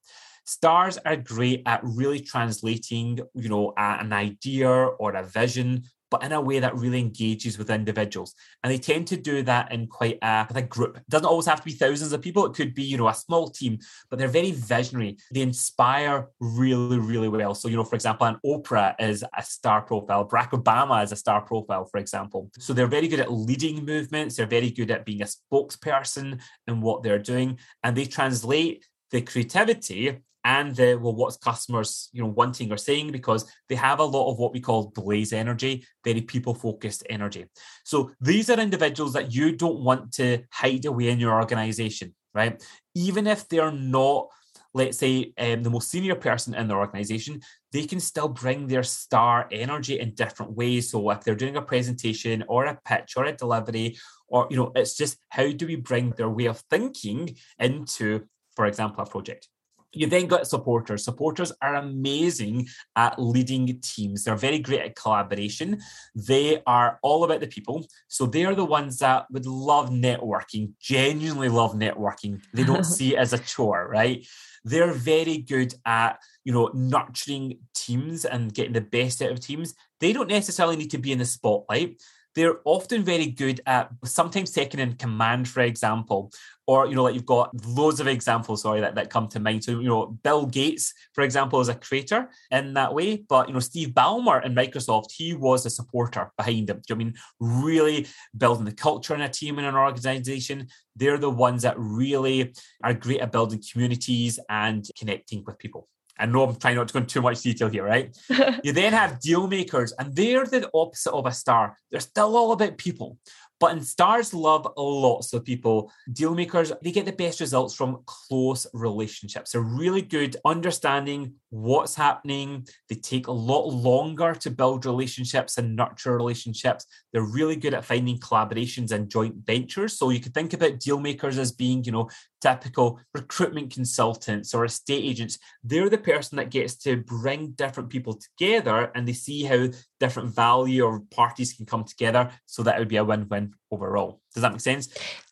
Stars 0.47 0.97
are 1.05 1.17
great 1.17 1.63
at 1.67 1.81
really 1.83 2.21
translating, 2.21 3.19
you 3.35 3.49
know, 3.49 3.75
an 3.77 4.13
idea 4.13 4.69
or 4.71 5.13
a 5.13 5.25
vision 5.25 5.83
but 6.11 6.23
in 6.23 6.33
a 6.33 6.41
way 6.41 6.59
that 6.59 6.77
really 6.77 7.01
engages 7.01 7.59
with 7.59 7.71
individuals. 7.71 8.35
And 8.63 8.73
they 8.73 8.79
tend 8.79 9.07
to 9.09 9.17
do 9.17 9.43
that 9.43 9.73
in 9.73 9.87
quite 9.87 10.19
a, 10.23 10.47
a 10.55 10.63
group. 10.63 10.97
It 10.97 11.09
doesn't 11.09 11.27
always 11.27 11.47
have 11.47 11.61
to 11.61 11.65
be 11.65 11.73
thousands 11.73 12.13
of 12.13 12.23
people. 12.23 12.47
It 12.47 12.55
could 12.55 12.75
be, 12.75 12.85
you 12.85 12.97
know, 12.97 13.09
a 13.09 13.15
small 13.15 13.49
team, 13.49 13.79
but 14.11 14.19
they're 14.19 14.29
very 14.29 14.53
visionary. 14.53 15.19
They 15.33 15.43
inspire 15.43 16.29
really, 16.41 16.99
really 16.99 17.29
well. 17.29 17.55
So, 17.55 17.69
you 17.69 17.77
know, 17.77 17.85
for 17.85 17.97
example, 17.97 18.27
an 18.27 18.39
Oprah 18.45 18.95
is 19.01 19.25
a 19.37 19.43
star 19.43 19.83
profile. 19.83 20.29
Barack 20.29 20.51
Obama 20.51 21.03
is 21.03 21.13
a 21.13 21.17
star 21.17 21.41
profile, 21.41 21.85
for 21.87 21.99
example. 21.99 22.51
So 22.59 22.73
they're 22.73 22.87
very 22.87 23.09
good 23.09 23.21
at 23.21 23.33
leading 23.33 23.85
movements. 23.85 24.37
They're 24.37 24.47
very 24.47 24.71
good 24.71 24.91
at 24.91 25.05
being 25.05 25.23
a 25.23 25.27
spokesperson 25.27 26.41
in 26.67 26.81
what 26.81 27.03
they're 27.03 27.19
doing. 27.19 27.59
And 27.83 27.97
they 27.97 28.05
translate 28.05 28.85
the 29.11 29.23
creativity 29.23 30.19
and 30.47 30.75
the 30.77 30.97
well 30.97 31.15
what's 31.15 31.37
customers 31.37 32.09
you 32.13 32.23
know 32.23 32.29
wanting 32.29 32.73
or 32.73 32.79
saying 32.79 33.11
because 33.11 33.45
they 33.69 33.75
have 33.75 33.99
a 33.99 34.05
lot 34.05 34.31
of 34.31 34.39
what 34.39 34.53
we 34.53 34.61
call 34.61 34.93
blaze 34.95 35.33
energy. 35.33 35.85
Very 36.05 36.23
people 36.23 36.55
focused 36.55 37.03
energy. 37.11 37.47
So 37.85 38.13
these 38.21 38.49
are 38.49 38.59
individuals 38.59 39.13
that 39.15 39.35
you 39.35 39.53
don't 39.53 39.81
want 39.81 40.13
to 40.15 40.45
hide 40.51 40.87
away 40.87 41.09
in 41.09 41.21
your 41.21 41.35
organization 41.35 42.15
right? 42.37 42.63
Even 42.95 43.27
if 43.27 43.49
they're 43.49 43.73
not 43.73 44.29
let's 44.75 44.99
say 44.99 45.33
um, 45.39 45.63
the 45.63 45.71
most 45.71 45.91
senior 45.91 46.15
person 46.15 46.55
in 46.55 46.69
their 46.69 46.79
organization 46.79 47.41
they 47.73 47.87
can 47.87 47.99
still 47.99 48.29
bring 48.29 48.67
their 48.67 48.83
star 48.83 49.49
energy 49.51 49.99
in 49.99 50.15
different 50.15 50.53
ways. 50.53 50.91
So 50.91 51.11
if 51.11 51.23
they're 51.23 51.35
doing 51.35 51.57
a 51.57 51.63
presentation 51.63 52.45
or 52.47 52.67
a 52.67 52.79
pitch 52.85 53.15
or 53.17 53.25
a 53.25 53.33
delivery 53.33 53.97
or 54.29 54.47
you 54.51 54.57
know 54.57 54.73
it's 54.77 54.97
just 54.97 55.19
how 55.31 55.51
do 55.51 55.67
we 55.67 55.77
bring 55.77 56.11
their 56.11 56.29
way 56.29 56.47
of 56.47 56.63
thinking 56.71 57.37
into 57.59 58.27
for 58.55 58.67
example 58.67 59.03
a 59.03 59.07
project 59.07 59.49
you 59.97 60.07
then 60.07 60.27
got 60.27 60.47
supporters. 60.47 61.05
Supporters 61.05 61.53
are 61.63 61.77
amazing 61.77 62.69
at 62.95 63.19
leading 63.19 63.81
teams. 63.81 64.25
They're 64.25 64.37
very 64.37 64.59
great 64.59 64.81
at 64.81 64.97
collaboration. 64.97 65.81
They 66.15 66.63
are 66.67 66.99
all 67.03 67.25
about 67.25 67.41
the 67.41 67.47
people. 67.47 67.87
So 68.09 68.27
they 68.27 68.45
are 68.45 68.55
the 68.55 68.65
ones 68.65 68.99
that 68.99 69.27
would 69.31 69.47
love 69.47 69.91
networking, 69.91 70.73
genuinely 70.81 71.49
love 71.49 71.73
networking. 71.73 72.43
They 72.53 72.65
don't 72.65 72.85
see 72.97 73.15
it 73.15 73.19
as 73.19 73.33
a 73.33 73.39
chore, 73.39 73.89
right? 73.89 74.27
They're 74.65 74.93
very 74.93 75.39
good 75.39 75.75
at, 75.85 76.19
you 76.45 76.53
know, 76.53 76.71
nurturing 76.75 77.59
teams 77.75 78.25
and 78.25 78.53
getting 78.53 78.73
the 78.73 78.81
best 78.81 79.23
out 79.23 79.31
of 79.31 79.41
teams. 79.41 79.75
They 80.01 80.13
don't 80.13 80.29
necessarily 80.29 80.77
need 80.77 80.91
to 80.91 80.99
be 80.99 81.13
in 81.13 81.19
the 81.19 81.25
spotlight 81.25 82.01
they're 82.37 82.59
often 82.65 83.03
very 83.03 83.27
good 83.27 83.63
at 83.67 83.89
sometimes 84.05 84.53
taking 84.53 84.79
in 84.79 84.93
command, 84.97 85.49
for 85.49 85.63
example, 85.63 86.31
or 86.67 86.87
you 86.87 86.95
know, 86.95 87.05
like 87.05 87.15
you've 87.15 87.25
got 87.25 87.51
loads 87.67 87.99
of 87.99 88.07
examples, 88.07 88.63
sorry, 88.63 88.81
that, 88.81 88.95
that 88.95 89.09
come 89.09 89.27
to 89.29 89.41
mind. 89.41 89.65
So, 89.65 89.81
you 89.81 89.89
know, 89.89 90.19
Bill 90.23 90.45
Gates, 90.45 90.93
for 91.15 91.23
example, 91.23 91.61
is 91.61 91.71
a 91.71 91.75
creator 91.75 92.29
in 92.51 92.75
that 92.75 92.93
way, 92.93 93.25
but 93.29 93.49
you 93.49 93.55
know, 93.55 93.61
Steve 93.61 93.89
Ballmer 93.89 94.45
in 94.45 94.55
Microsoft, 94.55 95.13
he 95.17 95.33
was 95.33 95.65
a 95.65 95.71
supporter 95.71 96.31
behind 96.37 96.69
him. 96.69 96.83
Do 96.87 96.95
you 96.95 96.97
know 96.97 97.01
I 97.01 97.05
mean 97.05 97.15
really 97.41 98.07
building 98.37 98.67
the 98.67 98.73
culture 98.73 99.15
in 99.15 99.23
a 99.23 99.29
team 99.31 99.59
in 99.59 99.65
an 99.65 99.75
organization? 99.75 100.69
They're 100.95 101.19
the 101.19 101.31
ones 101.31 101.63
that 101.63 101.79
really 101.79 102.53
are 102.85 102.95
great 102.95 103.21
at 103.21 103.33
building 103.33 103.63
communities 103.73 104.39
and 104.51 104.87
connecting 104.99 105.43
with 105.47 105.59
people. 105.59 105.89
I 106.19 106.27
know 106.27 106.45
I'm 106.45 106.57
trying 106.57 106.77
not 106.77 106.89
to 106.89 106.95
go 106.95 106.99
into 107.01 107.15
too 107.15 107.23
much 107.23 107.43
detail 107.43 107.69
here, 107.69 107.85
right? 107.85 108.17
you 108.65 108.73
then 108.73 108.93
have 108.93 109.21
deal 109.21 109.47
makers, 109.47 109.93
and 109.99 110.15
they're 110.15 110.47
the 110.47 110.71
opposite 110.75 111.13
of 111.13 111.27
a 111.27 111.33
star. 111.33 111.77
They're 111.91 112.01
still 112.01 112.37
all 112.37 112.53
about 112.53 112.79
people. 112.79 113.19
But 113.59 113.73
in 113.73 113.83
stars 113.83 114.35
love 114.35 114.69
lots 114.77 115.33
of 115.33 115.45
people. 115.45 115.91
Deal 116.13 116.35
makers, 116.35 116.73
they 116.83 116.93
get 116.93 117.07
the 117.07 117.13
best 117.13 117.41
results 117.41 117.75
from 117.75 118.03
close 118.05 118.67
relationships. 118.75 119.53
They're 119.53 119.63
really 119.63 120.03
good 120.03 120.37
understanding 120.45 121.35
what's 121.49 121.95
happening. 121.95 122.67
They 122.89 122.97
take 122.97 123.29
a 123.29 123.33
lot 123.33 123.67
longer 123.67 124.35
to 124.35 124.51
build 124.51 124.85
relationships 124.85 125.57
and 125.57 125.75
nurture 125.75 126.15
relationships. 126.17 126.85
They're 127.13 127.23
really 127.23 127.57
good 127.57 127.73
at 127.73 127.87
finding 127.87 128.19
collaborations 128.19 128.93
and 128.93 129.11
joint 129.11 129.37
ventures. 129.47 129.99
So 129.99 130.11
you 130.11 130.21
could 130.21 130.35
think 130.35 130.53
about 130.53 130.81
deal 130.81 131.01
makers 131.01 131.39
as 131.39 131.53
being, 131.53 131.83
you 131.85 131.93
know, 131.93 132.11
typical 132.41 133.01
recruitment 133.15 133.73
consultants 133.73 134.55
or 134.55 134.65
estate 134.65 135.05
agents. 135.05 135.39
They're 135.65 135.91
the 135.91 135.99
person 135.99 136.37
that 136.37 136.51
gets 136.51 136.77
to 136.79 136.97
bring 136.97 137.53
different 137.53 137.91
people 137.91 138.19
together 138.39 138.91
and 138.95 139.07
they 139.07 139.13
see 139.13 139.45
how 139.45 139.69
different 140.01 140.35
value 140.35 140.85
or 140.85 141.01
parties 141.11 141.53
can 141.53 141.67
come 141.67 141.85
together 141.85 142.31
so 142.45 142.63
that 142.63 142.79
would 142.79 142.89
be 142.89 142.97
a 142.97 143.05
win-win 143.05 143.55
overall. 143.71 144.21
Does 144.35 144.43
that 144.43 144.53
make 144.53 144.61
sense? 144.61 144.89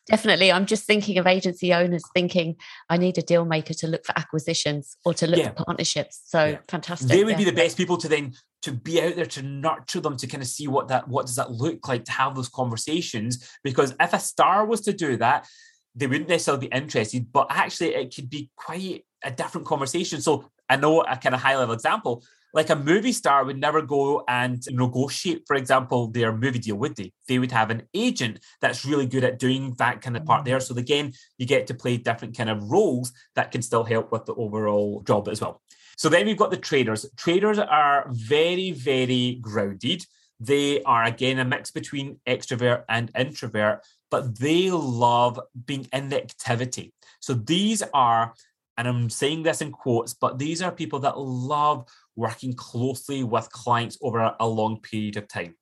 Definitely. 0.07 0.51
I'm 0.51 0.65
just 0.65 0.85
thinking 0.85 1.17
of 1.17 1.25
agency 1.25 1.73
owners 1.73 2.03
thinking 2.13 2.55
I 2.89 2.97
need 2.97 3.17
a 3.17 3.23
deal 3.23 3.45
maker 3.45 3.73
to 3.75 3.87
look 3.87 4.05
for 4.05 4.17
acquisitions 4.17 4.97
or 5.03 5.13
to 5.15 5.27
look 5.27 5.39
yeah. 5.39 5.49
for 5.49 5.63
partnerships. 5.65 6.21
So 6.25 6.45
yeah. 6.45 6.57
fantastic. 6.67 7.07
They 7.07 7.23
would 7.23 7.31
yeah. 7.31 7.37
be 7.37 7.43
the 7.45 7.53
best 7.53 7.77
people 7.77 7.97
to 7.97 8.07
then 8.07 8.33
to 8.61 8.71
be 8.71 9.01
out 9.01 9.15
there 9.15 9.25
to 9.25 9.43
nurture 9.43 9.99
them 9.99 10.17
to 10.17 10.27
kind 10.27 10.41
of 10.41 10.49
see 10.49 10.67
what 10.67 10.87
that 10.87 11.07
what 11.07 11.27
does 11.27 11.35
that 11.35 11.51
look 11.51 11.87
like 11.87 12.05
to 12.05 12.11
have 12.11 12.35
those 12.35 12.49
conversations. 12.49 13.49
Because 13.63 13.95
if 13.99 14.13
a 14.13 14.19
star 14.19 14.65
was 14.65 14.81
to 14.81 14.93
do 14.93 15.17
that, 15.17 15.47
they 15.95 16.07
wouldn't 16.07 16.29
necessarily 16.29 16.67
be 16.67 16.75
interested, 16.75 17.31
but 17.31 17.47
actually 17.49 17.95
it 17.95 18.13
could 18.13 18.29
be 18.29 18.49
quite 18.55 19.05
a 19.23 19.31
different 19.31 19.65
conversation. 19.65 20.21
So 20.21 20.49
I 20.69 20.75
know 20.75 21.01
a 21.01 21.17
kind 21.17 21.35
of 21.35 21.41
high 21.41 21.57
level 21.57 21.73
example 21.73 22.23
like 22.55 22.69
a 22.69 22.75
movie 22.75 23.11
star 23.11 23.43
would 23.43 23.59
never 23.59 23.81
go 23.81 24.23
and 24.29 24.63
negotiate, 24.71 25.43
for 25.45 25.57
example, 25.57 26.07
their 26.07 26.31
movie 26.31 26.57
deal, 26.57 26.77
would 26.77 26.95
they? 26.95 27.11
They 27.27 27.37
would 27.37 27.51
have 27.51 27.69
an 27.69 27.83
agent 27.93 28.39
that's 28.61 28.85
really 28.85 29.05
good 29.05 29.25
at 29.25 29.39
doing 29.39 29.75
that 29.77 30.01
kind 30.01 30.15
of 30.15 30.25
part 30.25 30.43
mm. 30.43 30.45
there. 30.45 30.61
So 30.61 30.73
again, 30.75 31.11
you 31.37 31.45
get 31.45 31.67
to 31.67 31.73
play 31.73 31.97
different 31.97 32.35
kind 32.35 32.49
of 32.49 32.71
roles 32.71 33.11
that 33.35 33.51
can 33.51 33.61
still 33.61 33.83
help 33.83 34.09
with 34.09 34.25
the 34.25 34.33
overall 34.35 35.03
job 35.05 35.27
as 35.27 35.41
well. 35.41 35.61
So 35.97 36.07
then 36.07 36.25
we've 36.25 36.37
got 36.37 36.49
the 36.49 36.57
traders. 36.57 37.05
Traders 37.17 37.59
are 37.59 38.07
very, 38.09 38.71
very 38.71 39.37
grounded. 39.41 40.05
They 40.39 40.81
are 40.83 41.03
again 41.03 41.39
a 41.39 41.45
mix 41.45 41.71
between 41.71 42.21
extrovert 42.25 42.85
and 42.87 43.11
introvert, 43.17 43.85
but 44.11 44.39
they 44.39 44.69
love 44.71 45.39
being 45.65 45.87
in 45.91 46.09
the 46.09 46.21
activity. 46.21 46.93
So 47.19 47.33
these 47.33 47.83
are, 47.93 48.33
and 48.77 48.87
I'm 48.87 49.09
saying 49.09 49.43
this 49.43 49.61
in 49.61 49.71
quotes, 49.71 50.13
but 50.13 50.37
these 50.37 50.61
are 50.61 50.71
people 50.71 50.99
that 50.99 51.17
love 51.17 51.87
working 52.15 52.53
closely 52.53 53.23
with 53.23 53.51
clients 53.51 53.97
over 54.01 54.35
a 54.39 54.47
long 54.47 54.79
period 54.81 55.17
of 55.17 55.27
time. 55.27 55.55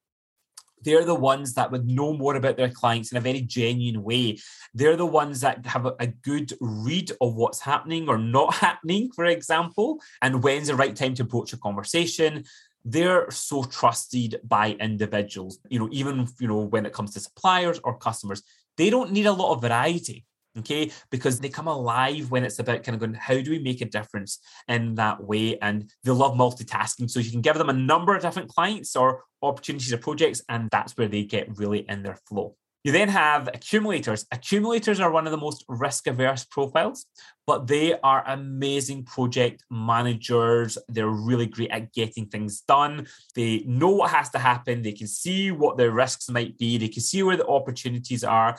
They're 0.84 1.06
the 1.06 1.16
ones 1.16 1.54
that 1.54 1.72
would 1.72 1.88
know 1.88 2.14
more 2.14 2.36
about 2.36 2.58
their 2.58 2.70
clients 2.70 3.12
in 3.12 3.18
a 3.18 3.22
very 3.22 3.42
genuine 3.42 4.04
way. 4.04 4.40
They're 4.74 4.98
the 4.98 5.06
ones 5.06 5.40
that 5.42 5.66
have 5.66 5.86
a 5.86 6.08
good 6.08 6.52
read 6.60 7.12
of 7.22 7.36
what's 7.36 7.62
happening 7.62 8.10
or 8.10 8.18
not 8.18 8.54
happening, 8.68 9.10
for 9.16 9.26
example, 9.26 10.02
and 10.22 10.44
when's 10.44 10.68
the 10.68 10.76
right 10.76 10.96
time 10.96 11.14
to 11.16 11.24
approach 11.24 11.54
a 11.54 11.58
conversation 11.58 12.44
they're 12.86 13.30
so 13.32 13.64
trusted 13.64 14.40
by 14.44 14.72
individuals 14.80 15.60
you 15.70 15.80
know 15.80 15.90
even 15.92 16.28
you 16.40 16.48
know 16.48 16.62
when 16.62 16.86
it 16.86 16.94
comes 16.94 17.14
to 17.14 17.20
suppliers 17.20 17.80
or 17.84 17.98
customers 17.98 18.44
they 18.78 18.90
don't 18.90 19.12
need 19.12 19.26
a 19.26 19.32
lot 19.32 19.54
of 19.54 19.62
variety 19.62 20.26
okay? 20.58 20.92
Because 21.10 21.40
they 21.40 21.50
come 21.50 21.68
alive 21.68 22.30
when 22.30 22.44
it's 22.44 22.60
about 22.60 22.84
kind 22.84 22.96
of 22.96 23.00
going 23.00 23.14
how 23.14 23.40
do 23.40 23.52
we 23.52 23.60
make 23.60 23.82
a 23.82 23.86
difference 23.86 24.40
in 24.68 24.96
that 24.96 25.24
way? 25.24 25.58
And 25.60 25.90
they 26.04 26.12
love 26.12 26.36
multitasking. 26.36 27.10
So 27.10 27.20
you 27.20 27.32
can 27.32 27.42
give 27.42 27.58
them 27.58 27.70
a 27.70 27.74
number 27.74 28.16
of 28.16 28.22
different 28.22 28.50
clients 28.50 28.96
or 28.96 29.24
opportunities 29.42 29.92
or 29.92 29.98
projects 29.98 30.42
and 30.50 30.70
that's 30.72 30.98
where 30.98 31.08
they 31.08 31.24
get 31.24 31.58
really 31.58 31.86
in 31.90 32.04
their 32.04 32.18
flow 32.28 32.56
you 32.84 32.92
then 32.92 33.10
have 33.10 33.48
accumulators. 33.48 34.26
Accumulators 34.32 35.00
are 35.00 35.12
one 35.12 35.26
of 35.26 35.32
the 35.32 35.38
most 35.38 35.64
risk 35.68 36.08
averse 36.08 36.44
profiles, 36.44 37.06
but 37.48 37.68
they 37.68 37.98
are 38.00 38.24
amazing 38.28 39.06
project 39.06 39.64
managers. 39.72 40.78
They're 40.90 41.08
really 41.08 41.46
great 41.46 41.72
at 41.72 41.94
getting 41.94 42.28
things 42.28 42.62
done. 42.62 43.08
They 43.36 43.64
know 43.66 43.90
what 43.90 44.12
has 44.12 44.30
to 44.32 44.40
happen. 44.40 44.82
They 44.82 44.92
can 44.92 45.08
see 45.08 45.52
what 45.52 45.78
the 45.78 45.92
risks 45.92 46.30
might 46.30 46.58
be. 46.58 46.78
They 46.78 46.90
can 46.90 47.02
see 47.02 47.24
where 47.24 47.38
the 47.38 47.48
opportunities 47.48 48.24
are 48.24 48.58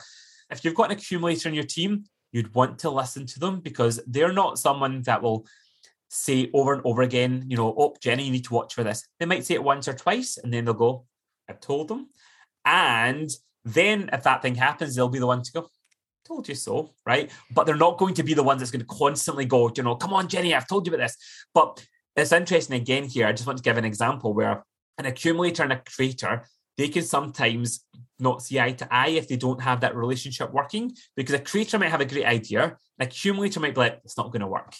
if 0.49 0.63
you've 0.63 0.75
got 0.75 0.91
an 0.91 0.97
accumulator 0.97 1.49
in 1.49 1.55
your 1.55 1.63
team, 1.63 2.05
you'd 2.31 2.53
want 2.53 2.79
to 2.79 2.89
listen 2.89 3.25
to 3.25 3.39
them 3.39 3.61
because 3.61 3.99
they're 4.07 4.33
not 4.33 4.59
someone 4.59 5.01
that 5.03 5.21
will 5.21 5.45
say 6.09 6.49
over 6.53 6.73
and 6.73 6.81
over 6.85 7.01
again, 7.01 7.45
you 7.47 7.57
know, 7.57 7.73
oh, 7.77 7.95
Jenny, 8.01 8.25
you 8.25 8.31
need 8.31 8.45
to 8.45 8.53
watch 8.53 8.73
for 8.73 8.83
this. 8.83 9.07
They 9.19 9.25
might 9.25 9.45
say 9.45 9.55
it 9.55 9.63
once 9.63 9.87
or 9.87 9.93
twice 9.93 10.37
and 10.37 10.53
then 10.53 10.65
they'll 10.65 10.73
go, 10.73 11.05
I've 11.49 11.59
told 11.59 11.87
them. 11.87 12.09
And 12.63 13.29
then 13.65 14.09
if 14.13 14.23
that 14.23 14.41
thing 14.41 14.55
happens, 14.55 14.95
they'll 14.95 15.09
be 15.09 15.19
the 15.19 15.27
one 15.27 15.41
to 15.41 15.51
go, 15.51 15.67
told 16.25 16.47
you 16.47 16.55
so, 16.55 16.93
right? 17.05 17.29
But 17.51 17.65
they're 17.65 17.75
not 17.75 17.97
going 17.97 18.13
to 18.15 18.23
be 18.23 18.33
the 18.33 18.43
ones 18.43 18.61
that's 18.61 18.71
going 18.71 18.85
to 18.85 18.85
constantly 18.85 19.45
go, 19.45 19.71
you 19.75 19.83
know, 19.83 19.95
come 19.95 20.13
on, 20.13 20.27
Jenny, 20.27 20.53
I've 20.53 20.67
told 20.67 20.87
you 20.87 20.93
about 20.93 21.03
this. 21.03 21.17
But 21.53 21.85
It's 22.15 22.31
interesting 22.31 22.79
again 22.79 23.03
here. 23.03 23.27
I 23.27 23.33
just 23.33 23.45
want 23.45 23.57
to 23.57 23.63
give 23.63 23.77
an 23.77 23.85
example 23.85 24.33
where 24.33 24.63
an 24.97 25.05
accumulator 25.05 25.63
and 25.63 25.73
a 25.73 25.81
creator 25.81 26.45
they 26.77 26.87
can 26.89 27.03
sometimes 27.03 27.85
not 28.19 28.41
see 28.41 28.59
eye 28.59 28.73
to 28.73 28.87
eye 28.93 29.09
if 29.09 29.27
they 29.27 29.37
don't 29.37 29.61
have 29.61 29.81
that 29.81 29.95
relationship 29.95 30.51
working 30.51 30.93
because 31.15 31.35
a 31.35 31.39
creator 31.39 31.79
might 31.79 31.91
have 31.91 32.01
a 32.01 32.05
great 32.05 32.25
idea, 32.25 32.77
an 32.99 33.07
accumulator 33.07 33.59
might 33.59 33.73
be 33.73 33.79
like, 33.81 34.01
it's 34.03 34.17
not 34.17 34.27
going 34.27 34.41
to 34.41 34.47
work. 34.47 34.73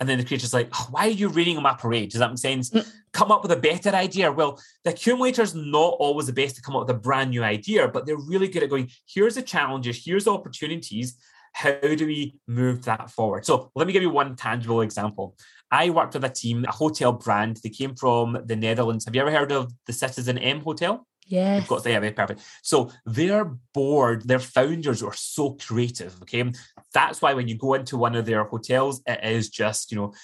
And 0.00 0.08
then 0.08 0.18
the 0.18 0.24
creator's 0.24 0.54
like, 0.54 0.68
oh, 0.72 0.88
why 0.90 1.06
are 1.06 1.10
you 1.10 1.28
raining 1.28 1.56
on 1.56 1.62
my 1.62 1.74
parade? 1.74 2.10
Does 2.10 2.20
that 2.20 2.30
make 2.30 2.38
sense? 2.38 2.70
Mm. 2.70 2.88
Come 3.12 3.32
up 3.32 3.42
with 3.42 3.50
a 3.50 3.56
better 3.56 3.90
idea. 3.90 4.30
Well, 4.30 4.60
the 4.84 4.90
accumulator's 4.90 5.54
not 5.54 5.96
always 5.98 6.26
the 6.26 6.32
best 6.32 6.54
to 6.56 6.62
come 6.62 6.76
up 6.76 6.86
with 6.86 6.96
a 6.96 7.00
brand 7.00 7.30
new 7.30 7.42
idea, 7.42 7.88
but 7.88 8.06
they're 8.06 8.16
really 8.16 8.46
good 8.46 8.62
at 8.62 8.70
going, 8.70 8.90
here's 9.08 9.34
the 9.34 9.42
challenges, 9.42 10.04
here's 10.04 10.24
the 10.24 10.32
opportunities. 10.32 11.18
How 11.52 11.72
do 11.80 12.06
we 12.06 12.36
move 12.46 12.84
that 12.84 13.10
forward? 13.10 13.44
So 13.44 13.72
let 13.74 13.88
me 13.88 13.92
give 13.92 14.02
you 14.02 14.10
one 14.10 14.36
tangible 14.36 14.82
example. 14.82 15.34
I 15.70 15.90
worked 15.90 16.14
with 16.14 16.22
a 16.22 16.28
team, 16.28 16.64
a 16.64 16.70
hotel 16.70 17.10
brand. 17.12 17.56
They 17.56 17.70
came 17.70 17.96
from 17.96 18.38
the 18.44 18.54
Netherlands. 18.54 19.04
Have 19.06 19.16
you 19.16 19.22
ever 19.22 19.32
heard 19.32 19.50
of 19.50 19.72
the 19.86 19.92
citizenM 19.92 20.62
Hotel? 20.62 21.07
Yeah. 21.28 21.58
They've 21.58 21.68
got 21.68 21.82
to, 21.84 21.90
yeah, 21.90 22.10
perfect. 22.10 22.40
So 22.62 22.90
their 23.04 23.44
board, 23.74 24.26
their 24.26 24.38
founders 24.38 25.02
are 25.02 25.12
so 25.12 25.52
creative. 25.52 26.20
Okay. 26.22 26.50
That's 26.92 27.22
why 27.22 27.34
when 27.34 27.48
you 27.48 27.56
go 27.56 27.74
into 27.74 27.98
one 27.98 28.16
of 28.16 28.26
their 28.26 28.44
hotels, 28.44 29.02
it 29.06 29.22
is 29.22 29.50
just, 29.50 29.92
you 29.92 29.98
know, 29.98 30.14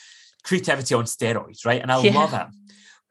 creativity 0.42 0.94
on 0.94 1.04
steroids, 1.04 1.64
right? 1.66 1.82
And 1.82 1.92
I 1.92 2.00
yeah. 2.00 2.14
love 2.14 2.34
it. 2.34 2.46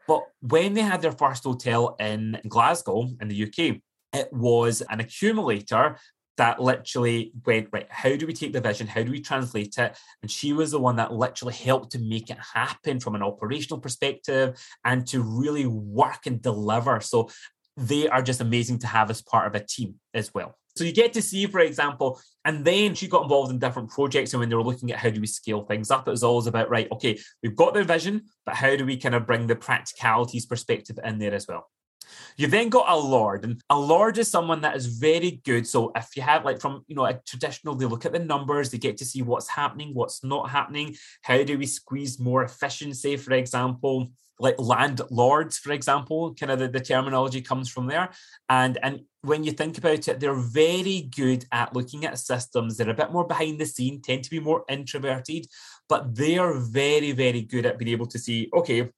But 0.07 0.23
when 0.41 0.73
they 0.73 0.81
had 0.81 1.01
their 1.01 1.11
first 1.11 1.43
hotel 1.43 1.95
in 1.99 2.39
Glasgow 2.47 3.09
in 3.21 3.27
the 3.27 3.43
UK, 3.43 3.77
it 4.11 4.33
was 4.33 4.81
an 4.89 4.99
accumulator 4.99 5.97
that 6.37 6.59
literally 6.59 7.31
went, 7.45 7.69
right, 7.71 7.87
how 7.89 8.15
do 8.15 8.25
we 8.25 8.33
take 8.33 8.53
the 8.53 8.61
vision? 8.61 8.87
How 8.87 9.03
do 9.03 9.11
we 9.11 9.21
translate 9.21 9.77
it? 9.77 9.95
And 10.21 10.31
she 10.31 10.51
was 10.51 10.71
the 10.71 10.79
one 10.79 10.95
that 10.95 11.13
literally 11.13 11.53
helped 11.53 11.91
to 11.91 11.99
make 11.99 12.29
it 12.29 12.39
happen 12.53 12.99
from 12.99 13.13
an 13.15 13.21
operational 13.21 13.79
perspective 13.79 14.59
and 14.83 15.05
to 15.07 15.21
really 15.21 15.67
work 15.67 16.25
and 16.25 16.41
deliver. 16.41 16.99
So 17.01 17.29
they 17.77 18.07
are 18.07 18.21
just 18.21 18.41
amazing 18.41 18.79
to 18.79 18.87
have 18.87 19.09
as 19.09 19.21
part 19.21 19.47
of 19.47 19.55
a 19.55 19.65
team 19.65 19.95
as 20.13 20.33
well. 20.33 20.55
So 20.75 20.83
you 20.83 20.91
get 20.91 21.13
to 21.13 21.21
see, 21.21 21.45
for 21.45 21.59
example, 21.59 22.19
and 22.45 22.65
then 22.65 22.95
she 22.95 23.07
got 23.07 23.23
involved 23.23 23.51
in 23.51 23.59
different 23.59 23.89
projects. 23.89 24.33
And 24.33 24.39
when 24.39 24.49
they 24.49 24.55
were 24.55 24.63
looking 24.63 24.91
at 24.91 24.99
how 24.99 25.09
do 25.09 25.21
we 25.21 25.27
scale 25.27 25.63
things 25.63 25.91
up, 25.91 26.07
it 26.07 26.11
was 26.11 26.23
always 26.23 26.47
about, 26.47 26.69
right, 26.69 26.91
okay, 26.91 27.19
we've 27.43 27.55
got 27.55 27.73
the 27.73 27.83
vision, 27.83 28.23
but 28.45 28.55
how 28.55 28.75
do 28.75 28.85
we 28.85 28.97
kind 28.97 29.15
of 29.15 29.27
bring 29.27 29.47
the 29.47 29.55
practicalities 29.55 30.45
perspective 30.45 30.97
in 31.03 31.19
there 31.19 31.33
as 31.33 31.47
well? 31.47 31.69
You've 32.37 32.51
then 32.51 32.69
got 32.69 32.89
a 32.89 32.95
lord, 32.95 33.43
and 33.43 33.61
a 33.69 33.77
lord 33.77 34.17
is 34.17 34.29
someone 34.29 34.61
that 34.61 34.75
is 34.75 34.85
very 34.85 35.41
good. 35.45 35.67
So 35.67 35.91
if 35.95 36.15
you 36.15 36.23
have 36.23 36.45
like 36.45 36.59
from 36.59 36.83
you 36.87 36.95
know 36.95 37.05
a 37.05 37.19
traditional, 37.25 37.75
they 37.75 37.85
look 37.85 38.05
at 38.05 38.13
the 38.13 38.19
numbers, 38.19 38.69
they 38.69 38.77
get 38.77 38.97
to 38.97 39.05
see 39.05 39.21
what's 39.21 39.49
happening, 39.49 39.93
what's 39.93 40.23
not 40.23 40.49
happening. 40.49 40.95
How 41.21 41.43
do 41.43 41.57
we 41.57 41.65
squeeze 41.65 42.19
more 42.19 42.43
efficiency, 42.43 43.17
for 43.17 43.33
example? 43.33 44.09
like 44.39 44.55
landlords, 44.59 45.57
for 45.57 45.71
example, 45.71 46.33
kind 46.33 46.51
of 46.51 46.59
the, 46.59 46.67
the 46.67 46.79
terminology 46.79 47.41
comes 47.41 47.69
from 47.69 47.87
there. 47.87 48.09
And 48.49 48.77
and 48.83 49.01
when 49.21 49.43
you 49.43 49.51
think 49.51 49.77
about 49.77 50.07
it, 50.07 50.19
they're 50.19 50.33
very 50.33 51.09
good 51.15 51.45
at 51.51 51.73
looking 51.73 52.05
at 52.05 52.19
systems. 52.19 52.75
They're 52.75 52.89
a 52.89 52.93
bit 52.93 53.11
more 53.11 53.25
behind 53.25 53.59
the 53.59 53.65
scene, 53.65 54.01
tend 54.01 54.23
to 54.25 54.29
be 54.29 54.39
more 54.39 54.65
introverted, 54.67 55.47
but 55.87 56.15
they 56.15 56.37
are 56.37 56.59
very, 56.59 57.13
very 57.13 57.41
good 57.41 57.65
at 57.65 57.77
being 57.77 57.91
able 57.91 58.07
to 58.07 58.19
see, 58.19 58.49
okay, 58.53 58.89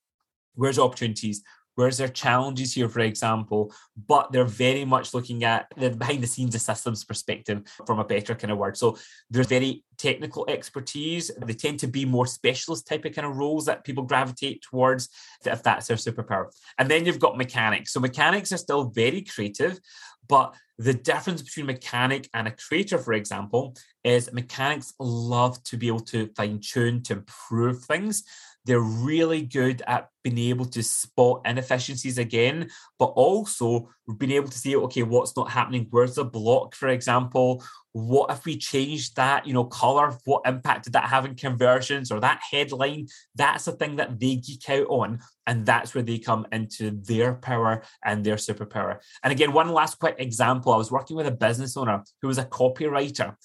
where's 0.55 0.79
opportunities? 0.79 1.43
Whereas 1.75 1.97
there 1.97 2.07
are 2.07 2.11
challenges 2.11 2.73
here, 2.73 2.89
for 2.89 3.01
example, 3.01 3.73
but 4.07 4.31
they're 4.31 4.45
very 4.45 4.85
much 4.85 5.13
looking 5.13 5.43
at 5.43 5.67
the 5.77 5.91
behind 5.91 6.23
the 6.23 6.27
scenes 6.27 6.55
of 6.55 6.61
systems 6.61 7.03
perspective 7.03 7.61
from 7.85 7.99
a 7.99 8.05
better 8.05 8.33
kind 8.33 8.51
of 8.51 8.57
word. 8.57 8.77
So 8.77 8.97
there's 9.29 9.47
very 9.47 9.83
technical 9.97 10.45
expertise. 10.49 11.31
They 11.37 11.53
tend 11.53 11.79
to 11.79 11.87
be 11.87 12.05
more 12.05 12.27
specialist 12.27 12.87
type 12.87 13.05
of 13.05 13.13
kind 13.13 13.27
of 13.27 13.37
roles 13.37 13.65
that 13.65 13.83
people 13.83 14.03
gravitate 14.03 14.61
towards 14.61 15.09
if 15.45 15.63
that's 15.63 15.87
their 15.87 15.97
superpower. 15.97 16.47
And 16.77 16.89
then 16.89 17.05
you've 17.05 17.19
got 17.19 17.37
mechanics. 17.37 17.93
So 17.93 17.99
mechanics 17.99 18.51
are 18.51 18.57
still 18.57 18.85
very 18.85 19.21
creative, 19.21 19.79
but 20.27 20.55
the 20.77 20.93
difference 20.93 21.41
between 21.41 21.67
mechanic 21.67 22.29
and 22.33 22.47
a 22.47 22.51
creator, 22.51 22.97
for 22.97 23.13
example, 23.13 23.75
is 24.03 24.31
mechanics 24.33 24.93
love 24.99 25.63
to 25.63 25.77
be 25.77 25.87
able 25.87 26.01
to 26.01 26.29
fine 26.35 26.59
tune, 26.59 27.01
to 27.03 27.13
improve 27.13 27.83
things. 27.85 28.23
They're 28.65 28.79
really 28.79 29.43
good 29.43 29.81
at 29.87 30.09
being 30.23 30.37
able 30.49 30.65
to 30.65 30.81
spot 30.81 31.41
inefficiencies 31.45 32.17
again, 32.17 32.69
but 32.97 33.05
also 33.05 33.89
being 34.17 34.31
able 34.31 34.49
to 34.49 34.57
see, 34.57 34.75
okay, 34.75 35.03
what's 35.03 35.37
not 35.37 35.51
happening? 35.51 35.87
Where's 35.91 36.15
the 36.15 36.25
block, 36.25 36.75
for 36.75 36.87
example? 36.89 37.63
What 37.91 38.31
if 38.31 38.43
we 38.43 38.57
changed 38.57 39.15
that, 39.15 39.45
you 39.45 39.53
know, 39.53 39.65
color? 39.65 40.17
What 40.25 40.41
impact 40.45 40.85
did 40.85 40.93
that 40.93 41.09
have 41.09 41.25
in 41.25 41.35
conversions 41.35 42.11
or 42.11 42.19
that 42.19 42.41
headline? 42.51 43.07
That's 43.35 43.65
the 43.65 43.73
thing 43.73 43.97
that 43.97 44.19
they 44.19 44.37
geek 44.37 44.67
out 44.69 44.87
on. 44.87 45.19
And 45.45 45.65
that's 45.65 45.93
where 45.93 46.03
they 46.03 46.17
come 46.17 46.47
into 46.51 46.91
their 46.91 47.35
power 47.35 47.83
and 48.03 48.23
their 48.23 48.35
superpower. 48.35 48.97
And 49.23 49.31
again, 49.31 49.53
one 49.53 49.69
last 49.69 49.99
quick 49.99 50.15
example 50.17 50.73
I 50.73 50.77
was 50.77 50.91
working 50.91 51.15
with 51.15 51.27
a 51.27 51.31
business 51.31 51.77
owner 51.77 52.03
who 52.21 52.27
was 52.27 52.39
a 52.39 52.45
copywriter 52.45 53.35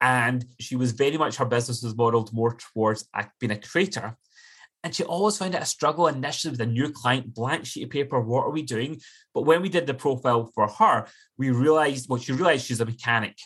and 0.00 0.44
she 0.60 0.76
was 0.76 0.92
very 0.92 1.16
much 1.16 1.36
her 1.36 1.46
business 1.46 1.82
was 1.82 1.96
modeled 1.96 2.32
more 2.32 2.54
towards 2.54 3.08
uh, 3.14 3.24
being 3.40 3.52
a 3.52 3.58
creator 3.58 4.16
and 4.86 4.94
she 4.94 5.02
always 5.02 5.36
found 5.36 5.52
it 5.52 5.60
a 5.60 5.66
struggle 5.66 6.06
initially 6.06 6.52
with 6.52 6.60
a 6.60 6.66
new 6.66 6.92
client, 6.92 7.34
blank 7.34 7.66
sheet 7.66 7.82
of 7.82 7.90
paper. 7.90 8.20
What 8.20 8.44
are 8.44 8.52
we 8.52 8.62
doing? 8.62 9.00
But 9.34 9.42
when 9.42 9.60
we 9.60 9.68
did 9.68 9.84
the 9.84 9.94
profile 9.94 10.48
for 10.54 10.68
her, 10.68 11.08
we 11.36 11.50
realized, 11.50 12.08
well, 12.08 12.20
she 12.20 12.30
realized 12.30 12.66
she's 12.66 12.80
a 12.80 12.84
mechanic. 12.84 13.36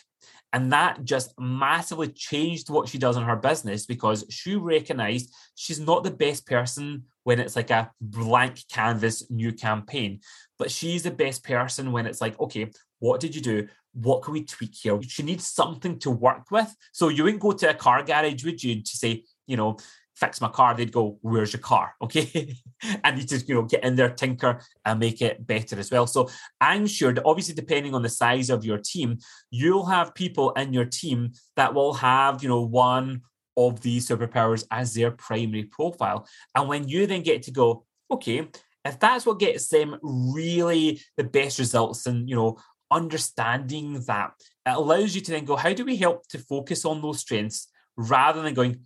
And 0.53 0.71
that 0.71 1.03
just 1.03 1.33
massively 1.39 2.09
changed 2.09 2.69
what 2.69 2.89
she 2.89 2.99
does 2.99 3.17
in 3.17 3.23
her 3.23 3.35
business 3.35 3.87
because 3.87 4.23
she 4.29 4.55
recognized 4.55 5.33
she's 5.55 5.79
not 5.79 6.03
the 6.03 6.11
best 6.11 6.45
person 6.45 7.05
when 7.23 7.39
it's 7.39 7.55
like 7.55 7.71
a 7.71 7.89
blank 7.99 8.59
canvas 8.71 9.27
new 9.31 9.51
campaign, 9.51 10.19
but 10.59 10.69
she's 10.69 11.01
the 11.01 11.09
best 11.09 11.43
person 11.43 11.91
when 11.91 12.05
it's 12.05 12.21
like, 12.21 12.39
okay, 12.39 12.69
what 12.99 13.19
did 13.19 13.33
you 13.33 13.41
do? 13.41 13.67
What 13.93 14.21
can 14.21 14.33
we 14.33 14.43
tweak 14.43 14.75
here? 14.75 15.01
She 15.01 15.23
needs 15.23 15.47
something 15.47 15.97
to 15.99 16.11
work 16.11 16.51
with. 16.51 16.71
So 16.91 17.09
you 17.09 17.23
wouldn't 17.23 17.41
go 17.41 17.53
to 17.53 17.71
a 17.71 17.73
car 17.73 18.03
garage, 18.03 18.45
would 18.45 18.63
you, 18.63 18.83
to 18.83 18.97
say, 18.97 19.23
you 19.47 19.57
know, 19.57 19.77
fix 20.21 20.39
my 20.39 20.47
car, 20.47 20.73
they'd 20.73 20.91
go, 20.91 21.17
Where's 21.21 21.51
your 21.51 21.61
car? 21.61 21.95
Okay. 22.01 22.55
and 23.03 23.17
you 23.17 23.25
just, 23.25 23.49
you 23.49 23.55
know, 23.55 23.63
get 23.63 23.83
in 23.83 23.95
there, 23.95 24.09
tinker 24.09 24.61
and 24.85 24.99
make 24.99 25.21
it 25.21 25.45
better 25.45 25.77
as 25.79 25.91
well. 25.91 26.07
So 26.07 26.29
I'm 26.61 26.87
sure 26.87 27.13
that 27.13 27.25
obviously, 27.25 27.55
depending 27.55 27.93
on 27.93 28.03
the 28.03 28.09
size 28.09 28.49
of 28.49 28.63
your 28.63 28.77
team, 28.77 29.17
you'll 29.49 29.87
have 29.87 30.15
people 30.15 30.51
in 30.51 30.73
your 30.73 30.85
team 30.85 31.31
that 31.55 31.73
will 31.73 31.93
have, 31.95 32.43
you 32.43 32.49
know, 32.49 32.61
one 32.61 33.21
of 33.57 33.81
these 33.81 34.07
superpowers 34.07 34.63
as 34.71 34.93
their 34.93 35.11
primary 35.11 35.63
profile. 35.63 36.27
And 36.55 36.69
when 36.69 36.87
you 36.87 37.07
then 37.07 37.23
get 37.23 37.43
to 37.43 37.51
go, 37.51 37.85
okay, 38.09 38.47
if 38.85 38.99
that's 38.99 39.25
what 39.25 39.39
gets 39.39 39.67
them 39.67 39.97
really 40.01 41.01
the 41.17 41.23
best 41.23 41.59
results 41.59 42.05
and, 42.05 42.29
you 42.29 42.35
know, 42.35 42.57
understanding 42.89 44.01
that, 44.07 44.31
it 44.65 44.75
allows 44.75 45.15
you 45.15 45.21
to 45.21 45.31
then 45.31 45.45
go, 45.45 45.55
how 45.55 45.73
do 45.73 45.85
we 45.85 45.95
help 45.97 46.27
to 46.27 46.37
focus 46.37 46.85
on 46.85 47.01
those 47.01 47.19
strengths 47.19 47.67
rather 47.95 48.41
than 48.41 48.53
going, 48.53 48.81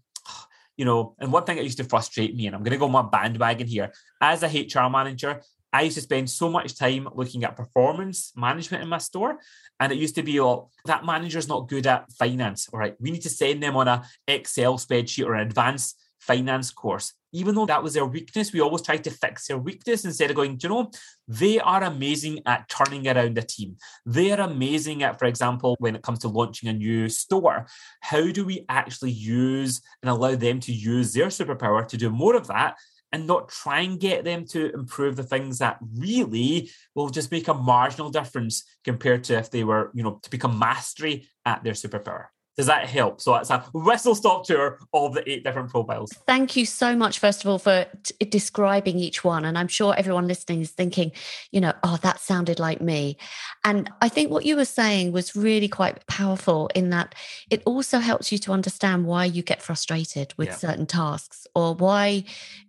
you 0.78 0.86
know, 0.86 1.16
and 1.20 1.32
one 1.32 1.44
thing 1.44 1.58
that 1.58 1.64
used 1.64 1.78
to 1.78 1.84
frustrate 1.84 2.36
me, 2.36 2.48
and 2.48 2.56
I'm 2.56 2.64
going 2.64 2.72
to 2.72 2.78
go 2.78 2.86
on 2.86 2.92
my 2.92 3.02
bandwagon 3.02 3.68
here, 3.68 3.92
as 4.22 4.44
a 4.44 4.48
HR 4.48 4.90
manager, 4.90 5.42
I 5.76 5.82
used 5.82 5.96
to 5.96 6.02
spend 6.02 6.30
so 6.30 6.50
much 6.50 6.78
time 6.78 7.10
looking 7.16 7.44
at 7.44 7.58
performance 7.58 8.32
management 8.36 8.82
in 8.82 8.88
my 8.88 8.98
store. 8.98 9.40
And 9.80 9.92
it 9.92 9.98
used 9.98 10.16
to 10.16 10.24
be, 10.24 10.40
oh, 10.40 10.70
that 10.86 11.06
manager's 11.06 11.50
not 11.50 11.68
good 11.68 11.86
at 11.86 12.10
finance. 12.14 12.70
All 12.72 12.80
right, 12.80 12.96
we 13.00 13.12
need 13.12 13.24
to 13.24 13.30
send 13.30 13.62
them 13.62 13.76
on 13.76 13.90
a 13.90 14.04
Excel 14.26 14.78
spreadsheet 14.78 15.26
or 15.26 15.34
an 15.34 15.46
advanced 15.46 16.00
finance 16.26 16.72
course. 16.72 17.14
Even 17.32 17.54
though 17.54 17.66
that 17.66 17.84
was 17.84 17.94
their 17.94 18.06
weakness, 18.06 18.54
we 18.54 18.62
always 18.62 18.82
tried 18.82 19.04
to 19.04 19.12
fix 19.12 19.48
their 19.48 19.58
weakness 19.58 20.06
instead 20.06 20.30
of 20.30 20.36
going, 20.36 20.58
you 20.62 20.70
know, 20.70 20.92
they 21.28 21.60
are 21.60 21.84
amazing 21.84 22.42
at 22.46 22.70
turning 22.70 23.08
around 23.08 23.38
a 23.38 23.42
team. 23.42 23.76
They 24.06 24.32
are 24.32 24.40
amazing 24.40 25.04
at, 25.04 25.20
for 25.20 25.26
example, 25.26 25.76
when 25.80 25.96
it 25.96 26.02
comes 26.02 26.20
to 26.20 26.30
launching 26.30 26.70
a 26.70 26.74
new 26.74 27.10
store. 27.10 27.68
How 28.02 28.32
do 28.32 28.46
we 28.46 28.66
actually 28.70 29.12
use 29.12 29.82
and 30.02 30.10
allow 30.10 30.36
them 30.36 30.60
to 30.62 30.72
use 30.72 31.14
their 31.14 31.28
superpower 31.28 31.88
to 31.88 31.98
do 31.98 32.10
more 32.10 32.36
of 32.36 32.48
that? 32.48 32.78
and 33.12 33.28
not 33.28 33.48
try 33.48 33.80
and 33.80 34.00
get 34.00 34.26
them 34.26 34.46
to 34.46 34.74
improve 34.74 35.16
the 35.16 35.24
things 35.24 35.60
that 35.60 35.78
really 35.94 36.70
will 36.96 37.08
just 37.08 37.32
make 37.32 37.48
a 37.48 37.54
marginal 37.54 38.10
difference 38.10 38.66
compared 38.84 39.24
to 39.24 39.38
if 39.38 39.50
they 39.50 39.64
were, 39.64 39.90
you 39.94 40.04
know, 40.04 40.20
to 40.22 40.30
become 40.30 40.60
mastery 40.60 41.26
at 41.46 41.64
their 41.64 41.72
superpower. 41.72 42.26
Does 42.58 42.68
that 42.68 42.88
help? 42.88 43.20
So 43.20 43.36
it's 43.36 43.50
a 43.50 43.60
whistle 43.74 44.16
stop 44.16 44.46
tour 44.46 44.80
of 44.94 45.14
the 45.14 45.30
eight 45.30 45.44
different 45.44 45.70
profiles. 45.70 46.14
Thank 46.26 46.56
you 46.56 46.66
so 46.66 46.96
much, 46.96 47.20
first 47.20 47.44
of 47.44 47.50
all, 47.50 47.60
for 47.60 47.86
t- 48.04 48.26
describing 48.26 48.98
each 48.98 49.26
one. 49.26 49.44
And 49.44 49.58
I'm 49.58 49.68
sure 49.68 49.94
everyone 49.98 50.28
listening 50.28 50.62
is 50.62 50.72
thinking, 50.72 51.12
you 51.52 51.60
know, 51.60 51.74
oh, 51.84 51.98
that 52.02 52.22
sounded 52.22 52.58
like 52.58 52.80
me. 52.80 53.18
And 53.66 53.92
I 54.02 54.08
think 54.08 54.32
what 54.32 54.46
you 54.46 54.56
were 54.56 54.66
saying 54.66 55.12
was 55.12 55.36
really 55.36 55.68
quite 55.68 56.08
powerful 56.08 56.70
in 56.74 56.92
that 56.92 57.14
it 57.50 57.62
also 57.66 58.00
helps 58.00 58.32
you 58.32 58.38
to 58.40 58.54
understand 58.54 59.06
why 59.06 59.26
you 59.26 59.42
get 59.42 59.62
frustrated 59.62 60.34
with 60.38 60.50
yeah. 60.50 60.56
certain 60.56 60.86
tasks 60.86 61.48
or 61.56 61.76
why 61.76 62.24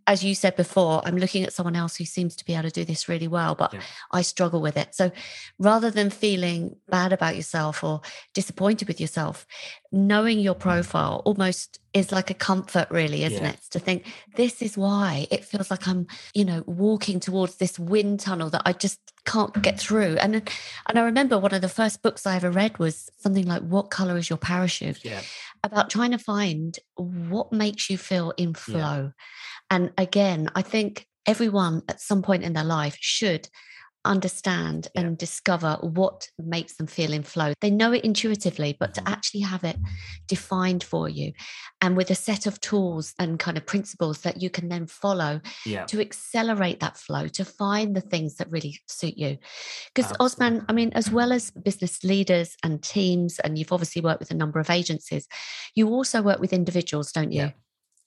as 0.07 0.23
you 0.23 0.35
said 0.35 0.55
before, 0.57 1.03
I'm 1.05 1.17
looking 1.17 1.43
at 1.43 1.53
someone 1.53 1.75
else 1.75 1.97
who 1.97 2.05
seems 2.05 2.37
to 2.37 2.45
be 2.45 2.55
able 2.55 2.65
to 2.65 2.71
do 2.71 2.85
this 2.85 3.09
really 3.09 3.27
well, 3.27 3.55
but 3.55 3.75
yeah. 3.75 3.81
I 4.13 4.23
struggle 4.23 4.61
with 4.61 4.77
it. 4.77 4.95
So 4.95 5.11
rather 5.59 5.91
than 5.91 6.11
feeling 6.11 6.77
bad 6.89 7.13
about 7.13 7.35
yourself 7.35 7.83
or 7.83 8.03
disappointed 8.33 8.87
with 8.87 9.01
yourself, 9.01 9.47
knowing 9.91 10.39
your 10.39 10.55
mm. 10.55 10.61
profile 10.61 11.23
almost 11.25 11.81
is 11.93 12.13
like 12.13 12.31
a 12.31 12.35
comfort, 12.35 12.89
really, 12.91 13.25
isn't 13.25 13.43
yeah. 13.43 13.51
it? 13.51 13.61
To 13.71 13.81
think 13.81 14.05
this 14.37 14.63
is 14.63 14.77
why 14.77 15.27
it 15.31 15.45
feels 15.45 15.71
like 15.71 15.89
I'm, 15.89 16.07
you 16.35 16.45
know, 16.45 16.63
walking 16.67 17.19
towards 17.19 17.57
this 17.57 17.79
wind 17.79 18.21
tunnel 18.21 18.51
that 18.51 18.63
I 18.65 18.75
just 18.75 19.01
can't 19.25 19.61
get 19.61 19.77
mm. 19.77 19.81
through. 19.81 20.17
And 20.19 20.37
and 20.89 20.99
I 20.99 21.03
remember 21.03 21.39
one 21.39 21.55
of 21.55 21.63
the 21.63 21.69
first 21.69 22.03
books 22.03 22.27
I 22.27 22.37
ever 22.37 22.51
read 22.51 22.79
was 22.79 23.11
something 23.19 23.47
like 23.47 23.63
"What 23.63 23.91
color 23.91 24.17
is 24.17 24.31
your 24.31 24.37
parachute?" 24.37 25.05
Yeah. 25.05 25.23
About 25.65 25.91
trying 25.91 26.13
to 26.13 26.19
find 26.19 26.79
what 26.97 27.53
makes 27.53 27.91
you 27.91 27.99
feel 27.99 28.33
in 28.37 28.55
flow. 28.55 29.13
And 29.71 29.93
again, 29.99 30.51
I 30.55 30.62
think 30.62 31.07
everyone 31.27 31.83
at 31.89 32.01
some 32.01 32.23
point 32.23 32.45
in 32.45 32.53
their 32.53 32.64
life 32.64 32.97
should 33.01 33.49
understand 34.07 34.89
yeah. 34.95 35.03
and 35.03 35.19
discover 35.19 35.77
what 35.81 36.29
makes 36.39 36.77
them 36.77 36.87
feel 36.87 37.12
in 37.12 37.23
flow. 37.23 37.53
They 37.61 37.71
know 37.71 37.93
it 37.93 38.05
intuitively, 38.05 38.77
but 38.79 38.95
mm-hmm. 38.95 39.05
to 39.05 39.11
actually 39.11 39.41
have 39.41 39.64
it 39.64 39.77
defined 40.29 40.83
for 40.83 41.09
you 41.09 41.33
and 41.81 41.97
with 41.97 42.11
a 42.11 42.14
set 42.14 42.47
of 42.47 42.61
tools 42.61 43.12
and 43.19 43.39
kind 43.39 43.57
of 43.57 43.67
principles 43.67 44.21
that 44.21 44.41
you 44.41 44.49
can 44.49 44.69
then 44.69 44.87
follow 44.87 45.41
yeah. 45.67 45.85
to 45.87 46.01
accelerate 46.01 46.81
that 46.81 46.97
flow, 46.97 47.29
to 47.29 47.45
find 47.45 47.95
the 47.95 48.01
things 48.01 48.37
that 48.37 48.51
really 48.51 48.79
suit 48.87 49.19
you. 49.19 49.37
Because 49.95 50.12
Osman, 50.21 50.64
I 50.69 50.73
mean, 50.73 50.93
as 50.95 51.11
well 51.11 51.33
as 51.33 51.51
business 51.51 52.03
leaders 52.05 52.57
and 52.62 52.83
teams, 52.83 53.39
and 53.41 53.59
you've 53.59 53.73
obviously 53.73 54.03
worked 54.03 54.21
with 54.21 54.31
a 54.31 54.35
number 54.35 54.61
of 54.61 54.71
agencies, 54.71 55.27
you 55.75 55.89
also 55.89 56.23
work 56.23 56.41
with 56.41 56.53
individuals, 56.53 57.12
don't 57.12 57.33
you? 57.33 57.43
Yeah. 57.43 57.51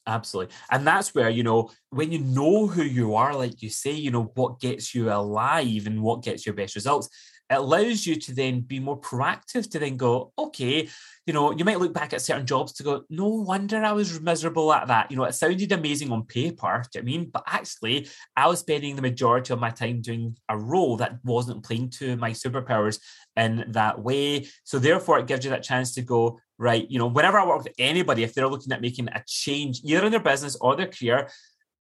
Absolutely. 0.08 0.56
And 0.72 0.88
that's 0.88 1.14
where, 1.14 1.30
you 1.30 1.44
know, 1.44 1.70
when 1.92 2.12
you 2.12 2.20
know 2.20 2.68
who 2.68 2.84
you 2.84 3.16
are, 3.16 3.36
like 3.36 3.62
you 3.62 3.70
say, 3.70 3.92
you 3.92 4.12
know, 4.12 4.32
what 4.34 4.60
gets 4.60 4.96
you 4.96 5.12
alive 5.12 5.86
and 5.86 6.02
what 6.02 6.24
gets 6.24 6.46
your 6.46 6.56
best 6.56 6.76
results, 6.76 7.10
it 7.52 7.56
allows 7.56 8.06
you 8.06 8.16
to 8.16 8.34
then 8.34 8.62
be 8.62 8.80
more 8.80 9.00
proactive 9.00 9.70
to 9.72 9.80
then 9.80 9.98
go, 9.98 10.32
okay, 10.38 10.88
you 11.26 11.34
know, 11.34 11.52
you 11.52 11.66
might 11.66 11.80
look 11.80 11.94
back 11.94 12.14
at 12.14 12.22
certain 12.22 12.46
jobs 12.46 12.74
to 12.74 12.84
go, 12.84 13.04
no 13.10 13.28
wonder 13.28 13.84
I 13.84 13.92
was 13.92 14.20
miserable 14.20 14.72
at 14.74 14.88
that. 14.88 15.12
You 15.12 15.18
know, 15.18 15.24
it 15.26 15.34
sounded 15.34 15.72
amazing 15.72 16.12
on 16.12 16.26
paper, 16.26 16.84
do 16.92 17.00
you 17.00 17.04
know 17.04 17.08
I 17.08 17.18
mean? 17.18 17.30
But 17.32 17.44
actually, 17.48 18.08
I 18.36 18.48
was 18.48 18.60
spending 18.60 18.96
the 18.96 19.02
majority 19.02 19.54
of 19.54 19.60
my 19.60 19.70
time 19.72 20.02
doing 20.02 20.38
a 20.48 20.58
role 20.58 20.98
that 20.98 21.20
wasn't 21.24 21.64
playing 21.64 21.90
to 21.92 22.16
my 22.18 22.32
superpowers 22.32 23.00
in 23.36 23.66
that 23.70 24.00
way. 24.02 24.48
So 24.64 24.80
therefore, 24.80 25.20
it 25.20 25.28
gives 25.28 25.44
you 25.44 25.52
that 25.52 25.64
chance 25.64 25.94
to 25.96 26.02
go, 26.02 26.40
right, 26.60 26.86
you 26.92 27.00
know, 27.00 27.08
whenever 27.08 27.40
I 27.40 27.48
work 27.48 27.64
with 27.64 27.74
anybody, 27.80 28.24
if 28.24 28.36
they're 28.36 28.48
looking 28.48 28.74
at 28.74 28.82
making 28.82 29.08
a 29.08 29.24
change, 29.26 29.82
either 29.84 30.06
in 30.06 30.12
their 30.12 30.20
business 30.20 30.58
or 30.60 30.76
their 30.76 30.88
career, 30.88 31.30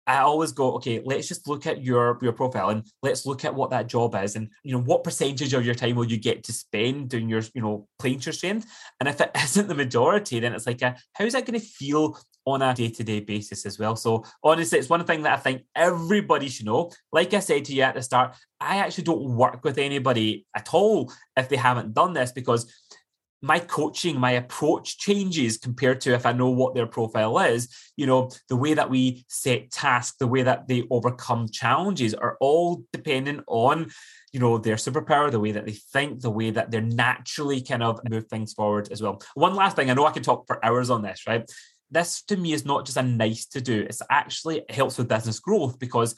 I 0.05 0.17
always 0.19 0.51
go, 0.51 0.73
okay, 0.73 1.01
let's 1.05 1.29
just 1.29 1.47
look 1.47 1.65
at 1.65 1.81
your 1.81 2.19
your 2.21 2.33
profile 2.33 2.69
and 2.69 2.85
let's 3.01 3.25
look 3.25 3.45
at 3.45 3.55
what 3.55 3.69
that 3.69 3.87
job 3.87 4.15
is, 4.15 4.35
and 4.35 4.49
you 4.63 4.73
know 4.73 4.81
what 4.81 5.03
percentage 5.03 5.53
of 5.53 5.65
your 5.65 5.75
time 5.75 5.95
will 5.95 6.05
you 6.05 6.17
get 6.17 6.43
to 6.45 6.53
spend 6.53 7.09
doing 7.09 7.29
your, 7.29 7.41
you 7.53 7.61
know, 7.61 7.87
playing 7.99 8.19
your 8.19 8.33
strength. 8.33 8.67
And 8.99 9.07
if 9.07 9.21
it 9.21 9.31
isn't 9.43 9.67
the 9.67 9.75
majority, 9.75 10.39
then 10.39 10.53
it's 10.53 10.67
like, 10.67 10.81
a, 10.81 10.97
how 11.13 11.23
is 11.23 11.33
that 11.33 11.45
going 11.45 11.59
to 11.59 11.65
feel 11.65 12.19
on 12.45 12.61
a 12.61 12.73
day 12.73 12.89
to 12.89 13.03
day 13.03 13.21
basis 13.21 13.65
as 13.65 13.79
well? 13.79 13.95
So 13.95 14.25
honestly, 14.43 14.79
it's 14.79 14.89
one 14.89 15.05
thing 15.05 15.21
that 15.23 15.33
I 15.33 15.41
think 15.41 15.61
everybody 15.73 16.49
should 16.49 16.65
know. 16.65 16.91
Like 17.13 17.33
I 17.33 17.39
said 17.39 17.63
to 17.65 17.73
you 17.73 17.83
at 17.83 17.95
the 17.95 18.01
start, 18.01 18.35
I 18.59 18.77
actually 18.77 19.05
don't 19.05 19.37
work 19.37 19.63
with 19.63 19.77
anybody 19.77 20.45
at 20.53 20.73
all 20.73 21.13
if 21.37 21.47
they 21.47 21.57
haven't 21.57 21.93
done 21.93 22.11
this 22.11 22.33
because 22.33 22.69
my 23.43 23.59
coaching, 23.59 24.17
my 24.17 24.31
approach 24.31 24.97
changes 24.97 25.57
compared 25.57 25.99
to 25.99 26.13
if 26.13 26.25
I 26.25 26.31
know 26.31 26.49
what 26.49 26.73
their 26.73 26.87
profile 26.87 27.37
is. 27.39 27.67
You 27.97 28.07
know, 28.07 28.31
the 28.47 28.55
way 28.55 28.73
that 28.73 28.89
we 28.89 29.25
set 29.27 29.69
tasks, 29.69 30.15
the 30.17 30.27
way 30.27 30.43
that 30.43 30.69
they 30.69 30.85
overcome 30.89 31.49
challenges 31.49 32.13
are 32.13 32.37
all 32.39 32.85
dependent 32.93 33.43
on, 33.47 33.91
you 34.31 34.39
know, 34.39 34.57
their 34.57 34.77
superpower, 34.77 35.29
the 35.29 35.41
way 35.41 35.51
that 35.51 35.65
they 35.65 35.73
think, 35.73 36.21
the 36.21 36.29
way 36.29 36.51
that 36.51 36.71
they're 36.71 36.79
naturally 36.79 37.61
kind 37.61 37.83
of 37.83 37.99
move 38.09 38.27
things 38.27 38.53
forward 38.53 38.89
as 38.93 39.01
well. 39.01 39.21
One 39.33 39.55
last 39.55 39.75
thing, 39.75 39.91
I 39.91 39.93
know 39.93 40.05
I 40.05 40.11
can 40.11 40.23
talk 40.23 40.47
for 40.47 40.63
hours 40.63 40.89
on 40.89 41.01
this, 41.01 41.23
right? 41.27 41.43
This 41.91 42.23
to 42.23 42.37
me 42.37 42.53
is 42.53 42.63
not 42.63 42.85
just 42.85 42.97
a 42.97 43.03
nice 43.03 43.45
to 43.47 43.59
do, 43.59 43.81
it's 43.81 44.01
actually 44.09 44.59
it 44.59 44.71
helps 44.71 44.97
with 44.97 45.09
business 45.09 45.41
growth 45.41 45.77
because 45.79 46.15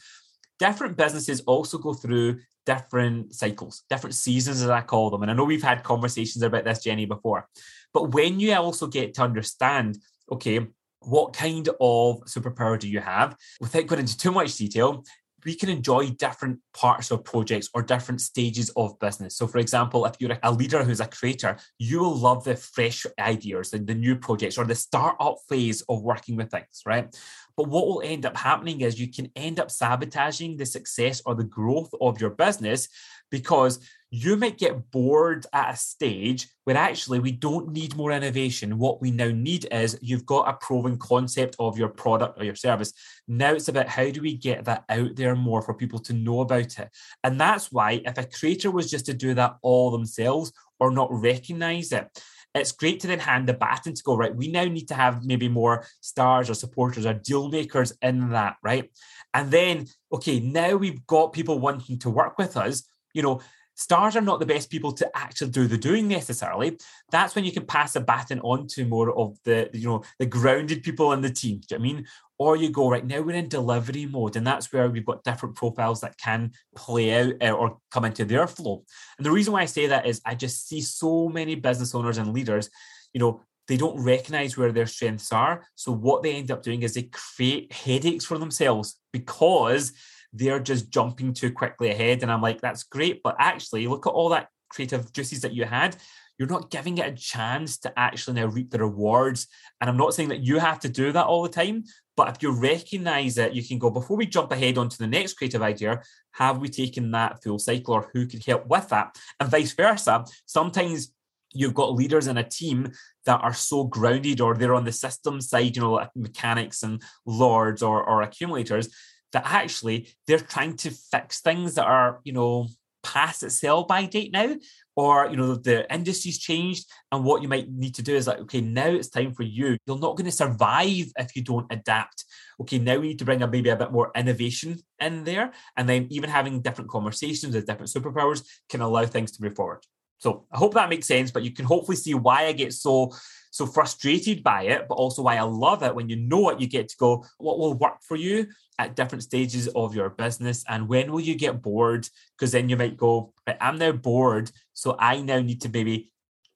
different 0.60 0.96
businesses 0.96 1.42
also 1.42 1.80
go 1.80 1.96
through 1.96 2.42
different 2.66 3.34
cycles, 3.34 3.84
different 3.90 4.16
seasons, 4.16 4.62
as 4.62 4.70
I 4.70 4.82
call 4.82 5.10
them. 5.10 5.22
And 5.22 5.32
I 5.32 5.34
know 5.34 5.44
we've 5.44 5.64
had 5.64 5.84
conversations 5.84 6.44
about 6.44 6.66
this, 6.66 6.84
Jenny, 6.84 7.06
before. 7.06 7.48
But 7.94 8.14
when 8.14 8.40
you 8.40 8.54
also 8.54 8.88
get 8.88 9.14
to 9.16 9.22
understand, 9.22 9.98
okay, 10.32 10.68
what 11.00 11.34
kind 11.34 11.68
of 11.80 12.24
superpower 12.26 12.80
do 12.80 12.90
you 12.90 13.00
have? 13.00 13.38
Without 13.62 13.88
going 13.88 14.02
into 14.02 14.18
too 14.18 14.32
much 14.32 14.58
detail, 14.58 15.06
we 15.46 15.54
can 15.54 15.70
enjoy 15.70 16.10
different 16.10 16.60
parts 16.74 17.12
of 17.12 17.24
projects 17.24 17.70
or 17.76 17.84
different 17.84 18.20
stages 18.20 18.72
of 18.76 18.98
business. 19.00 19.38
So, 19.38 19.46
for 19.46 19.60
example, 19.60 20.06
if 20.06 20.16
you're 20.20 20.38
a 20.42 20.52
leader 20.52 20.84
who's 20.84 21.00
a 21.00 21.08
creator, 21.08 21.58
you 21.78 22.00
will 22.00 22.16
love 22.16 22.44
the 22.44 22.56
fresh 22.56 23.06
ideas, 23.20 23.72
and 23.74 23.86
the 23.86 23.94
new 23.94 24.16
projects, 24.16 24.58
or 24.58 24.66
the 24.66 24.74
startup 24.74 25.38
phase 25.48 25.84
of 25.88 26.02
working 26.02 26.36
with 26.36 26.50
things, 26.50 26.82
right? 26.86 27.16
But 27.58 27.70
what 27.70 27.88
will 27.88 28.02
end 28.02 28.26
up 28.26 28.36
happening 28.36 28.82
is 28.82 29.00
you 29.00 29.12
can 29.12 29.32
end 29.36 29.60
up 29.60 29.72
sabotaging 29.72 30.58
the 30.58 30.66
success 30.66 31.22
or 31.26 31.36
the 31.36 31.44
growth 31.44 31.90
of 32.02 32.20
your 32.20 32.32
business 32.32 32.90
because 33.32 33.80
you 34.12 34.38
might 34.38 34.58
get 34.58 34.92
bored 34.92 35.46
at 35.52 35.74
a 35.74 35.78
stage 35.78 36.48
where 36.64 36.78
actually 36.78 37.20
we 37.20 37.32
don't 37.32 37.72
need 37.72 37.96
more 37.96 38.12
innovation. 38.12 38.78
What 38.78 39.02
we 39.02 39.12
now 39.12 39.30
need 39.30 39.68
is 39.72 39.98
you've 40.02 40.26
got 40.26 40.48
a 40.48 40.54
proven 40.54 40.98
concept 40.98 41.56
of 41.60 41.78
your 41.78 41.90
product 41.90 42.40
or 42.40 42.46
your 42.46 42.56
service. 42.56 42.94
Now 43.28 43.52
it's 43.52 43.68
about 43.68 43.90
how 43.90 44.10
do 44.10 44.22
we 44.22 44.38
get 44.38 44.66
that 44.66 44.86
out 44.90 45.16
there 45.16 45.36
more 45.36 45.62
for 45.62 45.74
people 45.74 46.00
to 46.00 46.14
know 46.14 46.42
about 46.42 46.80
it. 46.80 46.90
And 47.24 47.40
that's 47.40 47.72
why 47.72 48.02
if 48.06 48.18
a 48.18 48.26
creator 48.26 48.72
was 48.72 48.90
just 48.90 49.06
to 49.08 49.14
do 49.14 49.34
that 49.34 49.58
all 49.62 49.92
themselves 49.92 50.54
or 50.80 50.92
not 50.92 51.10
recognize 51.12 51.92
it, 51.92 52.08
it's 52.56 52.72
great 52.72 53.02
to 53.02 53.08
then 53.08 53.20
hand 53.20 53.48
the 53.48 53.54
baton 53.54 53.94
to 53.94 54.04
go, 54.04 54.16
right? 54.16 54.36
We 54.36 54.48
now 54.48 54.64
need 54.64 54.88
to 54.88 54.96
have 54.96 55.26
maybe 55.26 55.50
more 55.50 55.86
stars 56.00 56.50
or 56.50 56.54
supporters 56.54 57.06
or 57.06 57.14
deal 57.14 57.50
makers 57.50 57.94
in 58.02 58.30
that, 58.30 58.56
right? 58.64 58.90
And 59.34 59.52
then, 59.52 59.88
okay, 60.12 60.40
now 60.40 60.78
we've 60.78 61.06
got 61.06 61.34
people 61.34 61.60
wanting 61.60 62.00
to 62.00 62.10
work 62.10 62.38
with 62.38 62.56
us. 62.56 62.88
You 63.14 63.24
know, 63.24 63.42
stars 63.76 64.16
are 64.16 64.22
not 64.22 64.40
the 64.40 64.46
best 64.46 64.70
people 64.70 64.94
to 64.94 65.10
actually 65.16 65.52
do 65.52 65.68
the 65.68 65.78
doing 65.78 66.08
necessarily. 66.08 66.78
That's 67.12 67.36
when 67.36 67.44
you 67.44 67.52
can 67.52 67.66
pass 67.66 67.94
the 67.94 68.00
baton 68.00 68.40
on 68.40 68.68
to 68.68 68.86
more 68.86 69.12
of 69.18 69.38
the, 69.44 69.70
you 69.74 69.88
know, 69.88 70.04
the 70.18 70.26
grounded 70.26 70.82
people 70.82 71.12
in 71.12 71.22
the 71.22 71.30
team. 71.30 71.60
Do 71.60 71.76
you 71.76 71.80
know 71.80 71.84
I 71.84 71.88
mean? 71.88 72.08
Or 72.38 72.58
you 72.58 72.70
go, 72.70 72.90
right 72.90 73.06
now 73.06 73.22
we're 73.22 73.36
in 73.36 73.48
delivery 73.48 74.06
mode, 74.06 74.36
and 74.36 74.46
that's 74.46 74.74
where 74.74 74.90
we've 74.90 75.06
got 75.06 75.24
different 75.24 75.56
profiles 75.56 76.02
that 76.02 76.18
can 76.18 76.52
play 76.76 77.14
out 77.14 77.34
uh, 77.42 77.52
or 77.52 77.78
come 77.92 78.06
into 78.06 78.26
their 78.26 78.46
flow. 78.46 78.84
And 79.18 79.26
the 79.26 79.32
reason 79.32 79.54
why 79.54 79.62
I 79.62 79.66
say 79.66 79.88
that 79.88 80.06
is 80.06 80.22
I 80.26 80.36
just 80.36 80.68
see 80.68 80.82
so 80.82 81.30
many 81.30 81.56
business 81.56 81.96
owners 81.96 82.18
and 82.18 82.34
leaders, 82.34 82.70
you 83.14 83.20
know, 83.20 83.42
they 83.68 83.78
don't 83.78 84.04
recognize 84.04 84.58
where 84.58 84.72
their 84.72 84.86
strengths 84.86 85.32
are. 85.32 85.66
So 85.76 85.92
what 85.92 86.24
they 86.24 86.36
end 86.36 86.52
up 86.52 86.62
doing 86.62 86.84
is 86.84 86.94
they 86.94 87.10
create 87.12 87.72
headaches 87.72 88.26
for 88.26 88.38
themselves 88.38 89.00
because 89.12 89.94
they're 90.34 90.60
just 90.60 90.90
jumping 90.90 91.34
too 91.34 91.52
quickly 91.52 91.90
ahead. 91.90 92.22
And 92.22 92.32
I'm 92.32 92.42
like, 92.42 92.62
that's 92.62 92.84
great. 92.84 93.24
But 93.24 93.38
actually, 93.40 93.88
look 93.88 94.06
at 94.06 94.12
all 94.12 94.30
that 94.30 94.50
creative 94.70 95.12
juices 95.14 95.42
that 95.42 95.54
you 95.54 95.64
had. 95.66 95.96
You're 96.38 96.50
not 96.50 96.70
giving 96.70 96.98
it 96.98 97.08
a 97.08 97.16
chance 97.16 97.78
to 97.80 97.98
actually 97.98 98.42
now 98.42 98.48
reap 98.48 98.72
the 98.72 98.80
rewards. 98.80 99.48
And 99.80 99.90
I'm 99.90 99.98
not 99.98 100.14
saying 100.14 100.30
that 100.30 100.44
you 100.44 100.60
have 100.60 100.80
to 100.82 100.90
do 100.90 101.12
that 101.12 101.26
all 101.26 101.44
the 101.44 101.50
time, 101.50 101.86
but 102.18 102.30
if 102.30 102.42
you 102.42 102.52
recognize 102.52 103.38
it, 103.38 103.54
you 103.54 103.66
can 103.66 103.80
go 103.80 103.90
before 103.90 104.18
we 104.18 104.26
jump 104.26 104.52
ahead 104.52 104.78
onto 104.78 104.98
the 104.98 105.08
next 105.08 105.34
creative 105.34 105.62
idea. 105.62 106.02
Have 106.34 106.60
we 106.60 106.68
taken 106.68 107.12
that 107.12 107.42
full 107.44 107.60
cycle, 107.60 107.94
or 107.94 108.10
who 108.14 108.28
could 108.28 108.44
help 108.46 108.68
with 108.68 108.90
that, 108.90 109.18
and 109.40 109.50
vice 109.50 109.74
versa? 109.74 110.26
Sometimes 110.46 111.14
you've 111.54 111.74
got 111.74 111.94
leaders 111.94 112.28
in 112.28 112.38
a 112.38 112.44
team 112.44 112.92
that 113.26 113.42
are 113.42 113.54
so 113.54 113.86
grounded, 113.86 114.42
or 114.42 114.56
they're 114.56 114.76
on 114.76 114.84
the 114.84 114.92
system 114.92 115.40
side, 115.40 115.76
you 115.76 115.82
know, 115.82 115.94
like 115.94 116.10
mechanics 116.16 116.84
and 116.84 117.02
lords 117.26 117.82
or, 117.82 118.04
or 118.04 118.22
accumulators 118.22 118.94
that 119.32 119.46
actually 119.46 120.10
they're 120.28 120.40
trying 120.40 120.76
to 120.78 120.92
fix 120.92 121.42
things 121.42 121.76
that 121.76 121.86
are, 121.86 122.20
you 122.24 122.34
know, 122.34 122.68
past 123.06 123.44
its 123.44 123.60
sell 123.60 123.84
by 123.84 124.06
date 124.06 124.32
now, 124.34 124.56
or 124.96 125.28
you 125.30 125.38
know, 125.38 125.56
the 125.56 125.92
industry's 125.94 126.40
changed, 126.40 126.90
and 127.12 127.24
what 127.24 127.42
you 127.42 127.48
might 127.48 127.70
need 127.70 127.96
to 127.96 128.02
do 128.02 128.16
is 128.16 128.28
like, 128.28 128.40
okay, 128.40 128.62
now 128.62 128.88
it's 128.88 129.10
time 129.10 129.34
for 129.34 129.44
you. 129.44 129.78
You're 129.86 130.00
not 130.00 130.18
going 130.18 130.26
to 130.26 130.32
survive 130.32 131.12
if 131.18 131.36
you 131.36 131.44
don't 131.44 131.72
adapt. 131.72 132.26
Okay, 132.62 132.80
now 132.80 132.98
we 132.98 133.10
need 133.10 133.20
to 133.20 133.26
bring 133.26 133.42
a 133.42 133.48
maybe 133.48 133.70
a 133.70 133.76
bit 133.76 133.92
more 133.92 134.12
innovation 134.16 134.80
in 135.00 135.24
there, 135.24 135.54
and 135.78 135.88
then 135.88 136.08
even 136.10 136.30
having 136.30 136.62
different 136.62 136.90
conversations 136.90 137.54
with 137.56 137.68
different 137.68 137.92
superpowers 137.92 138.44
can 138.70 138.82
allow 138.82 139.06
things 139.06 139.32
to 139.34 139.44
move 139.44 139.56
forward. 139.56 139.86
So 140.18 140.46
I 140.52 140.58
hope 140.58 140.74
that 140.74 140.90
makes 140.90 141.08
sense, 141.08 141.30
but 141.30 141.44
you 141.44 141.52
can 141.52 141.66
hopefully 141.66 141.98
see 141.98 142.14
why 142.14 142.46
I 142.46 142.54
get 142.54 142.74
so 142.74 143.14
so 143.52 143.66
frustrated 143.66 144.44
by 144.44 144.64
it, 144.64 144.86
but 144.90 144.96
also 144.96 145.22
why 145.22 145.38
I 145.38 145.44
love 145.44 145.82
it 145.82 145.96
when 145.96 146.10
you 146.10 146.18
know 146.18 146.50
it, 146.50 146.60
you 146.60 146.68
get 146.68 146.90
to 146.90 146.98
go, 146.98 147.26
what 147.38 147.58
will 147.58 147.74
work 147.74 148.02
for 148.02 148.18
you 148.18 148.48
at 148.80 148.96
different 148.96 149.24
stages 149.24 149.68
of 149.70 149.96
your 149.96 150.10
business? 150.10 150.64
And 150.68 150.88
when 150.88 151.12
will 151.12 151.22
you 151.22 151.36
get 151.36 151.62
bored? 151.62 152.08
Because 152.38 152.52
then 152.52 152.70
you 152.70 152.78
might 152.78 152.98
go, 152.98 153.34
I'm 153.60 153.78
now 153.78 153.92
bored. 153.92 154.52
So 154.74 154.96
I 155.00 155.22
now 155.22 155.40
need 155.40 155.62
to 155.62 155.70
maybe 155.70 156.12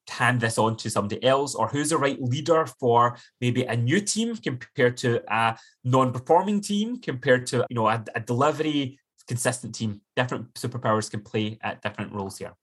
hand 0.09 0.41
this 0.41 0.57
on 0.57 0.75
to 0.77 0.89
somebody 0.89 1.23
else 1.23 1.55
or 1.55 1.67
who's 1.67 1.89
the 1.89 1.97
right 1.97 2.21
leader 2.21 2.65
for 2.79 3.17
maybe 3.39 3.63
a 3.63 3.75
new 3.75 4.01
team 4.01 4.35
compared 4.35 4.97
to 4.97 5.21
a 5.33 5.57
non-performing 5.83 6.61
team 6.61 6.99
compared 6.99 7.45
to 7.47 7.65
you 7.69 7.75
know 7.75 7.87
a, 7.87 8.03
a 8.15 8.19
delivery 8.19 8.99
consistent 9.27 9.75
team 9.75 10.01
different 10.15 10.51
superpowers 10.55 11.09
can 11.09 11.21
play 11.21 11.57
at 11.61 11.81
different 11.81 12.11
roles 12.11 12.37
here 12.37 12.53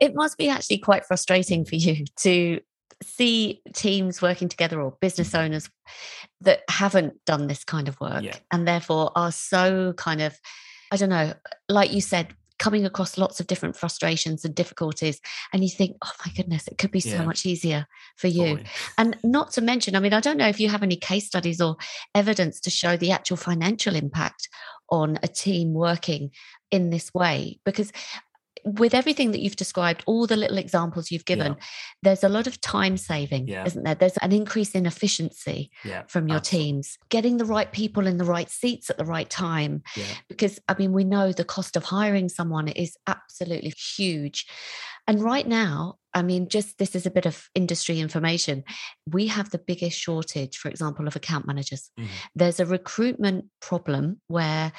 it 0.00 0.14
must 0.14 0.36
be 0.36 0.48
actually 0.48 0.78
quite 0.78 1.04
frustrating 1.04 1.64
for 1.64 1.76
you 1.76 2.04
to 2.16 2.60
see 3.02 3.62
teams 3.72 4.22
working 4.22 4.48
together 4.48 4.80
or 4.80 4.96
business 5.00 5.30
mm-hmm. 5.30 5.44
owners 5.44 5.70
that 6.40 6.62
haven't 6.68 7.24
done 7.24 7.46
this 7.46 7.64
kind 7.64 7.88
of 7.88 7.98
work 8.00 8.22
yeah. 8.22 8.36
and 8.52 8.66
therefore 8.66 9.10
are 9.16 9.32
so 9.32 9.92
kind 9.96 10.20
of 10.20 10.38
i 10.90 10.96
don't 10.96 11.08
know 11.08 11.32
like 11.68 11.92
you 11.92 12.00
said 12.00 12.34
coming 12.58 12.86
across 12.86 13.18
lots 13.18 13.40
of 13.40 13.46
different 13.46 13.76
frustrations 13.76 14.44
and 14.44 14.54
difficulties 14.54 15.20
and 15.52 15.64
you 15.64 15.70
think 15.70 15.96
oh 16.04 16.12
my 16.24 16.32
goodness 16.36 16.68
it 16.68 16.78
could 16.78 16.90
be 16.90 17.00
so 17.00 17.10
yeah. 17.10 17.24
much 17.24 17.44
easier 17.44 17.86
for 18.16 18.28
you 18.28 18.56
totally. 18.56 18.66
and 18.96 19.16
not 19.24 19.50
to 19.50 19.60
mention 19.60 19.96
i 19.96 20.00
mean 20.00 20.12
i 20.12 20.20
don't 20.20 20.36
know 20.36 20.46
if 20.48 20.60
you 20.60 20.68
have 20.68 20.82
any 20.82 20.96
case 20.96 21.26
studies 21.26 21.60
or 21.60 21.76
evidence 22.14 22.60
to 22.60 22.70
show 22.70 22.96
the 22.96 23.10
actual 23.10 23.36
financial 23.36 23.96
impact 23.96 24.48
on 24.90 25.18
a 25.22 25.28
team 25.28 25.74
working 25.74 26.30
in 26.70 26.90
this 26.90 27.12
way 27.12 27.58
because 27.64 27.92
with 28.64 28.94
everything 28.94 29.32
that 29.32 29.40
you've 29.40 29.56
described, 29.56 30.02
all 30.06 30.26
the 30.26 30.36
little 30.36 30.58
examples 30.58 31.10
you've 31.10 31.26
given, 31.26 31.52
yeah. 31.52 31.64
there's 32.02 32.24
a 32.24 32.28
lot 32.28 32.46
of 32.46 32.60
time 32.60 32.96
saving, 32.96 33.46
yeah. 33.46 33.64
isn't 33.66 33.84
there? 33.84 33.94
There's 33.94 34.16
an 34.18 34.32
increase 34.32 34.70
in 34.70 34.86
efficiency 34.86 35.70
yeah, 35.84 36.02
from 36.08 36.28
your 36.28 36.38
absolutely. 36.38 36.72
teams, 36.72 36.98
getting 37.10 37.36
the 37.36 37.44
right 37.44 37.70
people 37.70 38.06
in 38.06 38.16
the 38.16 38.24
right 38.24 38.48
seats 38.48 38.88
at 38.88 38.96
the 38.96 39.04
right 39.04 39.28
time. 39.28 39.82
Because, 40.28 40.58
I 40.68 40.74
mean, 40.78 40.92
we 40.92 41.04
know 41.04 41.32
the 41.32 41.44
cost 41.44 41.76
of 41.76 41.84
hiring 41.84 42.28
someone 42.28 42.68
is 42.68 42.96
absolutely 43.06 43.74
huge. 43.96 44.46
And 45.06 45.22
right 45.22 45.46
now, 45.46 45.96
I 46.14 46.22
mean, 46.22 46.48
just 46.48 46.78
this 46.78 46.94
is 46.94 47.04
a 47.04 47.10
bit 47.10 47.26
of 47.26 47.48
industry 47.54 48.00
information. 48.00 48.64
We 49.10 49.26
have 49.26 49.50
the 49.50 49.58
biggest 49.58 49.98
shortage, 49.98 50.56
for 50.56 50.68
example, 50.68 51.06
of 51.06 51.16
account 51.16 51.46
managers. 51.46 51.90
Mm-hmm. 51.98 52.10
There's 52.34 52.60
a 52.60 52.66
recruitment 52.66 53.46
problem 53.60 54.20
where 54.28 54.72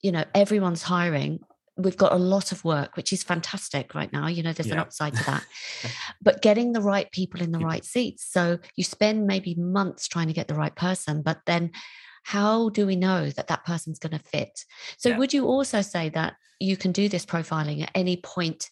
you 0.00 0.12
know 0.12 0.24
everyone's 0.34 0.82
hiring 0.82 1.40
we've 1.78 1.96
got 1.96 2.12
a 2.12 2.16
lot 2.16 2.50
of 2.52 2.64
work, 2.64 2.96
which 2.96 3.12
is 3.12 3.22
fantastic 3.22 3.94
right 3.94 4.12
now. 4.12 4.26
You 4.26 4.42
know, 4.42 4.52
there's 4.52 4.66
yeah. 4.66 4.74
an 4.74 4.80
upside 4.80 5.14
to 5.14 5.24
that. 5.24 5.44
but 6.22 6.42
getting 6.42 6.72
the 6.72 6.80
right 6.80 7.10
people 7.12 7.40
in 7.40 7.52
the 7.52 7.60
right 7.60 7.84
seats. 7.84 8.26
So 8.28 8.58
you 8.76 8.84
spend 8.84 9.26
maybe 9.26 9.54
months 9.54 10.08
trying 10.08 10.26
to 10.26 10.32
get 10.32 10.48
the 10.48 10.54
right 10.54 10.74
person, 10.74 11.22
but 11.22 11.38
then 11.46 11.70
how 12.24 12.68
do 12.70 12.84
we 12.84 12.96
know 12.96 13.30
that 13.30 13.46
that 13.46 13.64
person's 13.64 14.00
going 14.00 14.18
to 14.18 14.18
fit? 14.18 14.64
So 14.98 15.10
yeah. 15.10 15.18
would 15.18 15.32
you 15.32 15.46
also 15.46 15.80
say 15.80 16.08
that 16.10 16.34
you 16.58 16.76
can 16.76 16.92
do 16.92 17.08
this 17.08 17.24
profiling 17.24 17.82
at 17.82 17.90
any 17.94 18.16
point 18.16 18.68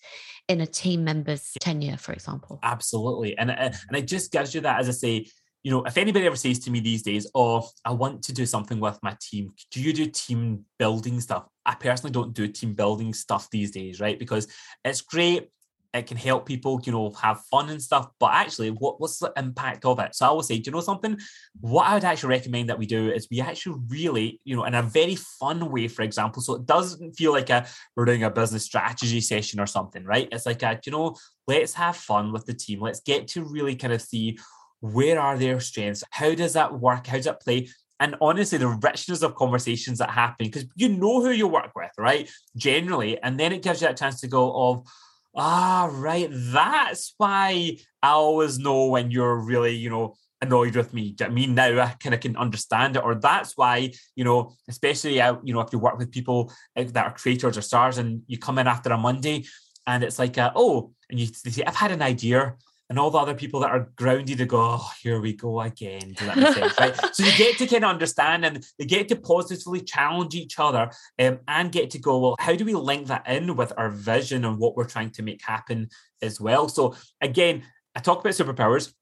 in 0.48 0.60
a 0.60 0.66
team 0.66 1.04
member's 1.04 1.52
tenure, 1.60 1.96
for 1.96 2.12
example? 2.12 2.58
Absolutely. 2.62 3.38
And, 3.38 3.50
and 3.50 3.74
it 3.92 4.08
just 4.08 4.32
gives 4.32 4.54
you 4.54 4.60
that, 4.62 4.80
as 4.80 4.88
I 4.88 4.92
say, 4.92 5.26
you 5.66 5.72
know, 5.72 5.82
if 5.82 5.98
anybody 5.98 6.24
ever 6.26 6.36
says 6.36 6.60
to 6.60 6.70
me 6.70 6.78
these 6.78 7.02
days, 7.02 7.26
"Oh, 7.34 7.68
I 7.84 7.90
want 7.90 8.22
to 8.22 8.32
do 8.32 8.46
something 8.46 8.78
with 8.78 9.00
my 9.02 9.16
team," 9.20 9.52
do 9.72 9.82
you 9.82 9.92
do 9.92 10.06
team 10.06 10.64
building 10.78 11.20
stuff? 11.20 11.48
I 11.64 11.74
personally 11.74 12.12
don't 12.12 12.32
do 12.32 12.46
team 12.46 12.74
building 12.74 13.12
stuff 13.12 13.50
these 13.50 13.72
days, 13.72 13.98
right? 13.98 14.16
Because 14.16 14.46
it's 14.84 15.00
great. 15.00 15.48
It 15.92 16.06
can 16.06 16.18
help 16.18 16.46
people, 16.46 16.80
you 16.84 16.92
know, 16.92 17.10
have 17.20 17.40
fun 17.50 17.68
and 17.68 17.82
stuff. 17.82 18.06
But 18.20 18.34
actually, 18.34 18.70
what, 18.70 19.00
what's 19.00 19.18
the 19.18 19.32
impact 19.36 19.84
of 19.84 19.98
it? 19.98 20.14
So 20.14 20.28
I 20.28 20.30
will 20.30 20.44
say, 20.44 20.58
do 20.58 20.68
you 20.68 20.72
know 20.72 20.80
something? 20.80 21.18
What 21.58 21.88
I 21.88 21.94
would 21.94 22.04
actually 22.04 22.28
recommend 22.28 22.68
that 22.68 22.78
we 22.78 22.86
do 22.86 23.10
is 23.10 23.26
we 23.28 23.40
actually 23.40 23.80
really, 23.88 24.40
you 24.44 24.54
know, 24.54 24.66
in 24.66 24.74
a 24.76 24.84
very 24.84 25.16
fun 25.16 25.68
way, 25.72 25.88
for 25.88 26.02
example. 26.02 26.42
So 26.42 26.54
it 26.54 26.66
doesn't 26.66 27.14
feel 27.14 27.32
like 27.32 27.50
a 27.50 27.66
we're 27.96 28.04
doing 28.04 28.22
a 28.22 28.30
business 28.30 28.62
strategy 28.62 29.20
session 29.20 29.58
or 29.58 29.66
something, 29.66 30.04
right? 30.04 30.28
It's 30.30 30.46
like 30.46 30.62
a, 30.62 30.78
you 30.86 30.92
know, 30.92 31.16
let's 31.48 31.74
have 31.74 31.96
fun 31.96 32.32
with 32.32 32.46
the 32.46 32.54
team. 32.54 32.80
Let's 32.80 33.00
get 33.00 33.26
to 33.28 33.42
really 33.42 33.74
kind 33.74 33.92
of 33.92 34.00
see 34.00 34.38
where 34.80 35.20
are 35.20 35.38
their 35.38 35.60
strengths? 35.60 36.04
How 36.10 36.34
does 36.34 36.52
that 36.54 36.78
work? 36.78 37.06
How 37.06 37.16
does 37.16 37.26
that 37.26 37.42
play? 37.42 37.68
And 37.98 38.14
honestly, 38.20 38.58
the 38.58 38.68
richness 38.68 39.22
of 39.22 39.34
conversations 39.34 39.98
that 39.98 40.10
happen, 40.10 40.46
because 40.46 40.66
you 40.74 40.88
know 40.88 41.22
who 41.22 41.30
you 41.30 41.48
work 41.48 41.70
with, 41.74 41.90
right? 41.96 42.30
Generally. 42.56 43.22
And 43.22 43.40
then 43.40 43.52
it 43.52 43.62
gives 43.62 43.80
you 43.80 43.88
that 43.88 43.96
chance 43.96 44.20
to 44.20 44.28
go 44.28 44.52
of, 44.54 44.86
ah, 45.34 45.88
right, 45.92 46.28
that's 46.30 47.14
why 47.16 47.78
I 48.02 48.08
always 48.08 48.58
know 48.58 48.86
when 48.86 49.10
you're 49.10 49.36
really, 49.36 49.74
you 49.74 49.88
know, 49.88 50.14
annoyed 50.42 50.76
with 50.76 50.92
me. 50.92 51.14
I 51.20 51.28
mean, 51.28 51.54
now 51.54 51.80
I 51.80 51.94
kind 52.00 52.14
of 52.14 52.20
can 52.20 52.36
understand 52.36 52.96
it, 52.96 53.04
or 53.04 53.14
that's 53.14 53.56
why 53.56 53.92
you 54.14 54.24
know, 54.24 54.54
especially 54.68 55.14
you 55.16 55.54
know, 55.54 55.60
if 55.60 55.72
you 55.72 55.78
work 55.78 55.98
with 55.98 56.12
people 56.12 56.52
uh, 56.76 56.84
that 56.84 57.06
are 57.06 57.14
creators 57.14 57.56
or 57.56 57.62
stars, 57.62 57.98
and 57.98 58.22
you 58.26 58.38
come 58.38 58.58
in 58.58 58.66
after 58.66 58.90
a 58.90 58.98
Monday, 58.98 59.44
and 59.86 60.04
it's 60.04 60.18
like, 60.18 60.36
uh, 60.38 60.52
oh, 60.54 60.92
and 61.10 61.18
you 61.18 61.26
say, 61.26 61.62
I've 61.64 61.76
had 61.76 61.92
an 61.92 62.02
idea, 62.02 62.54
and 62.88 62.98
all 62.98 63.10
the 63.10 63.18
other 63.18 63.34
people 63.34 63.60
that 63.60 63.70
are 63.70 63.90
grounded 63.96 64.38
to 64.38 64.46
go, 64.46 64.60
oh, 64.60 64.90
here 65.02 65.20
we 65.20 65.32
go 65.32 65.60
again. 65.60 66.14
Does 66.16 66.26
that 66.26 66.36
make 66.36 66.54
sense? 66.54 66.78
Right. 66.78 67.14
So 67.14 67.24
you 67.24 67.36
get 67.36 67.58
to 67.58 67.66
kind 67.66 67.84
of 67.84 67.90
understand 67.90 68.44
and 68.44 68.64
they 68.78 68.84
get 68.84 69.08
to 69.08 69.16
positively 69.16 69.80
challenge 69.80 70.34
each 70.34 70.58
other 70.58 70.90
um, 71.18 71.40
and 71.48 71.72
get 71.72 71.90
to 71.90 71.98
go, 71.98 72.18
well, 72.18 72.36
how 72.38 72.54
do 72.54 72.64
we 72.64 72.74
link 72.74 73.08
that 73.08 73.26
in 73.28 73.56
with 73.56 73.72
our 73.76 73.90
vision 73.90 74.44
and 74.44 74.58
what 74.58 74.76
we're 74.76 74.84
trying 74.84 75.10
to 75.10 75.22
make 75.22 75.42
happen 75.42 75.88
as 76.22 76.40
well? 76.40 76.68
So 76.68 76.94
again, 77.20 77.64
I 77.96 78.00
talk 78.00 78.20
about 78.20 78.34
superpowers. 78.34 78.92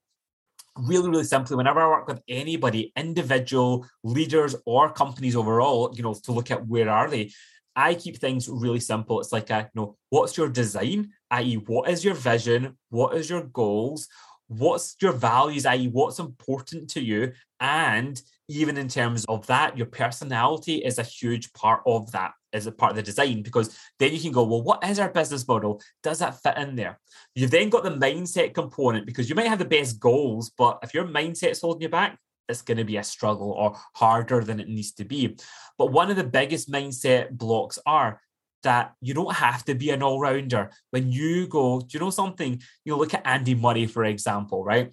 Really, 0.77 1.09
really 1.09 1.23
simply, 1.23 1.57
whenever 1.57 1.81
I 1.81 1.87
work 1.87 2.09
with 2.09 2.21
anybody, 2.27 2.93
individual 2.97 3.87
leaders 4.03 4.57
or 4.67 4.91
companies 4.91 5.37
overall, 5.37 5.95
you 5.95 6.03
know, 6.03 6.15
to 6.15 6.33
look 6.33 6.51
at 6.51 6.67
where 6.67 6.91
are 6.91 7.09
they, 7.09 7.31
I 7.77 7.95
keep 7.95 8.19
things 8.19 8.49
really 8.49 8.81
simple. 8.81 9.21
It's 9.21 9.31
like, 9.31 9.51
a, 9.51 9.71
you 9.73 9.81
know, 9.81 9.97
what's 10.11 10.37
your 10.37 10.49
design? 10.49 11.11
i.e., 11.35 11.57
what 11.67 11.89
is 11.89 12.05
your 12.05 12.15
vision? 12.15 12.77
What 12.91 13.17
is 13.17 13.29
your 13.29 13.43
goals? 13.43 14.09
What's 14.49 14.97
your 15.01 15.13
values, 15.13 15.67
i.e., 15.67 15.89
what's 15.89 16.19
important 16.19 16.91
to 16.91 17.01
you? 17.03 17.33
And 17.61 18.21
even 18.49 18.77
in 18.77 18.89
terms 18.89 19.25
of 19.25 19.47
that, 19.47 19.77
your 19.77 19.87
personality 19.87 20.77
is 20.77 20.99
a 20.99 21.03
huge 21.03 21.53
part 21.55 21.81
of 21.87 22.13
that, 22.13 22.33
as 22.53 22.67
a 22.67 22.73
part 22.73 22.91
of 22.91 22.97
the 22.97 23.03
design, 23.03 23.43
because 23.43 23.77
then 23.99 24.13
you 24.13 24.21
can 24.21 24.33
go, 24.33 24.45
well, 24.45 24.63
what 24.63 24.85
is 24.85 24.99
our 24.99 25.09
business 25.09 25.49
model? 25.49 25.81
Does 26.03 26.19
that 26.19 26.41
fit 26.43 26.59
in 26.59 26.77
there? 26.77 27.01
You've 27.35 27.51
then 27.51 27.71
got 27.71 27.85
the 27.85 27.91
mindset 27.91 28.55
component 28.55 29.07
because 29.07 29.29
you 29.29 29.35
might 29.35 29.49
have 29.49 29.59
the 29.59 29.65
best 29.65 29.99
goals, 29.99 30.51
but 30.57 30.79
if 30.83 30.93
your 30.93 31.07
mindset's 31.07 31.63
holding 31.63 31.83
you 31.83 31.89
back, 31.89 32.19
it's 32.49 32.63
going 32.63 32.77
to 32.77 32.85
be 32.85 32.99
a 32.99 33.03
struggle 33.03 33.53
or 33.53 33.77
harder 33.95 34.45
than 34.45 34.61
it 34.61 34.69
needs 34.69 34.93
to 34.93 35.05
be. 35.05 35.37
But 35.79 35.93
one 35.93 36.11
of 36.11 36.17
the 36.17 36.25
biggest 36.25 36.71
mindset 36.71 37.31
blocks 37.31 37.79
are 37.87 38.21
that 38.65 38.93
you 39.01 39.15
don't 39.15 39.35
have 39.35 39.65
to 39.67 39.75
be 39.75 39.91
an 39.91 40.03
all 40.03 40.21
rounder. 40.21 40.71
When 40.91 41.11
you 41.11 41.47
go, 41.47 41.81
do 41.81 41.87
you 41.93 42.01
know 42.01 42.11
something? 42.11 42.61
You 42.85 42.97
look 42.97 43.15
at 43.15 43.27
Andy 43.27 43.55
Murray, 43.55 43.87
for 43.87 44.05
example, 44.05 44.65
right? 44.65 44.93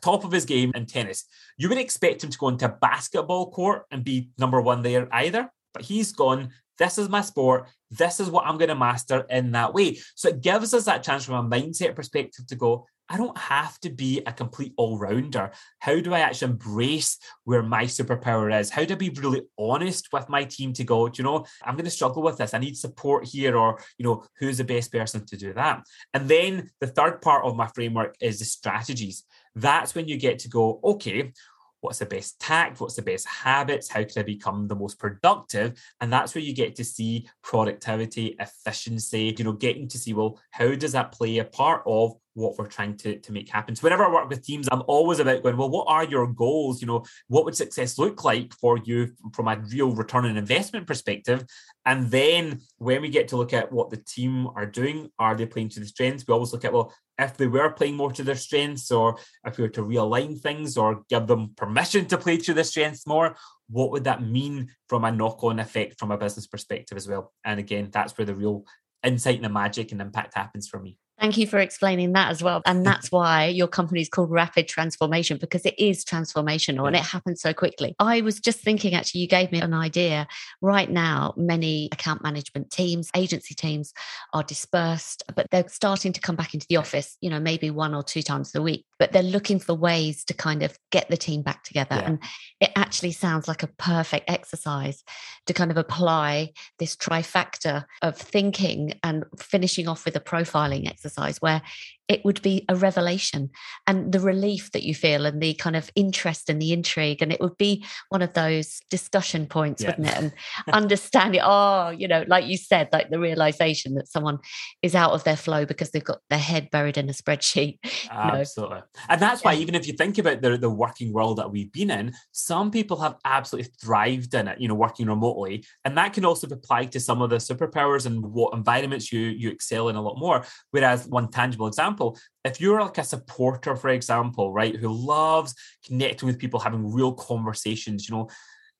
Top 0.00 0.24
of 0.24 0.32
his 0.32 0.44
game 0.44 0.72
in 0.74 0.86
tennis. 0.86 1.24
You 1.56 1.68
would 1.68 1.78
expect 1.78 2.24
him 2.24 2.30
to 2.30 2.38
go 2.38 2.48
into 2.48 2.66
a 2.66 2.68
basketball 2.80 3.50
court 3.50 3.84
and 3.90 4.04
be 4.04 4.30
number 4.38 4.60
one 4.60 4.82
there 4.82 5.08
either, 5.12 5.50
but 5.72 5.82
he's 5.82 6.12
gone. 6.12 6.50
This 6.78 6.98
is 6.98 7.08
my 7.08 7.20
sport. 7.20 7.68
This 7.90 8.20
is 8.20 8.30
what 8.30 8.46
I'm 8.46 8.58
going 8.58 8.68
to 8.68 8.74
master 8.74 9.26
in 9.30 9.52
that 9.52 9.74
way. 9.74 9.98
So 10.14 10.28
it 10.28 10.40
gives 10.40 10.74
us 10.74 10.84
that 10.84 11.02
chance 11.02 11.24
from 11.24 11.34
a 11.34 11.48
mindset 11.48 11.94
perspective 11.94 12.46
to 12.46 12.54
go, 12.54 12.86
I 13.08 13.16
don't 13.16 13.36
have 13.38 13.78
to 13.80 13.90
be 13.90 14.22
a 14.26 14.32
complete 14.32 14.74
all 14.76 14.98
rounder. 14.98 15.50
How 15.78 16.00
do 16.00 16.12
I 16.12 16.20
actually 16.20 16.52
embrace 16.52 17.18
where 17.44 17.62
my 17.62 17.84
superpower 17.84 18.58
is? 18.58 18.70
How 18.70 18.84
do 18.84 18.94
I 18.94 18.96
be 18.96 19.10
really 19.10 19.42
honest 19.58 20.08
with 20.12 20.28
my 20.28 20.44
team 20.44 20.72
to 20.74 20.84
go, 20.84 21.06
you 21.06 21.24
know, 21.24 21.46
I'm 21.64 21.74
going 21.74 21.84
to 21.84 21.90
struggle 21.90 22.22
with 22.22 22.36
this. 22.36 22.54
I 22.54 22.58
need 22.58 22.76
support 22.76 23.24
here, 23.26 23.56
or, 23.56 23.80
you 23.96 24.04
know, 24.04 24.24
who's 24.38 24.58
the 24.58 24.64
best 24.64 24.92
person 24.92 25.24
to 25.26 25.36
do 25.36 25.54
that? 25.54 25.82
And 26.12 26.28
then 26.28 26.70
the 26.80 26.86
third 26.86 27.22
part 27.22 27.44
of 27.44 27.56
my 27.56 27.68
framework 27.68 28.16
is 28.20 28.38
the 28.38 28.44
strategies. 28.44 29.24
That's 29.54 29.94
when 29.94 30.06
you 30.06 30.18
get 30.18 30.40
to 30.40 30.48
go, 30.48 30.80
okay, 30.84 31.32
what's 31.80 31.98
the 31.98 32.06
best 32.06 32.40
tact 32.40 32.80
what's 32.80 32.96
the 32.96 33.02
best 33.02 33.26
habits 33.26 33.88
how 33.88 34.02
can 34.02 34.18
i 34.18 34.22
become 34.22 34.66
the 34.66 34.74
most 34.74 34.98
productive 34.98 35.80
and 36.00 36.12
that's 36.12 36.34
where 36.34 36.42
you 36.42 36.54
get 36.54 36.74
to 36.74 36.84
see 36.84 37.28
productivity 37.42 38.36
efficiency 38.40 39.34
you 39.38 39.44
know 39.44 39.52
getting 39.52 39.88
to 39.88 39.98
see 39.98 40.12
well 40.12 40.40
how 40.50 40.74
does 40.74 40.92
that 40.92 41.12
play 41.12 41.38
a 41.38 41.44
part 41.44 41.82
of 41.86 42.14
what 42.38 42.56
we're 42.56 42.66
trying 42.66 42.96
to, 42.96 43.18
to 43.18 43.32
make 43.32 43.48
happen. 43.48 43.74
So 43.74 43.82
whenever 43.82 44.04
I 44.04 44.12
work 44.12 44.28
with 44.28 44.44
teams, 44.44 44.68
I'm 44.70 44.82
always 44.86 45.18
about 45.18 45.42
going, 45.42 45.56
well, 45.56 45.68
what 45.68 45.86
are 45.88 46.04
your 46.04 46.26
goals? 46.26 46.80
You 46.80 46.86
know, 46.86 47.04
what 47.26 47.44
would 47.44 47.56
success 47.56 47.98
look 47.98 48.24
like 48.24 48.54
for 48.54 48.78
you 48.78 49.12
from 49.34 49.48
a 49.48 49.56
real 49.56 49.90
return 49.90 50.24
on 50.24 50.36
investment 50.36 50.86
perspective? 50.86 51.44
And 51.84 52.10
then 52.10 52.60
when 52.78 53.02
we 53.02 53.08
get 53.08 53.28
to 53.28 53.36
look 53.36 53.52
at 53.52 53.72
what 53.72 53.90
the 53.90 53.96
team 53.96 54.48
are 54.54 54.66
doing, 54.66 55.10
are 55.18 55.34
they 55.34 55.46
playing 55.46 55.70
to 55.70 55.80
the 55.80 55.86
strengths? 55.86 56.24
We 56.26 56.32
always 56.32 56.52
look 56.52 56.64
at, 56.64 56.72
well, 56.72 56.94
if 57.18 57.36
they 57.36 57.46
were 57.46 57.70
playing 57.70 57.96
more 57.96 58.12
to 58.12 58.22
their 58.22 58.36
strengths, 58.36 58.90
or 58.90 59.18
if 59.44 59.58
we 59.58 59.62
were 59.62 59.70
to 59.70 59.82
realign 59.82 60.38
things 60.38 60.76
or 60.76 61.02
give 61.08 61.26
them 61.26 61.52
permission 61.56 62.06
to 62.06 62.18
play 62.18 62.36
to 62.38 62.54
their 62.54 62.64
strengths 62.64 63.06
more, 63.06 63.36
what 63.68 63.90
would 63.90 64.04
that 64.04 64.22
mean 64.22 64.68
from 64.88 65.04
a 65.04 65.12
knock-on 65.12 65.58
effect 65.58 65.98
from 65.98 66.10
a 66.10 66.18
business 66.18 66.46
perspective 66.46 66.96
as 66.96 67.08
well? 67.08 67.32
And 67.44 67.58
again, 67.58 67.90
that's 67.92 68.16
where 68.16 68.24
the 68.24 68.34
real 68.34 68.64
insight 69.02 69.36
and 69.36 69.44
the 69.44 69.48
magic 69.48 69.92
and 69.92 70.00
impact 70.00 70.34
happens 70.34 70.68
for 70.68 70.80
me. 70.80 70.96
Thank 71.20 71.36
you 71.36 71.48
for 71.48 71.58
explaining 71.58 72.12
that 72.12 72.30
as 72.30 72.44
well. 72.44 72.62
And 72.64 72.86
that's 72.86 73.10
why 73.10 73.46
your 73.46 73.66
company 73.66 74.00
is 74.00 74.08
called 74.08 74.30
Rapid 74.30 74.68
Transformation 74.68 75.36
because 75.36 75.66
it 75.66 75.74
is 75.76 76.04
transformational 76.04 76.86
and 76.86 76.94
it 76.94 77.02
happens 77.02 77.40
so 77.40 77.52
quickly. 77.52 77.96
I 77.98 78.20
was 78.20 78.38
just 78.38 78.60
thinking, 78.60 78.94
actually, 78.94 79.22
you 79.22 79.26
gave 79.26 79.50
me 79.50 79.60
an 79.60 79.74
idea. 79.74 80.28
Right 80.60 80.88
now, 80.88 81.34
many 81.36 81.88
account 81.90 82.22
management 82.22 82.70
teams, 82.70 83.10
agency 83.16 83.54
teams 83.56 83.92
are 84.32 84.44
dispersed, 84.44 85.24
but 85.34 85.48
they're 85.50 85.68
starting 85.68 86.12
to 86.12 86.20
come 86.20 86.36
back 86.36 86.54
into 86.54 86.66
the 86.68 86.76
office, 86.76 87.16
you 87.20 87.30
know, 87.30 87.40
maybe 87.40 87.70
one 87.70 87.94
or 87.94 88.04
two 88.04 88.22
times 88.22 88.54
a 88.54 88.62
week, 88.62 88.86
but 88.98 89.12
they're 89.12 89.22
looking 89.22 89.58
for 89.58 89.74
ways 89.74 90.24
to 90.24 90.34
kind 90.34 90.62
of 90.62 90.78
get 90.90 91.08
the 91.08 91.16
team 91.16 91.42
back 91.42 91.64
together. 91.64 91.96
Yeah. 91.96 92.06
And 92.06 92.18
it 92.60 92.70
actually 92.76 93.12
sounds 93.12 93.48
like 93.48 93.62
a 93.62 93.68
perfect 93.68 94.30
exercise 94.30 95.04
to 95.46 95.54
kind 95.54 95.70
of 95.70 95.76
apply 95.76 96.52
this 96.78 96.96
trifecta 96.96 97.84
of 98.02 98.16
thinking 98.16 98.94
and 99.02 99.24
finishing 99.38 99.88
off 99.88 100.04
with 100.04 100.16
a 100.16 100.20
profiling 100.20 100.88
exercise 100.88 101.08
exercise 101.08 101.40
where 101.40 101.62
it 102.08 102.24
would 102.24 102.40
be 102.42 102.64
a 102.68 102.76
revelation 102.76 103.50
and 103.86 104.12
the 104.12 104.20
relief 104.20 104.72
that 104.72 104.82
you 104.82 104.94
feel 104.94 105.26
and 105.26 105.42
the 105.42 105.54
kind 105.54 105.76
of 105.76 105.90
interest 105.94 106.48
and 106.48 106.60
the 106.60 106.72
intrigue. 106.72 107.22
And 107.22 107.32
it 107.32 107.40
would 107.40 107.58
be 107.58 107.84
one 108.08 108.22
of 108.22 108.32
those 108.32 108.80
discussion 108.90 109.46
points 109.46 109.82
yeah. 109.82 109.90
wouldn't 109.90 110.08
it? 110.08 110.16
And 110.16 110.32
understanding 110.72 111.40
oh 111.44 111.90
you 111.90 112.08
know 112.08 112.24
like 112.26 112.46
you 112.46 112.56
said 112.56 112.88
like 112.92 113.10
the 113.10 113.18
realization 113.18 113.94
that 113.94 114.08
someone 114.08 114.38
is 114.82 114.94
out 114.94 115.12
of 115.12 115.24
their 115.24 115.36
flow 115.36 115.66
because 115.66 115.90
they've 115.90 116.04
got 116.04 116.20
their 116.30 116.38
head 116.38 116.70
buried 116.70 116.96
in 116.96 117.08
a 117.08 117.12
spreadsheet 117.12 117.78
absolutely 118.10 118.78
know. 118.78 118.82
and 119.08 119.20
that's 119.20 119.44
why 119.44 119.54
even 119.54 119.74
if 119.74 119.86
you 119.86 119.92
think 119.92 120.18
about 120.18 120.40
the, 120.40 120.56
the 120.56 120.70
working 120.70 121.12
world 121.12 121.36
that 121.36 121.50
we've 121.50 121.72
been 121.72 121.90
in 121.90 122.12
some 122.32 122.70
people 122.70 122.96
have 122.96 123.16
absolutely 123.24 123.70
thrived 123.80 124.32
in 124.34 124.48
it 124.48 124.60
you 124.60 124.68
know 124.68 124.74
working 124.74 125.06
remotely. 125.06 125.64
And 125.84 125.96
that 125.98 126.12
can 126.12 126.24
also 126.24 126.46
apply 126.46 126.86
to 126.86 127.00
some 127.00 127.20
of 127.20 127.30
the 127.30 127.36
superpowers 127.36 128.06
and 128.06 128.24
what 128.24 128.54
environments 128.54 129.12
you 129.12 129.20
you 129.20 129.50
excel 129.50 129.88
in 129.88 129.96
a 129.96 130.02
lot 130.02 130.18
more. 130.18 130.44
Whereas 130.70 131.06
one 131.06 131.30
tangible 131.30 131.66
example 131.66 131.97
example, 131.98 132.18
if 132.44 132.60
you're 132.60 132.80
like 132.80 132.98
a 132.98 133.04
supporter, 133.04 133.76
for 133.76 133.90
example, 133.90 134.52
right, 134.52 134.76
who 134.76 134.88
loves 134.88 135.54
connecting 135.86 136.26
with 136.26 136.38
people, 136.38 136.60
having 136.60 136.92
real 136.92 137.12
conversations, 137.12 138.08
you 138.08 138.14
know, 138.14 138.28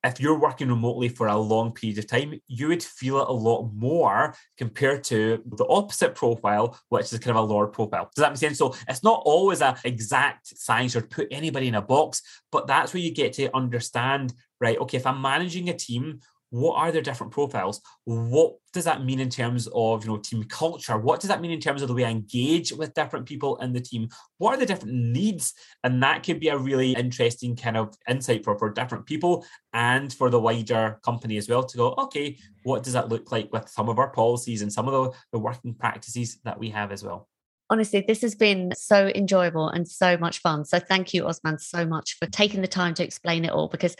if 0.05 0.21
you're 0.21 0.39
working 0.39 0.69
remotely 0.69 1.09
for 1.09 1.27
a 1.27 1.37
long 1.37 1.73
period 1.73 1.99
of 1.99 2.07
time, 2.07 2.41
you 2.47 2.69
would 2.69 2.83
feel 2.83 3.21
it 3.21 3.29
a 3.29 3.33
lot 3.33 3.69
more 3.75 4.33
compared 4.57 5.03
to 5.03 5.43
the 5.45 5.67
opposite 5.67 6.15
profile, 6.15 6.79
which 6.89 7.13
is 7.13 7.19
kind 7.19 7.37
of 7.37 7.43
a 7.43 7.53
lower 7.53 7.67
profile. 7.67 8.09
Does 8.15 8.23
that 8.23 8.31
make 8.31 8.39
sense? 8.39 8.59
So 8.59 8.77
it's 8.89 9.03
not 9.03 9.23
always 9.25 9.61
an 9.61 9.75
exact 9.85 10.57
science 10.57 10.95
or 10.95 11.03
put 11.03 11.27
anybody 11.33 11.67
in 11.67 11.75
a 11.75 11.83
box, 11.83 12.23
but 12.53 12.69
that's 12.69 12.95
where 12.95 13.03
you 13.03 13.13
get 13.13 13.33
to 13.35 13.55
understand, 13.57 14.33
right? 14.61 14.79
Okay, 14.79 14.99
if 14.99 15.07
I'm 15.07 15.21
managing 15.21 15.69
a 15.69 15.75
team, 15.75 16.21
what 16.51 16.77
are 16.77 16.93
their 16.93 17.03
different 17.03 17.33
profiles? 17.33 17.81
What 18.05 18.55
does 18.73 18.85
that 18.85 19.05
mean 19.05 19.21
in 19.21 19.29
terms 19.29 19.69
of 19.75 20.05
you 20.05 20.11
know 20.11 20.19
team 20.19 20.45
culture? 20.45 20.97
What 20.97 21.21
does 21.21 21.29
that 21.29 21.41
mean 21.41 21.51
in 21.51 21.61
terms 21.61 21.83
of 21.83 21.89
the 21.89 21.95
way 21.95 22.05
i 22.05 22.11
engage 22.11 22.73
with 22.73 22.95
different 22.95 23.27
people 23.27 23.57
in 23.59 23.73
the 23.73 23.81
team? 23.81 24.09
What 24.39 24.55
are 24.55 24.59
the 24.59 24.67
different 24.67 24.95
needs? 24.95 25.55
And 25.85 26.03
that 26.03 26.23
could 26.23 26.41
be 26.41 26.49
a 26.49 26.57
really 26.57 26.93
interesting 26.93 27.57
kind 27.57 27.77
of 27.77 27.95
insight 28.09 28.45
for 28.45 28.59
for 28.59 28.71
different 28.71 29.07
people 29.07 29.45
and 29.73 30.13
for 30.13 30.31
the 30.31 30.41
wider 30.41 30.99
company 31.05 31.37
as 31.37 31.49
well 31.49 31.63
to 31.63 31.77
go 31.77 31.95
okay 31.99 32.37
what 32.65 32.83
does 32.83 32.93
that 32.93 33.09
look 33.09 33.31
like 33.31 33.53
with 33.53 33.69
some 33.69 33.89
of 33.89 33.99
our 33.99 34.11
policies 34.11 34.63
and 34.63 34.73
some 34.73 34.89
of 34.89 34.93
the, 34.93 35.19
the 35.33 35.39
working 35.39 35.75
practices 35.75 36.39
that 36.45 36.59
we 36.59 36.69
have 36.69 36.93
as 36.93 37.03
well 37.03 37.29
honestly, 37.71 38.05
this 38.07 38.23
has 38.23 38.35
been 38.35 38.73
so 38.75 39.09
enjoyable 39.15 39.69
and 39.69 39.87
so 39.87 40.17
much 40.17 40.41
fun. 40.41 40.65
So 40.65 40.79
thank 40.79 41.13
you, 41.13 41.27
Osman, 41.27 41.59
so 41.59 41.85
much 41.87 42.17
for 42.19 42.27
taking 42.27 42.61
the 42.61 42.69
time 42.69 42.95
to 42.95 43.05
explain 43.05 43.45
it 43.45 43.51
all. 43.51 43.69
Because 43.69 43.97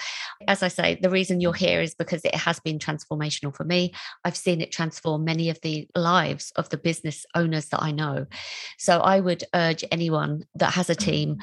as 0.47 0.63
I 0.63 0.69
say, 0.69 0.99
the 1.01 1.11
reason 1.11 1.41
you're 1.41 1.53
here 1.53 1.81
is 1.81 1.95
because 1.95 2.25
it 2.25 2.35
has 2.35 2.61
been 2.61 2.79
transformational 2.79 3.55
for 3.55 3.65
me. 3.65 3.93
I've 4.25 4.37
seen 4.37 4.61
it 4.61 4.73
transform 4.73 5.25
many 5.25 5.51
of 5.51 5.61
the 5.63 5.89
lives 5.95 6.53
of 6.57 6.69
the 6.71 6.79
business 6.79 7.27
owners 7.35 7.67
that 7.67 7.83
I 7.83 7.93
know. 7.93 8.27
So 8.79 9.01
I 9.01 9.21
would 9.21 9.45
urge 9.55 9.85
anyone 9.91 10.45
that 10.55 10.75
has 10.75 10.91
a 10.91 10.95
team 10.95 11.39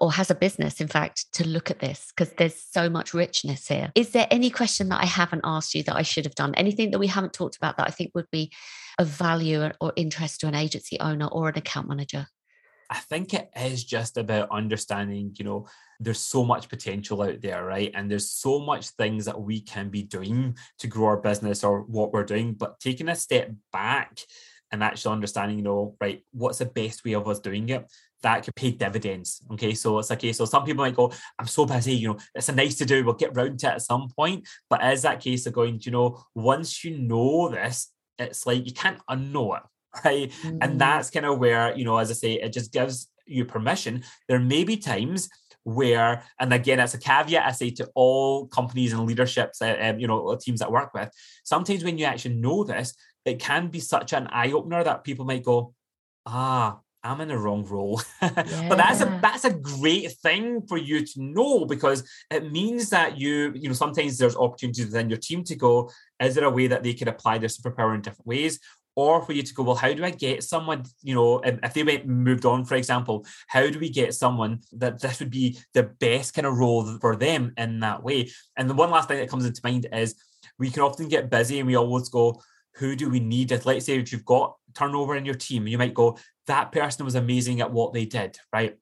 or 0.00 0.12
has 0.12 0.30
a 0.30 0.34
business, 0.34 0.80
in 0.80 0.88
fact, 0.88 1.32
to 1.34 1.46
look 1.46 1.70
at 1.70 1.80
this 1.80 2.12
because 2.14 2.32
there's 2.34 2.60
so 2.60 2.88
much 2.88 3.14
richness 3.14 3.68
here. 3.68 3.92
Is 3.94 4.10
there 4.10 4.26
any 4.30 4.50
question 4.50 4.88
that 4.88 5.02
I 5.02 5.06
haven't 5.06 5.42
asked 5.44 5.74
you 5.74 5.82
that 5.84 5.96
I 5.96 6.02
should 6.02 6.24
have 6.24 6.34
done? 6.34 6.54
Anything 6.54 6.90
that 6.90 6.98
we 6.98 7.06
haven't 7.06 7.32
talked 7.32 7.56
about 7.56 7.76
that 7.76 7.86
I 7.86 7.90
think 7.90 8.12
would 8.14 8.30
be 8.30 8.52
of 9.00 9.08
value 9.08 9.68
or 9.80 9.92
interest 9.96 10.40
to 10.40 10.46
an 10.46 10.54
agency 10.54 11.00
owner 11.00 11.26
or 11.26 11.48
an 11.48 11.58
account 11.58 11.88
manager? 11.88 12.26
I 12.90 12.98
think 12.98 13.32
it 13.32 13.50
is 13.56 13.82
just 13.82 14.18
about 14.18 14.50
understanding, 14.50 15.34
you 15.38 15.44
know, 15.44 15.66
there's 16.00 16.18
so 16.18 16.44
much 16.44 16.68
potential 16.68 17.22
out 17.22 17.40
there, 17.40 17.64
right? 17.64 17.90
And 17.94 18.10
there's 18.10 18.30
so 18.30 18.58
much 18.58 18.90
things 18.90 19.24
that 19.24 19.40
we 19.40 19.60
can 19.60 19.88
be 19.88 20.02
doing 20.02 20.56
to 20.80 20.86
grow 20.86 21.06
our 21.06 21.16
business 21.16 21.64
or 21.64 21.82
what 21.82 22.12
we're 22.12 22.24
doing, 22.24 22.52
but 22.52 22.78
taking 22.78 23.08
a 23.08 23.16
step 23.16 23.52
back 23.72 24.18
and 24.70 24.82
actually 24.82 25.12
understanding, 25.12 25.58
you 25.58 25.64
know, 25.64 25.96
right, 26.00 26.24
what's 26.32 26.58
the 26.58 26.66
best 26.66 27.04
way 27.04 27.14
of 27.14 27.26
us 27.26 27.38
doing 27.38 27.68
it? 27.70 27.90
That 28.22 28.44
could 28.44 28.54
pay 28.54 28.72
dividends. 28.72 29.40
Okay. 29.52 29.72
So 29.74 29.98
it's 30.00 30.10
okay. 30.10 30.32
So 30.32 30.44
some 30.44 30.64
people 30.64 30.84
might 30.84 30.94
go, 30.94 31.12
I'm 31.38 31.46
so 31.46 31.64
busy, 31.64 31.94
you 31.94 32.08
know, 32.08 32.18
it's 32.34 32.50
a 32.50 32.52
nice 32.52 32.74
to 32.76 32.84
do, 32.84 33.04
we'll 33.04 33.14
get 33.14 33.34
round 33.34 33.60
to 33.60 33.68
it 33.68 33.74
at 33.74 33.82
some 33.82 34.08
point. 34.10 34.46
But 34.68 34.82
as 34.82 35.02
that 35.02 35.20
case 35.20 35.46
of 35.46 35.54
going, 35.54 35.80
you 35.82 35.92
know, 35.92 36.22
once 36.34 36.84
you 36.84 36.98
know 36.98 37.48
this, 37.48 37.88
it's 38.20 38.46
like 38.46 38.66
you 38.66 38.72
can't 38.72 39.00
unknow 39.08 39.56
it 39.56 39.62
right? 40.04 40.30
Mm. 40.42 40.58
and 40.60 40.80
that's 40.80 41.10
kind 41.10 41.26
of 41.26 41.38
where 41.38 41.76
you 41.76 41.84
know 41.84 41.98
as 41.98 42.10
i 42.10 42.14
say 42.14 42.34
it 42.34 42.52
just 42.52 42.72
gives 42.72 43.08
you 43.30 43.44
permission. 43.44 44.02
There 44.28 44.40
may 44.40 44.64
be 44.64 44.76
times 44.76 45.28
where 45.64 46.24
and 46.38 46.52
again 46.54 46.80
it's 46.80 46.94
a 46.94 46.98
caveat 46.98 47.46
i 47.46 47.52
say 47.52 47.70
to 47.70 47.86
all 47.94 48.46
companies 48.46 48.94
and 48.94 49.04
leaderships 49.04 49.60
uh, 49.60 49.76
um, 49.78 50.00
you 50.00 50.06
know 50.06 50.36
teams 50.40 50.60
that 50.60 50.72
work 50.72 50.92
with. 50.94 51.10
Sometimes 51.44 51.84
when 51.84 51.98
you 51.98 52.04
actually 52.04 52.34
know 52.36 52.64
this 52.64 52.94
it 53.24 53.38
can 53.38 53.68
be 53.68 53.80
such 53.80 54.12
an 54.12 54.26
eye-opener 54.28 54.82
that 54.84 55.04
people 55.04 55.24
might 55.24 55.44
go 55.44 55.74
ah 56.26 56.78
I'm 57.02 57.20
in 57.20 57.28
the 57.28 57.38
wrong 57.38 57.64
role. 57.64 58.00
Yeah. 58.20 58.30
but 58.68 58.76
that's 58.76 59.00
a 59.00 59.18
that's 59.22 59.44
a 59.44 59.54
great 59.54 60.12
thing 60.12 60.62
for 60.66 60.76
you 60.76 61.04
to 61.04 61.22
know 61.22 61.64
because 61.64 62.04
it 62.30 62.50
means 62.50 62.90
that 62.90 63.18
you, 63.18 63.52
you 63.54 63.68
know, 63.68 63.74
sometimes 63.74 64.18
there's 64.18 64.36
opportunities 64.36 64.86
within 64.86 65.08
your 65.08 65.18
team 65.18 65.42
to 65.44 65.56
go, 65.56 65.90
is 66.20 66.34
there 66.34 66.44
a 66.44 66.50
way 66.50 66.66
that 66.66 66.82
they 66.82 66.94
could 66.94 67.08
apply 67.08 67.38
their 67.38 67.48
superpower 67.48 67.94
in 67.94 68.02
different 68.02 68.26
ways? 68.26 68.60
Or 68.96 69.22
for 69.22 69.32
you 69.32 69.42
to 69.42 69.54
go, 69.54 69.62
well, 69.62 69.76
how 69.76 69.92
do 69.94 70.04
I 70.04 70.10
get 70.10 70.42
someone, 70.42 70.84
you 71.02 71.14
know, 71.14 71.40
if 71.44 71.72
they 71.72 71.84
went 71.84 72.06
moved 72.06 72.44
on, 72.44 72.64
for 72.64 72.74
example, 72.74 73.24
how 73.46 73.70
do 73.70 73.78
we 73.78 73.88
get 73.88 74.14
someone 74.14 74.60
that 74.72 75.00
this 75.00 75.20
would 75.20 75.30
be 75.30 75.58
the 75.72 75.84
best 75.84 76.34
kind 76.34 76.46
of 76.46 76.58
role 76.58 76.98
for 77.00 77.16
them 77.16 77.54
in 77.56 77.80
that 77.80 78.02
way? 78.02 78.30
And 78.56 78.68
the 78.68 78.74
one 78.74 78.90
last 78.90 79.08
thing 79.08 79.18
that 79.18 79.30
comes 79.30 79.46
into 79.46 79.60
mind 79.64 79.86
is 79.92 80.16
we 80.58 80.70
can 80.70 80.82
often 80.82 81.08
get 81.08 81.30
busy 81.30 81.60
and 81.60 81.68
we 81.68 81.76
always 81.76 82.08
go, 82.08 82.42
who 82.74 82.96
do 82.96 83.08
we 83.08 83.20
need? 83.20 83.52
If 83.52 83.64
let's 83.64 83.86
say 83.86 83.98
if 83.98 84.12
you've 84.12 84.24
got 84.24 84.56
turnover 84.74 85.16
in 85.16 85.24
your 85.24 85.34
team, 85.34 85.66
you 85.66 85.78
might 85.78 85.94
go, 85.94 86.18
that 86.50 86.72
person 86.72 87.04
was 87.04 87.14
amazing 87.14 87.60
at 87.60 87.72
what 87.72 87.92
they 87.92 88.04
did, 88.04 88.36
right? 88.52 88.76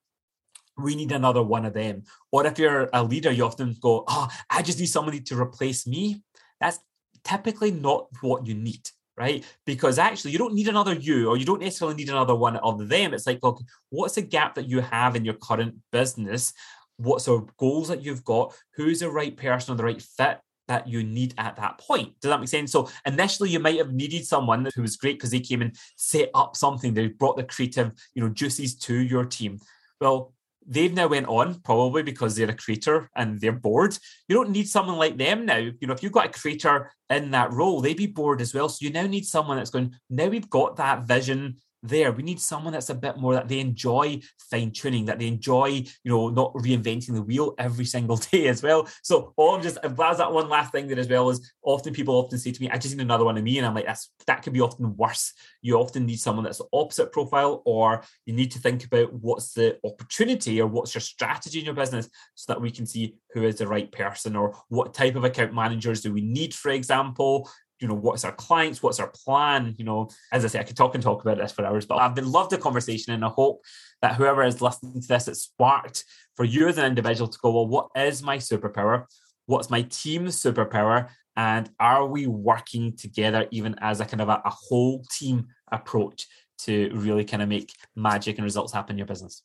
We 0.79 0.97
need 0.97 1.13
another 1.13 1.43
one 1.43 1.67
of 1.67 1.75
them. 1.75 2.05
Or 2.33 2.47
if 2.47 2.59
you're 2.59 2.89
a 2.93 3.05
leader, 3.05 3.31
you 3.31 3.45
often 3.45 3.77
go, 3.81 4.05
oh, 4.09 4.29
I 4.49 4.63
just 4.63 4.81
need 4.81 4.87
somebody 4.87 5.21
to 5.23 5.39
replace 5.39 5.87
me. 5.87 6.23
That's 6.61 6.79
typically 7.25 7.71
not 7.71 8.07
what 8.23 8.47
you 8.47 8.55
need 8.55 8.89
right? 9.19 9.45
Because 9.67 9.99
actually, 9.99 10.31
you 10.31 10.39
don't 10.39 10.55
need 10.55 10.69
another 10.69 10.95
you, 10.95 11.29
or 11.29 11.37
you 11.37 11.45
don't 11.45 11.61
necessarily 11.61 11.97
need 11.97 12.09
another 12.09 12.37
one 12.37 12.55
of 12.59 12.89
them. 12.89 13.13
It's 13.13 13.27
like, 13.27 13.41
look, 13.43 13.61
what's 13.91 14.15
the 14.15 14.23
gap 14.23 14.55
that 14.55 14.69
you 14.69 14.81
have 14.81 15.17
in 15.17 15.25
your 15.25 15.35
current 15.35 15.75
business? 15.91 16.53
What's 16.99 17.25
the 17.25 17.45
goals 17.59 17.89
that 17.89 18.05
you've 18.05 18.25
got? 18.25 18.55
Who's 18.77 19.01
the 19.01 19.11
right 19.11 19.37
person 19.37 19.75
or 19.75 19.77
the 19.77 19.83
right 19.83 20.01
fit 20.01 20.39
that 20.69 20.87
you 20.87 21.03
need 21.03 21.35
at 21.39 21.57
that 21.57 21.79
point. 21.79 22.13
Does 22.21 22.31
that 22.31 22.41
make 22.41 22.49
sense? 22.49 22.73
So 22.73 22.89
initially 23.05 23.51
you 23.51 23.59
might 23.59 23.79
have 23.79 23.93
needed 23.93 24.27
someone 24.27 24.69
who 24.75 24.83
was 24.83 24.97
great 24.97 25.15
because 25.15 25.31
they 25.31 25.41
came 25.41 25.63
and 25.63 25.75
set 25.97 26.31
up 26.35 26.57
something. 26.57 26.95
They 26.95 27.09
brought 27.09 27.37
the 27.37 27.45
creative, 27.45 27.93
you 28.15 28.23
know, 28.23 28.29
juices 28.29 28.77
to 28.77 28.95
your 28.95 29.25
team. 29.25 29.59
Well, 30.01 30.35
they've 30.67 30.93
now 30.93 31.09
went 31.09 31.27
on 31.27 31.61
probably 31.61 32.03
because 32.03 32.37
they're 32.37 32.51
a 32.51 32.55
creator 32.55 33.11
and 33.17 33.41
they're 33.41 33.53
bored. 33.53 33.97
You 34.29 34.37
don't 34.37 34.51
need 34.51 34.69
someone 34.69 34.99
like 34.99 35.17
them 35.17 35.47
now. 35.47 35.57
You 35.57 35.87
know, 35.87 35.95
if 35.95 36.03
you've 36.03 36.13
got 36.13 36.27
a 36.27 36.39
creator 36.39 36.93
in 37.09 37.31
that 37.31 37.53
role, 37.53 37.81
they'd 37.81 37.97
be 37.97 38.07
bored 38.07 38.43
as 38.43 38.55
well. 38.55 38.69
So 38.69 38.85
you 38.85 38.93
now 38.93 39.07
need 39.07 39.25
someone 39.25 39.57
that's 39.57 39.71
going, 39.71 39.95
now 40.11 40.27
we've 40.27 40.51
got 40.51 40.77
that 40.77 41.07
vision 41.07 41.57
there. 41.83 42.13
We 42.13 42.23
need 42.23 42.41
someone 42.41 42.73
that's 42.73 42.91
a 42.91 42.95
bit 42.95 43.17
more 43.17 43.35
that 43.35 43.49
they 43.49 43.61
enjoy 43.61 44.21
fine 44.51 44.71
tuning, 44.71 45.05
that 45.07 45.19
they 45.19 45.27
enjoy, 45.27 45.69
you 45.69 45.87
know, 46.05 46.29
not 46.29 46.53
reinventing 46.55 47.15
the 47.15 47.23
wheel 47.23 47.55
every 47.59 47.85
single 47.85 48.17
day 48.33 48.49
as 48.49 48.63
well. 48.63 48.89
So 49.03 49.33
all 49.37 49.55
I'm 49.55 49.63
just 49.63 49.79
as 49.79 50.19
that 50.19 50.33
one 50.33 50.49
last 50.49 50.73
thing 50.73 50.89
there 50.89 50.99
as 50.99 51.09
well 51.09 51.31
is 51.31 51.53
often 51.63 51.95
people 51.95 52.15
often 52.15 52.39
say 52.39 52.53
to 52.53 52.61
me, 52.61 52.71
I 52.71 52.79
just 52.79 52.97
need 52.97 53.03
another 53.03 53.25
one 53.25 53.37
of 53.37 53.45
me. 53.45 53.59
And 53.59 53.67
I'm 53.67 53.75
like, 53.75 53.87
that's 53.87 54.11
that 54.27 54.43
could 54.43 54.53
be 54.53 54.61
often 54.61 54.97
worse. 54.97 55.33
You 55.63 55.77
often 55.77 56.07
need 56.07 56.21
someone 56.21 56.45
that's 56.45 56.59
the 56.59 56.67
opposite 56.73 57.13
profile, 57.13 57.63
or 57.65 58.03
you 58.27 58.35
need 58.35 58.51
to 58.53 58.59
think 58.59 58.85
about 58.85 59.13
what's 59.13 59.53
the 59.53 59.79
opportunity 59.85 60.61
or 60.61 60.67
what's 60.67 60.95
your 60.95 61.01
strategy 61.01 61.59
in 61.59 61.65
your 61.65 61.75
business 61.75 62.09
so 62.35 62.53
that 62.53 62.61
we 62.61 62.71
can 62.71 62.87
see 62.87 63.17
who 63.33 63.45
is 63.45 63.57
the 63.57 63.67
right 63.67 63.91
person 63.93 64.37
or 64.37 64.57
what 64.69 64.95
type 64.95 65.17
of 65.17 65.25
account 65.25 65.55
managers 65.55 66.01
do 66.01 66.13
we 66.13 66.23
need, 66.23 66.55
for 66.55 66.71
example 66.71 67.49
you 67.81 67.89
know 67.89 67.95
what's 67.95 68.25
our 68.25 68.33
clients 68.33 68.83
what's 68.83 69.01
our 69.01 69.13
plan? 69.25 69.75
You 69.79 69.85
know 69.85 70.09
as 70.33 70.45
i 70.45 70.49
say 70.49 70.61
i 70.61 70.65
could 70.65 70.77
talk 70.77 70.95
and 70.95 71.03
talk 71.03 71.23
about 71.23 71.39
this 71.39 71.53
for 71.53 71.65
hours 71.65 71.87
but 71.87 71.99
i've 71.99 72.15
been 72.15 72.31
loved 72.31 72.51
the 72.51 72.59
conversation 72.59 73.13
and 73.13 73.25
i 73.25 73.29
hope 73.29 73.63
that 74.03 74.17
whoever 74.17 74.43
is 74.43 74.61
listening 74.61 75.01
to 75.01 75.09
this 75.09 75.29
it's 75.29 75.43
sparked 75.43 76.05
for 76.35 76.45
you 76.45 76.69
as 76.69 76.79
an 76.79 76.87
individual 76.87 77.29
to 77.29 77.39
go 77.41 77.51
well 77.51 77.67
what 77.67 77.91
is 77.97 78.23
my 78.23 78.39
superpower? 78.39 79.05
What's 79.47 79.71
my 79.71 79.83
team's 79.83 80.41
superpower? 80.41 81.09
And 81.37 81.71
are 81.81 82.07
we 82.07 82.27
working 82.27 82.97
together 82.97 83.47
even 83.51 83.77
as 83.81 84.01
a 84.01 84.05
kind 84.05 84.21
of 84.21 84.29
a, 84.29 84.43
a 84.45 84.51
whole 84.51 85.05
team 85.11 85.47
approach 85.71 86.27
to 86.59 86.91
really 86.93 87.25
kind 87.25 87.43
of 87.43 87.49
make 87.49 87.73
magic 87.95 88.37
and 88.37 88.45
results 88.45 88.73
happen 88.73 88.95
in 88.95 88.99
your 88.99 89.07
business? 89.07 89.43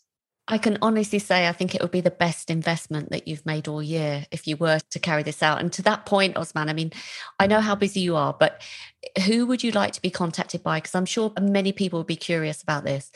I 0.48 0.58
can 0.58 0.78
honestly 0.82 1.20
say 1.20 1.48
I 1.48 1.54
think 1.54 1.74
it 1.74 1.82
would 1.82 1.92
be 1.92 2.02
the 2.02 2.12
best 2.12 2.50
investment 2.50 3.12
that 3.12 3.28
you've 3.28 3.46
made 3.46 3.70
all 3.70 3.82
year 3.82 4.26
if 4.30 4.46
you 4.46 4.58
were 4.58 4.80
to 4.92 5.00
carry 5.00 5.24
this 5.24 5.42
out. 5.42 5.62
And 5.62 5.72
to 5.74 5.82
that 5.84 6.06
point, 6.06 6.36
Osman, 6.36 6.68
I 6.68 6.74
mean, 6.74 6.92
I 7.40 7.48
know 7.48 7.62
how 7.62 7.76
busy 7.76 8.02
you 8.02 8.18
are, 8.18 8.34
but 8.38 8.62
who 9.26 9.46
would 9.46 9.64
you 9.64 9.72
like 9.72 9.94
to 9.94 10.02
be 10.02 10.10
contacted 10.10 10.62
by? 10.62 10.80
Because 10.80 10.96
I'm 10.96 11.06
sure 11.06 11.32
many 11.40 11.72
people 11.72 12.00
would 12.00 12.08
be 12.08 12.18
curious 12.18 12.62
about 12.62 12.84
this. 12.84 13.10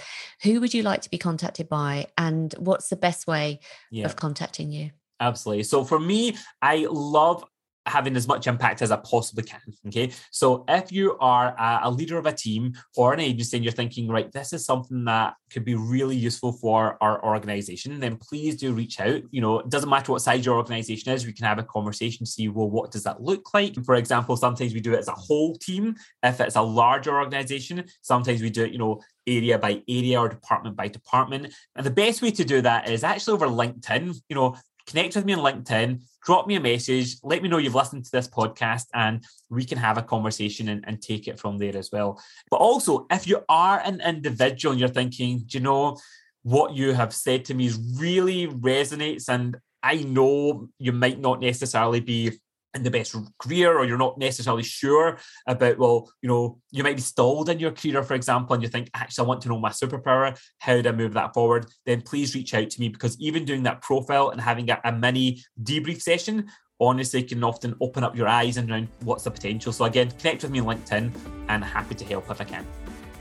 Who 0.44 0.62
would 0.62 0.74
you 0.74 0.84
like 0.84 1.02
to 1.02 1.10
be 1.10 1.18
contacted 1.18 1.68
by? 1.68 2.08
And 2.18 2.54
what's 2.58 2.88
the 2.88 2.96
best 2.96 3.28
way 3.28 3.60
yeah. 3.92 4.06
of 4.06 4.16
contacting 4.16 4.72
you? 4.72 4.92
Absolutely. 5.20 5.64
So 5.64 5.84
for 5.84 6.00
me, 6.00 6.38
I 6.62 6.88
love 6.90 7.44
having 7.88 8.16
as 8.16 8.28
much 8.28 8.48
impact 8.48 8.82
as 8.82 8.92
I 8.92 8.98
possibly 8.98 9.44
can. 9.44 9.62
Okay. 9.88 10.12
So 10.32 10.66
if 10.68 10.92
you 10.92 11.18
are 11.20 11.56
a, 11.58 11.90
leader 11.90 12.18
of 12.18 12.26
a 12.26 12.34
team 12.34 12.74
or 12.96 13.14
an 13.14 13.20
agency 13.20 13.58
and 13.58 13.64
you're 13.64 13.72
thinking, 13.72 14.08
right, 14.08 14.32
this 14.32 14.54
is 14.54 14.66
something 14.66 15.06
that 15.06 15.34
could 15.52 15.66
be 15.66 15.76
really 15.76 16.16
useful 16.16 16.52
for 16.52 16.98
our 17.02 17.24
organization, 17.24 18.00
then 18.00 18.18
please 18.18 18.58
do 18.58 18.74
reach 18.74 19.00
out. 19.00 19.22
You 19.32 19.42
know, 19.42 19.60
it 19.60 19.70
doesn't 19.70 19.90
matter 19.90 20.12
what 20.12 20.22
size 20.22 20.46
your 20.46 20.58
organization 20.58 21.12
is, 21.14 21.26
we 21.26 21.34
can 21.34 21.46
have 21.46 21.60
a 21.60 21.64
conversation, 21.64 22.26
see, 22.26 22.50
well, 22.50 22.70
what 22.70 22.92
does 22.92 23.04
that 23.04 23.22
look 23.22 23.54
like? 23.54 23.74
For 23.86 23.96
example, 23.96 24.38
sometimes 24.38 24.74
we 24.74 24.82
do 24.82 24.94
it 24.94 25.00
as 25.00 25.08
a 25.08 25.14
whole 25.14 25.56
team. 25.56 25.96
If 26.22 26.42
it's 26.42 26.56
a 26.56 26.62
larger 26.62 27.18
organization, 27.18 27.86
sometimes 28.02 28.42
we 28.42 28.50
do 28.50 28.66
it, 28.66 28.72
you 28.72 28.80
know, 28.80 29.02
area 29.28 29.60
by 29.60 29.84
area 29.88 30.20
or 30.20 30.30
department 30.30 30.76
by 30.76 30.88
department. 30.88 31.54
And 31.76 31.86
the 31.86 31.92
best 31.92 32.22
way 32.22 32.32
to 32.32 32.46
do 32.46 32.62
that 32.62 32.90
is 32.90 33.04
actually 33.04 33.34
over 33.34 33.48
LinkedIn. 33.48 34.16
You 34.30 34.36
know, 34.36 34.56
connect 34.88 35.16
with 35.16 35.26
me 35.26 35.34
on 35.34 35.40
LinkedIn, 35.40 36.02
drop 36.26 36.48
me 36.48 36.56
a 36.56 36.60
message, 36.60 37.18
let 37.24 37.44
me 37.44 37.50
know 37.50 37.58
you've 37.58 37.76
listened 37.76 38.06
to 38.06 38.12
this 38.12 38.28
podcast, 38.28 38.86
and 38.94 39.24
we 39.50 39.66
can 39.66 39.78
have 39.78 39.98
a 39.98 40.02
conversation 40.02 40.70
and, 40.70 40.84
and 40.88 41.02
take 41.02 41.28
it 41.28 41.40
from 41.40 41.58
there 41.58 41.78
as 41.78 41.92
well. 41.92 42.20
But 42.50 42.58
also, 42.58 43.06
if 43.12 43.28
you 43.28 43.44
are 43.50 43.80
an 43.80 44.02
individual 44.02 44.72
and 44.72 44.80
you're 44.80 44.90
thinking, 44.90 45.44
do 45.46 45.58
you 45.58 45.64
know, 45.64 45.98
what 46.44 46.74
you 46.74 46.94
have 46.94 47.14
said 47.14 47.46
to 47.46 47.54
me 47.54 47.72
really 47.96 48.48
resonates, 48.48 49.28
and 49.28 49.58
I 49.84 49.96
know 49.98 50.70
you 50.80 50.94
might 50.94 51.20
not 51.20 51.42
necessarily 51.42 52.00
be 52.00 52.40
in 52.78 52.84
the 52.84 52.92
best 52.92 53.16
career 53.40 53.78
or 53.78 53.86
you're 53.86 53.98
not 53.98 54.18
necessarily 54.18 54.64
sure 54.64 55.18
about 55.48 55.78
well 55.78 56.10
you 56.22 56.30
know 56.30 56.60
you 56.72 56.84
might 56.84 56.96
be 56.96 57.02
stalled 57.02 57.50
in 57.50 57.60
your 57.60 57.72
career 57.72 58.04
for 58.04 58.14
example 58.14 58.54
and 58.54 58.64
you 58.64 58.70
think 58.70 58.90
actually 58.94 59.26
i 59.26 59.28
want 59.28 59.42
to 59.42 59.50
know 59.50 59.60
my 59.60 59.70
superpower 59.70 60.40
how 60.60 60.80
do 60.80 60.90
i 60.90 60.92
move 60.92 61.14
that 61.14 61.34
forward 61.34 61.66
then 61.86 62.02
please 62.02 62.36
reach 62.36 62.54
out 62.54 62.70
to 62.70 62.80
me 62.80 62.88
because 62.88 63.20
even 63.20 63.44
doing 63.44 63.64
that 63.64 63.82
profile 63.82 64.30
and 64.30 64.40
having 64.40 64.70
a, 64.70 64.80
a 64.86 64.92
mini 64.92 65.42
debrief 65.62 66.02
session 66.02 66.48
honestly 66.80 67.24
can 67.24 67.44
often 67.44 67.76
open 67.82 68.04
up 68.04 68.16
your 68.16 68.28
eyes 68.28 68.58
and 68.58 68.70
around 68.72 68.88
what's 69.02 69.24
the 69.24 69.32
potential 69.32 69.74
so 69.74 69.86
again 69.86 70.10
connect 70.12 70.44
with 70.44 70.52
me 70.52 70.60
on 70.60 70.78
linkedin 70.78 71.12
and 71.50 71.64
happy 71.64 71.96
to 71.96 72.06
help 72.06 72.30
if 72.30 72.40
i 72.40 72.44
can 72.44 72.66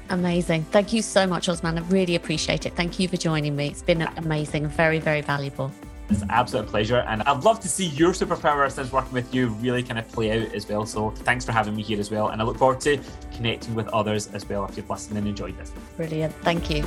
Amazing. 0.09 0.63
Thank 0.71 0.93
you 0.93 1.03
so 1.03 1.27
much, 1.27 1.49
Osman. 1.49 1.79
I 1.79 1.81
really 1.89 2.15
appreciate 2.15 2.65
it. 2.65 2.77
Thank 2.77 3.01
you 3.01 3.09
for 3.09 3.17
joining 3.17 3.57
me. 3.57 3.67
It's 3.67 3.83
been 3.83 4.03
amazing, 4.03 4.69
very, 4.69 5.01
very 5.01 5.21
valuable. 5.21 5.73
It's 6.09 6.23
an 6.23 6.31
absolute 6.31 6.67
pleasure. 6.67 6.99
And 7.09 7.23
I'd 7.23 7.43
love 7.45 7.61
to 7.61 7.69
see 7.69 7.87
your 7.87 8.13
superpower 8.13 8.71
since 8.71 8.93
working 8.93 9.13
with 9.13 9.35
you 9.35 9.49
really 9.49 9.83
kind 9.83 9.99
of 9.99 10.09
play 10.09 10.43
out 10.43 10.55
as 10.55 10.69
well. 10.69 10.87
So 10.87 11.11
thanks 11.11 11.45
for 11.45 11.53
having 11.53 11.75
me 11.75 11.83
here 11.83 11.99
as 11.99 12.11
well. 12.11 12.29
And 12.29 12.41
I 12.41 12.45
look 12.45 12.59
forward 12.59 12.81
to 12.83 12.99
connecting 13.35 13.75
with 13.75 13.89
others 13.89 14.29
as 14.29 14.49
well 14.49 14.65
if 14.67 14.77
you've 14.77 14.89
listened 14.89 15.19
and 15.19 15.27
enjoyed 15.27 15.59
this. 15.59 15.73
Brilliant. 15.97 16.35
Thank 16.43 16.71
you. 16.71 16.85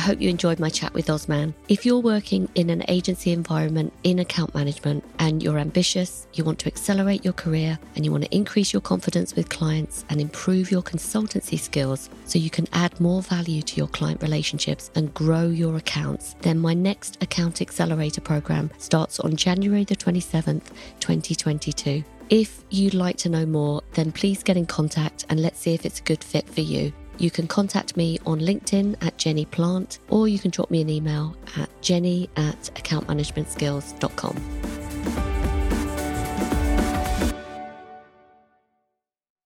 Hope 0.00 0.20
you 0.20 0.28
enjoyed 0.28 0.58
my 0.58 0.68
chat 0.68 0.92
with 0.94 1.08
Osman. 1.08 1.54
If 1.68 1.86
you're 1.86 2.00
working 2.00 2.48
in 2.54 2.70
an 2.70 2.82
agency 2.88 3.32
environment 3.32 3.92
in 4.02 4.18
account 4.18 4.54
management 4.54 5.04
and 5.18 5.42
you're 5.42 5.58
ambitious, 5.58 6.26
you 6.34 6.42
want 6.42 6.58
to 6.60 6.66
accelerate 6.66 7.24
your 7.24 7.34
career, 7.34 7.78
and 7.94 8.04
you 8.04 8.10
want 8.10 8.24
to 8.24 8.34
increase 8.34 8.72
your 8.72 8.82
confidence 8.82 9.36
with 9.36 9.48
clients 9.48 10.04
and 10.08 10.20
improve 10.20 10.70
your 10.70 10.82
consultancy 10.82 11.58
skills 11.58 12.10
so 12.24 12.38
you 12.38 12.50
can 12.50 12.66
add 12.72 13.00
more 13.00 13.22
value 13.22 13.62
to 13.62 13.76
your 13.76 13.88
client 13.88 14.22
relationships 14.22 14.90
and 14.94 15.14
grow 15.14 15.46
your 15.48 15.76
accounts, 15.76 16.34
then 16.40 16.58
my 16.58 16.74
next 16.74 17.22
Account 17.22 17.60
Accelerator 17.60 18.20
program 18.20 18.70
starts 18.78 19.20
on 19.20 19.36
January 19.36 19.84
the 19.84 19.96
27th, 19.96 20.68
2022. 21.00 22.02
If 22.28 22.62
you'd 22.70 22.94
like 22.94 23.16
to 23.18 23.28
know 23.28 23.44
more, 23.44 23.82
then 23.94 24.12
please 24.12 24.42
get 24.42 24.56
in 24.56 24.66
contact 24.66 25.26
and 25.28 25.40
let's 25.40 25.58
see 25.58 25.74
if 25.74 25.84
it's 25.84 26.00
a 26.00 26.04
good 26.04 26.22
fit 26.22 26.48
for 26.48 26.60
you. 26.60 26.92
You 27.20 27.30
can 27.30 27.46
contact 27.46 27.96
me 27.98 28.18
on 28.24 28.40
LinkedIn 28.40 28.96
at 29.04 29.18
Jenny 29.18 29.44
Plant, 29.44 29.98
or 30.08 30.26
you 30.26 30.38
can 30.38 30.50
drop 30.50 30.70
me 30.70 30.80
an 30.80 30.88
email 30.88 31.36
at 31.54 31.68
jenny 31.82 32.30
at 32.34 32.70
accountmanagementskills.com. 32.76 35.39